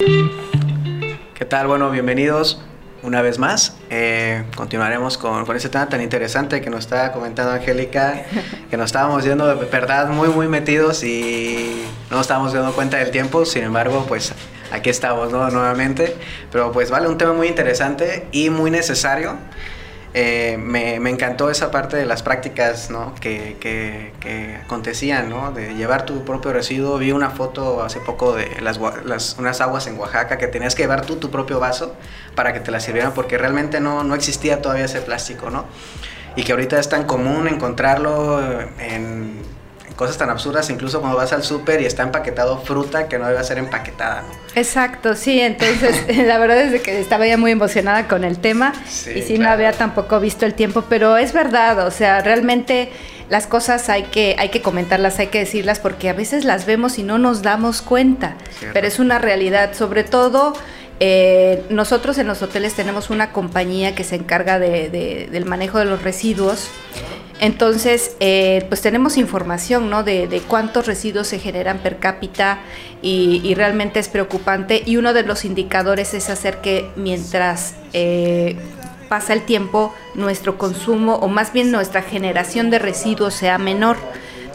¿Qué 1.35 1.45
tal? 1.45 1.69
Bueno, 1.69 1.89
bienvenidos 1.93 2.61
una 3.05 3.23
vez 3.23 3.39
más. 3.39 3.77
Eh, 3.91 4.43
continuaremos 4.57 5.17
con, 5.17 5.47
con 5.47 5.57
este 5.57 5.69
tema 5.69 5.89
tan 5.89 6.01
interesante 6.01 6.61
que 6.61 6.69
nos 6.69 6.81
está 6.81 7.13
comentando 7.13 7.53
Angélica, 7.53 8.25
que 8.71 8.77
nos 8.77 8.87
estábamos 8.87 9.25
viendo 9.25 9.47
de 9.47 9.67
verdad 9.67 10.09
muy, 10.09 10.31
muy 10.31 10.49
metidos 10.49 11.05
y 11.05 11.85
no 12.11 12.17
nos 12.17 12.23
estábamos 12.23 12.53
dando 12.53 12.73
cuenta 12.73 12.97
del 12.97 13.13
tiempo, 13.13 13.45
sin 13.45 13.63
embargo, 13.63 14.05
pues 14.09 14.33
aquí 14.73 14.91
estamos 14.91 15.31
¿no? 15.33 15.51
nuevamente. 15.51 16.17
Pero 16.51 16.73
pues 16.73 16.91
vale, 16.91 17.09
un 17.09 17.19
tema 17.19 17.33
muy 17.33 17.49
interesante 17.49 18.27
y 18.33 18.51
muy 18.51 18.71
necesario. 18.71 19.37
Eh, 20.17 20.57
me, 20.61 21.01
me, 21.01 21.11
encantó 21.11 21.51
esa 21.51 21.73
parte 21.73 21.97
de 21.97 22.07
las 22.07 22.23
prácticas 22.23 22.89
¿no? 22.89 23.17
que, 23.17 23.57
que, 23.59 24.61
acontecían, 24.65 25.29
¿no? 25.29 25.51
de 25.51 25.75
llevar 25.75 26.07
tu 26.07 26.25
propio 26.25 26.53
residuo. 26.53 26.99
Vi 26.99 27.11
una 27.11 27.31
foto 27.31 27.83
hace 27.83 27.99
poco 27.99 28.33
de 28.33 28.61
las, 28.61 28.79
las, 29.05 29.35
unas 29.41 29.61
aguas 29.61 29.89
en 29.89 29.99
Oaxaca 29.99 30.39
que 30.39 30.47
tenías 30.47 30.77
que 30.77 30.85
llevar 30.85 31.05
tú 31.05 31.17
tu 31.17 31.33
propio 31.33 31.59
vaso 31.59 31.97
para 32.37 32.53
que 32.53 32.61
te 32.61 32.71
la 32.71 32.79
sirvieran 32.79 33.13
porque 33.13 33.39
realmente 33.39 33.81
no, 33.81 34.05
no 34.05 34.15
existía 34.15 34.63
todavía 34.63 34.85
ese 34.85 35.01
plástico. 35.01 35.51
¿no? 35.51 35.65
Y 36.37 36.45
que 36.45 36.53
ahorita 36.53 36.79
es 36.79 36.89
tan 36.89 37.07
común 37.07 37.49
encontrarlo 37.49 38.41
en 38.79 39.44
cosas 39.97 40.19
tan 40.19 40.31
absurdas, 40.31 40.69
incluso 40.71 41.01
cuando 41.01 41.17
vas 41.17 41.33
al 41.33 41.45
súper 41.45 41.81
y 41.81 41.87
está 41.87 42.03
empaquetado 42.03 42.59
fruta 42.59 43.09
que 43.09 43.19
no 43.19 43.29
debe 43.29 43.43
ser 43.45 43.59
empaquetada, 43.59 44.23
¿no? 44.23 44.29
Exacto, 44.55 45.15
sí, 45.15 45.41
entonces 45.41 46.17
la 46.27 46.39
verdad 46.39 46.63
es 46.63 46.83
que 46.83 47.01
estaba 47.01 47.27
ya 47.27 47.37
muy 47.37 47.53
emocionada 47.53 48.09
con 48.09 48.25
el 48.25 48.39
tema 48.39 48.73
y 49.15 49.23
sí 49.23 49.39
no 49.39 49.49
había 49.49 49.73
tampoco 49.73 50.19
visto 50.21 50.47
el 50.47 50.55
tiempo, 50.55 50.85
pero 50.89 51.17
es 51.17 51.33
verdad, 51.33 51.87
o 51.87 51.91
sea, 51.91 52.21
realmente 52.23 52.91
las 53.29 53.47
cosas 53.47 53.89
hay 53.89 54.05
que, 54.05 54.37
hay 54.39 54.49
que 54.49 54.63
comentarlas, 54.63 55.19
hay 55.19 55.29
que 55.29 55.39
decirlas 55.39 55.79
porque 55.79 56.09
a 56.09 56.13
veces 56.13 56.45
las 56.45 56.67
vemos 56.67 56.99
y 56.99 57.03
no 57.03 57.19
nos 57.19 57.43
damos 57.43 57.81
cuenta, 57.81 58.37
pero 58.73 58.87
es 58.87 58.99
una 58.99 59.19
realidad, 59.19 59.75
sobre 59.75 60.05
todo... 60.05 60.55
Eh, 61.01 61.65
nosotros 61.71 62.19
en 62.19 62.29
los 62.29 62.41
hoteles 62.41 62.75
tenemos 62.75 63.11
una 63.11 63.33
compañía 63.33 63.97
que 63.97 64.05
se 64.05 64.15
encarga 64.15 64.61
de, 64.61 65.29
del 65.29 65.45
manejo 65.45 65.81
de 65.81 65.87
los 65.87 66.03
residuos 66.03 66.69
entonces, 67.41 68.17
eh, 68.21 68.65
pues 68.69 68.81
tenemos 68.81 69.17
información 69.17 69.91
¿no? 69.91 70.05
de, 70.05 70.43
cuántos 70.47 70.87
residuos 70.87 71.27
se 71.27 71.39
generan 71.39 71.79
per 71.79 71.99
cápita 71.99 72.61
y, 73.03 73.55
realmente 73.55 74.01
es 74.01 74.09
preocupante. 74.09 74.83
Y 74.87 74.97
uno 74.97 75.13
de 75.13 75.25
los 75.25 75.45
indicadores 75.45 76.15
es 76.15 76.31
hacer 76.31 76.61
que 76.61 76.91
mientras 76.97 77.75
eh, 77.93 78.57
pasa 79.09 79.33
el 79.33 79.43
tiempo, 79.43 79.95
nuestro 80.15 80.57
consumo 80.59 81.17
o 81.17 81.29
más 81.29 81.53
bien 81.53 81.71
nuestra 81.71 82.03
generación 82.03 82.71
de 82.71 82.79
residuos 82.79 83.35
sea 83.35 83.59
menor. 83.59 83.97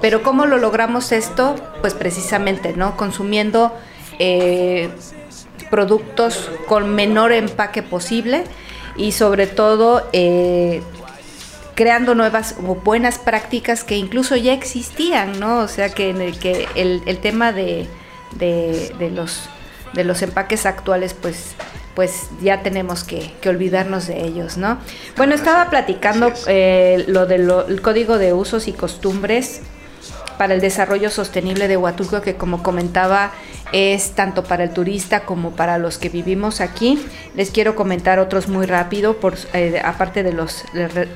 Pero 0.02 0.24
¿cómo 0.24 0.46
lo 0.46 0.58
logramos 0.58 1.12
esto? 1.12 1.56
Pues 1.82 1.94
precisamente, 1.94 2.74
¿no? 2.74 2.96
Consumiendo 2.96 3.76
eh, 4.18 4.90
productos 5.70 6.50
con 6.68 6.96
menor 6.96 7.34
empaque 7.34 7.84
posible 7.84 8.46
y 8.96 9.12
sobre 9.12 9.48
todo 9.48 10.10
creando 11.80 12.14
nuevas 12.14 12.56
o 12.62 12.76
buenas 12.76 13.20
prácticas 13.20 13.86
que 13.86 13.96
incluso 13.96 14.36
ya 14.36 14.52
existían, 14.52 15.40
¿no? 15.40 15.60
O 15.60 15.70
sea 15.70 15.88
que 15.88 16.10
en 16.10 16.20
el 16.20 16.38
que 16.38 16.68
el, 16.76 17.02
el 17.06 17.20
tema 17.20 17.54
de, 17.54 17.88
de, 18.36 19.10
los 19.16 19.50
de 19.94 20.04
los 20.04 20.22
empaques 20.22 20.66
actuales, 20.66 21.14
pues 21.14 21.56
pues 21.96 22.32
ya 22.42 22.64
tenemos 22.64 23.06
que, 23.06 23.32
que 23.40 23.48
olvidarnos 23.48 24.08
de 24.08 24.26
ellos, 24.26 24.58
¿no? 24.58 24.78
Bueno, 25.16 25.36
estaba 25.36 25.70
platicando 25.70 26.34
eh, 26.48 27.06
lo 27.08 27.26
del 27.26 27.82
código 27.82 28.18
de 28.18 28.34
usos 28.34 28.68
y 28.68 28.74
costumbres 28.74 29.62
para 30.40 30.54
el 30.54 30.62
desarrollo 30.62 31.10
sostenible 31.10 31.68
de 31.68 31.76
Huatulco, 31.76 32.22
que 32.22 32.36
como 32.36 32.64
comentaba 32.64 33.34
es 33.74 34.12
tanto 34.12 34.46
para 34.46 34.64
el 34.64 34.70
turista 34.70 35.26
como 35.26 35.52
para 35.52 35.78
los 35.78 35.98
que 35.98 36.08
vivimos 36.08 36.62
aquí. 36.62 36.98
Les 37.36 37.52
quiero 37.52 37.76
comentar 37.76 38.20
otros 38.20 38.48
muy 38.48 38.66
rápido, 38.66 39.18
por, 39.18 39.36
eh, 39.54 39.82
aparte 39.84 40.24
de 40.24 40.32
los, 40.32 40.64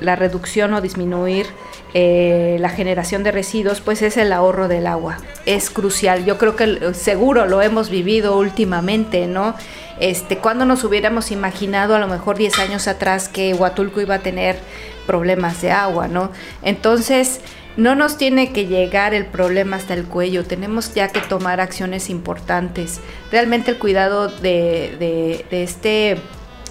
la 0.02 0.14
reducción 0.14 0.74
o 0.74 0.82
disminuir 0.82 1.46
eh, 1.94 2.58
la 2.60 2.68
generación 2.68 3.22
de 3.22 3.32
residuos, 3.32 3.80
pues 3.80 4.02
es 4.02 4.18
el 4.18 4.30
ahorro 4.30 4.68
del 4.68 4.86
agua. 4.86 5.16
Es 5.46 5.70
crucial. 5.70 6.26
Yo 6.26 6.36
creo 6.36 6.54
que 6.54 6.92
seguro 6.92 7.46
lo 7.46 7.62
hemos 7.62 7.88
vivido 7.88 8.36
últimamente, 8.36 9.26
¿no? 9.26 9.54
Este, 10.00 10.36
cuando 10.36 10.66
nos 10.66 10.84
hubiéramos 10.84 11.30
imaginado 11.30 11.94
a 11.94 11.98
lo 11.98 12.08
mejor 12.08 12.36
10 12.36 12.58
años 12.58 12.88
atrás 12.88 13.30
que 13.30 13.54
Huatulco 13.54 14.02
iba 14.02 14.16
a 14.16 14.18
tener 14.18 14.58
problemas 15.06 15.62
de 15.62 15.70
agua, 15.70 16.08
¿no? 16.08 16.30
Entonces, 16.62 17.40
no 17.76 17.94
nos 17.94 18.16
tiene 18.16 18.52
que 18.52 18.66
llegar 18.66 19.14
el 19.14 19.26
problema 19.26 19.76
hasta 19.76 19.94
el 19.94 20.04
cuello, 20.04 20.44
tenemos 20.44 20.94
ya 20.94 21.08
que 21.08 21.20
tomar 21.20 21.60
acciones 21.60 22.10
importantes. 22.10 23.00
Realmente 23.32 23.72
el 23.72 23.78
cuidado 23.78 24.28
de, 24.28 25.44
este 25.50 26.18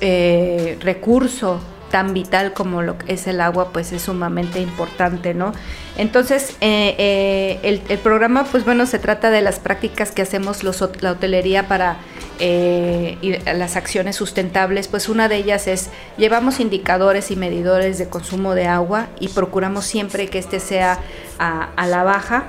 eh, 0.02 0.78
recurso 0.82 1.60
tan 1.94 2.12
vital 2.16 2.54
como 2.54 2.82
lo 2.82 2.98
que 2.98 3.14
es 3.14 3.28
el 3.28 3.40
agua, 3.40 3.70
pues 3.72 3.92
es 3.92 4.02
sumamente 4.02 4.60
importante, 4.60 5.36
¿no? 5.36 5.54
Entonces, 5.96 6.58
eh, 6.60 6.96
eh, 6.98 7.84
el, 7.88 8.00
programa, 8.00 8.46
pues 8.46 8.66
bueno, 8.66 8.88
se 8.88 8.98
trata 8.98 9.30
de 9.30 9.44
las 9.44 9.60
prácticas 9.60 10.10
que 10.10 10.24
hacemos 10.24 10.64
los, 10.64 10.84
la 11.02 11.12
hotelería 11.12 11.68
para 11.68 11.98
eh, 12.40 13.44
las 13.46 13.76
acciones 13.76 14.16
sustentables, 14.16 14.88
pues 14.88 15.08
una 15.08 15.28
de 15.30 15.36
ellas 15.36 15.68
es 15.68 15.92
llevamos 16.18 16.60
indicadores 16.60 17.30
y 17.30 17.36
medidores 17.36 18.00
de 18.00 18.10
consumo 18.10 18.56
de 18.56 18.66
agua 18.66 19.10
y 19.20 19.28
procuramos 19.28 19.86
siempre 19.86 20.30
que 20.30 20.40
este 20.40 20.60
sea 20.60 20.98
a, 21.38 21.86
la 21.86 22.04
baja. 22.04 22.46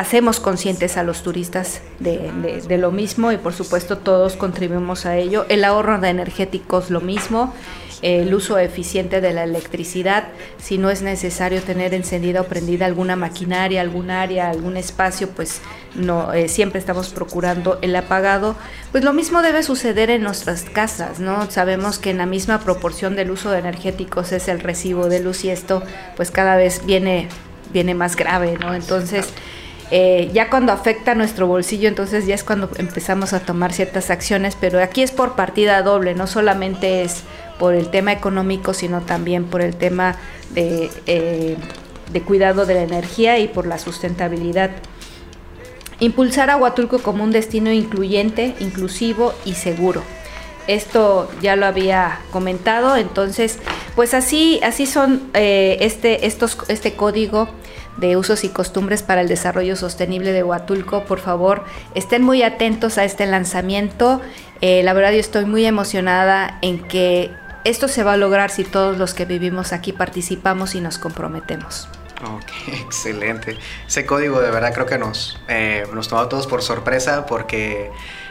Hacemos 0.00 0.40
conscientes 0.40 0.96
a 0.96 1.02
los 1.02 1.22
turistas 1.22 1.82
de, 1.98 2.78
lo 2.78 2.90
mismo 2.90 3.32
y 3.32 3.36
por 3.36 3.52
supuesto 3.52 3.98
todos 3.98 4.34
contribuimos 4.34 5.04
a 5.04 5.18
ello. 5.18 5.44
El 5.50 5.62
ahorro 5.62 5.98
de 5.98 6.08
energéticos 6.08 6.90
lo 6.90 7.02
mismo 7.02 7.52
el 8.00 8.32
uso 8.32 8.56
eficiente 8.56 9.20
de 9.20 9.34
la 9.34 9.44
electricidad, 9.44 10.28
si 10.56 10.78
no 10.78 10.88
es 10.88 11.02
necesario 11.02 11.60
tener 11.60 11.92
encendida 11.92 12.40
o 12.40 12.44
prendida 12.44 12.86
alguna 12.86 13.14
maquinaria, 13.14 13.82
algún 13.82 14.10
área, 14.10 14.48
algún 14.48 14.78
espacio, 14.78 15.28
pues 15.28 15.60
no 15.94 16.32
eh, 16.32 16.48
siempre 16.48 16.78
estamos 16.78 17.10
procurando 17.10 17.78
el 17.82 17.94
apagado. 17.94 18.56
Pues 18.92 19.04
lo 19.04 19.12
mismo 19.12 19.42
debe 19.42 19.62
suceder 19.62 20.08
en 20.08 20.22
nuestras 20.22 20.62
casas, 20.62 21.20
¿no? 21.20 21.50
Sabemos 21.50 21.98
que 21.98 22.08
en 22.08 22.16
la 22.16 22.24
misma 22.24 22.60
proporción 22.60 23.16
del 23.16 23.30
uso 23.30 23.50
de 23.50 23.58
energéticos 23.58 24.32
es 24.32 24.48
el 24.48 24.60
recibo 24.60 25.10
de 25.10 25.20
luz 25.20 25.44
y 25.44 25.50
esto 25.50 25.82
pues 26.16 26.30
cada 26.30 26.56
vez 26.56 26.86
viene 26.86 27.28
viene 27.70 27.94
más 27.94 28.16
grave, 28.16 28.56
¿no? 28.58 28.74
Entonces, 28.74 29.28
eh, 29.90 30.30
ya 30.32 30.50
cuando 30.50 30.72
afecta 30.72 31.14
nuestro 31.14 31.48
bolsillo, 31.48 31.88
entonces 31.88 32.26
ya 32.26 32.34
es 32.34 32.44
cuando 32.44 32.70
empezamos 32.78 33.32
a 33.32 33.40
tomar 33.40 33.72
ciertas 33.72 34.10
acciones, 34.10 34.56
pero 34.60 34.80
aquí 34.80 35.02
es 35.02 35.10
por 35.10 35.34
partida 35.34 35.82
doble, 35.82 36.14
no 36.14 36.28
solamente 36.28 37.02
es 37.02 37.22
por 37.58 37.74
el 37.74 37.90
tema 37.90 38.12
económico, 38.12 38.72
sino 38.72 39.00
también 39.00 39.44
por 39.44 39.62
el 39.62 39.74
tema 39.74 40.16
de, 40.54 40.90
eh, 41.06 41.56
de 42.12 42.22
cuidado 42.22 42.66
de 42.66 42.74
la 42.74 42.82
energía 42.82 43.38
y 43.38 43.48
por 43.48 43.66
la 43.66 43.78
sustentabilidad. 43.78 44.70
Impulsar 45.98 46.50
a 46.50 46.56
Huatulco 46.56 47.00
como 47.00 47.24
un 47.24 47.32
destino 47.32 47.72
incluyente, 47.72 48.54
inclusivo 48.60 49.34
y 49.44 49.54
seguro. 49.54 50.02
Esto 50.68 51.28
ya 51.42 51.56
lo 51.56 51.66
había 51.66 52.20
comentado, 52.30 52.96
entonces, 52.96 53.58
pues 53.96 54.14
así, 54.14 54.60
así 54.62 54.86
son 54.86 55.20
eh, 55.34 55.78
este, 55.80 56.26
estos, 56.26 56.56
este 56.68 56.94
código 56.94 57.48
de 57.96 58.16
usos 58.16 58.44
y 58.44 58.48
costumbres 58.48 59.02
para 59.02 59.20
el 59.20 59.28
desarrollo 59.28 59.76
sostenible 59.76 60.32
de 60.32 60.42
Huatulco. 60.42 61.04
Por 61.04 61.20
favor, 61.20 61.64
estén 61.94 62.22
muy 62.22 62.42
atentos 62.42 62.98
a 62.98 63.04
este 63.04 63.26
lanzamiento. 63.26 64.20
Eh, 64.60 64.82
la 64.82 64.92
verdad 64.92 65.12
yo 65.12 65.18
estoy 65.18 65.44
muy 65.44 65.64
emocionada 65.66 66.58
en 66.62 66.82
que 66.86 67.30
esto 67.64 67.88
se 67.88 68.02
va 68.02 68.14
a 68.14 68.16
lograr 68.16 68.50
si 68.50 68.64
todos 68.64 68.96
los 68.96 69.14
que 69.14 69.24
vivimos 69.24 69.72
aquí 69.72 69.92
participamos 69.92 70.74
y 70.74 70.80
nos 70.80 70.98
comprometemos. 70.98 71.88
Ok, 72.24 72.68
excelente. 72.84 73.58
Ese 73.86 74.06
código 74.06 74.40
de 74.40 74.50
verdad 74.50 74.72
creo 74.72 74.86
que 74.86 74.98
nos, 74.98 75.38
eh, 75.48 75.86
nos 75.92 76.08
tomó 76.08 76.22
a 76.22 76.28
todos 76.28 76.46
por 76.46 76.62
sorpresa 76.62 77.26
porque 77.26 77.90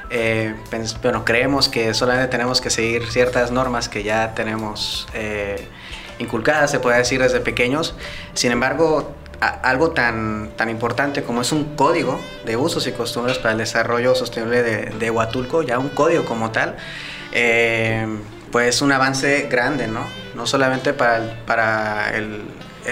eh, 0.09 0.55
bueno, 1.03 1.25
creemos 1.25 1.69
que 1.69 1.93
solamente 1.93 2.29
tenemos 2.29 2.61
que 2.61 2.69
seguir 2.69 3.05
ciertas 3.11 3.51
normas 3.51 3.89
que 3.89 4.03
ya 4.03 4.33
tenemos 4.33 5.07
inculcadas, 6.19 6.69
se 6.69 6.79
puede 6.79 6.97
decir, 6.97 7.21
desde 7.21 7.39
pequeños. 7.39 7.95
Sin 8.33 8.51
embargo, 8.51 9.15
algo 9.39 9.91
tan, 9.91 10.51
tan 10.55 10.69
importante 10.69 11.23
como 11.23 11.41
es 11.41 11.51
un 11.51 11.75
código 11.75 12.19
de 12.45 12.57
usos 12.57 12.85
y 12.87 12.91
costumbres 12.91 13.37
para 13.37 13.53
el 13.53 13.57
desarrollo 13.57 14.15
sostenible 14.15 14.63
de, 14.63 14.85
de 14.97 15.11
Huatulco, 15.11 15.61
ya 15.63 15.79
un 15.79 15.89
código 15.89 16.25
como 16.25 16.51
tal, 16.51 16.75
eh, 17.31 18.05
pues 18.51 18.81
un 18.81 18.91
avance 18.91 19.47
grande, 19.49 19.87
¿no? 19.87 20.01
No 20.35 20.45
solamente 20.45 20.93
para, 20.93 21.21
para 21.45 22.15
el, 22.15 22.41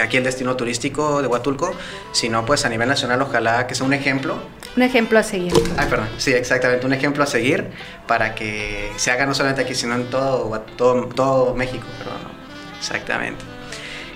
aquí 0.02 0.18
el 0.18 0.24
destino 0.24 0.56
turístico 0.56 1.22
de 1.22 1.28
Huatulco, 1.28 1.74
sino 2.12 2.46
pues 2.46 2.66
a 2.66 2.70
nivel 2.70 2.88
nacional 2.88 3.22
ojalá 3.22 3.68
que 3.68 3.76
sea 3.76 3.86
un 3.86 3.94
ejemplo. 3.94 4.38
Un 4.76 4.84
ejemplo 4.84 5.20
a 5.20 5.24
seguir. 5.24 5.54
Ay, 5.78 5.88
perdón, 5.90 6.10
sí, 6.18 6.32
exactamente, 6.34 6.86
un 6.86 6.94
ejemplo 6.94 7.24
a 7.24 7.28
seguir 7.28 7.72
para 8.06 8.36
que 8.36 8.92
se 8.96 9.12
haga 9.12 9.26
no 9.26 9.34
solamente 9.34 9.64
aquí, 9.64 9.76
sino 9.76 9.96
en 9.96 10.10
todo, 10.10 10.62
todo, 10.78 11.08
todo 11.08 11.56
México, 11.56 11.86
perdón. 11.98 12.38
Exactamente. 12.78 13.57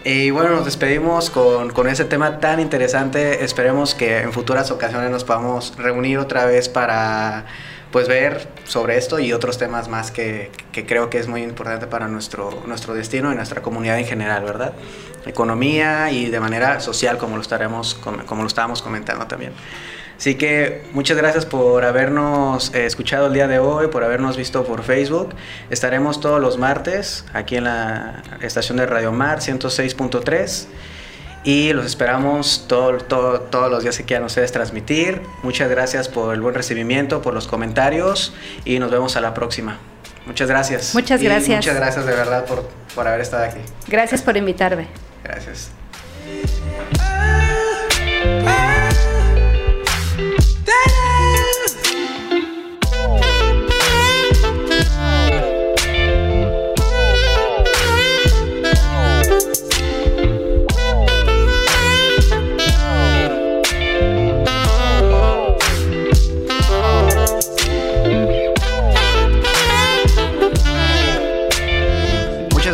Y 0.03 0.31
bueno, 0.31 0.49
nos 0.49 0.65
despedimos 0.65 1.29
con, 1.29 1.69
con, 1.69 1.87
ese 1.87 2.05
tema 2.05 2.39
tan 2.39 2.59
interesante. 2.59 3.43
Esperemos 3.43 3.93
que 3.93 4.21
en 4.21 4.33
futuras 4.33 4.71
ocasiones 4.71 5.11
nos 5.11 5.23
podamos 5.23 5.77
reunir 5.77 6.17
otra 6.17 6.45
vez 6.45 6.69
para 6.69 7.45
pues 7.91 8.07
ver 8.07 8.47
sobre 8.63 8.97
esto 8.97 9.19
y 9.19 9.33
otros 9.33 9.57
temas 9.57 9.89
más 9.89 10.11
que, 10.11 10.49
que, 10.71 10.85
creo 10.85 11.09
que 11.09 11.19
es 11.19 11.27
muy 11.27 11.43
importante 11.43 11.87
para 11.87 12.07
nuestro, 12.07 12.63
nuestro 12.65 12.93
destino 12.93 13.31
y 13.31 13.35
nuestra 13.35 13.61
comunidad 13.61 13.99
en 13.99 14.05
general, 14.05 14.43
¿verdad? 14.43 14.73
Economía 15.25 16.09
y 16.11 16.29
de 16.29 16.39
manera 16.39 16.79
social, 16.79 17.17
como 17.17 17.35
lo, 17.35 17.41
estaremos, 17.41 17.93
como 17.93 18.41
lo 18.41 18.47
estábamos 18.47 18.81
comentando 18.81 19.27
también. 19.27 19.51
Así 20.21 20.35
que 20.35 20.83
muchas 20.93 21.17
gracias 21.17 21.47
por 21.47 21.83
habernos 21.83 22.71
eh, 22.75 22.85
escuchado 22.85 23.25
el 23.25 23.33
día 23.33 23.47
de 23.47 23.57
hoy, 23.57 23.87
por 23.87 24.03
habernos 24.03 24.37
visto 24.37 24.63
por 24.63 24.83
Facebook. 24.83 25.33
Estaremos 25.71 26.19
todos 26.19 26.39
los 26.39 26.59
martes 26.59 27.25
aquí 27.33 27.55
en 27.55 27.63
la 27.63 28.21
estación 28.39 28.77
de 28.77 28.85
Radio 28.85 29.11
Mar 29.11 29.39
106.3 29.39 30.67
y 31.43 31.73
los 31.73 31.87
esperamos 31.87 32.65
todo, 32.67 32.99
todo, 32.99 33.41
todos 33.41 33.71
los 33.71 33.81
días 33.81 33.97
que 33.97 34.03
quieran 34.03 34.25
ustedes 34.25 34.51
transmitir. 34.51 35.23
Muchas 35.41 35.71
gracias 35.71 36.07
por 36.07 36.35
el 36.35 36.41
buen 36.41 36.53
recibimiento, 36.53 37.23
por 37.23 37.33
los 37.33 37.47
comentarios 37.47 38.31
y 38.63 38.77
nos 38.77 38.91
vemos 38.91 39.15
a 39.15 39.21
la 39.21 39.33
próxima. 39.33 39.79
Muchas 40.27 40.47
gracias. 40.47 40.93
Muchas 40.93 41.19
gracias. 41.19 41.49
Y 41.49 41.55
muchas 41.55 41.75
gracias 41.75 42.05
de 42.05 42.13
verdad 42.13 42.45
por, 42.45 42.69
por 42.93 43.07
haber 43.07 43.21
estado 43.21 43.45
aquí. 43.45 43.61
Gracias 43.87 44.21
por 44.21 44.37
invitarme. 44.37 44.85
Gracias. 45.23 45.71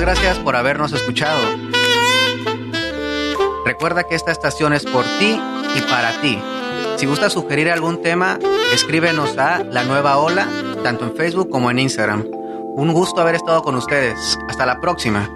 Gracias 0.07 0.39
por 0.39 0.55
habernos 0.55 0.93
escuchado. 0.93 1.37
Recuerda 3.65 4.05
que 4.05 4.15
esta 4.15 4.31
estación 4.31 4.71
es 4.71 4.85
por 4.85 5.03
ti 5.19 5.37
y 5.75 5.81
para 5.81 6.11
ti. 6.21 6.41
Si 6.97 7.05
gusta 7.05 7.29
sugerir 7.29 7.69
algún 7.69 8.01
tema, 8.01 8.39
escríbenos 8.73 9.37
a 9.37 9.63
La 9.63 9.83
Nueva 9.83 10.17
Ola, 10.17 10.47
tanto 10.83 11.05
en 11.05 11.15
Facebook 11.15 11.47
como 11.47 11.69
en 11.69 11.77
Instagram. 11.77 12.25
Un 12.75 12.91
gusto 12.91 13.21
haber 13.21 13.35
estado 13.35 13.61
con 13.61 13.75
ustedes. 13.75 14.37
Hasta 14.49 14.65
la 14.65 14.81
próxima. 14.81 15.29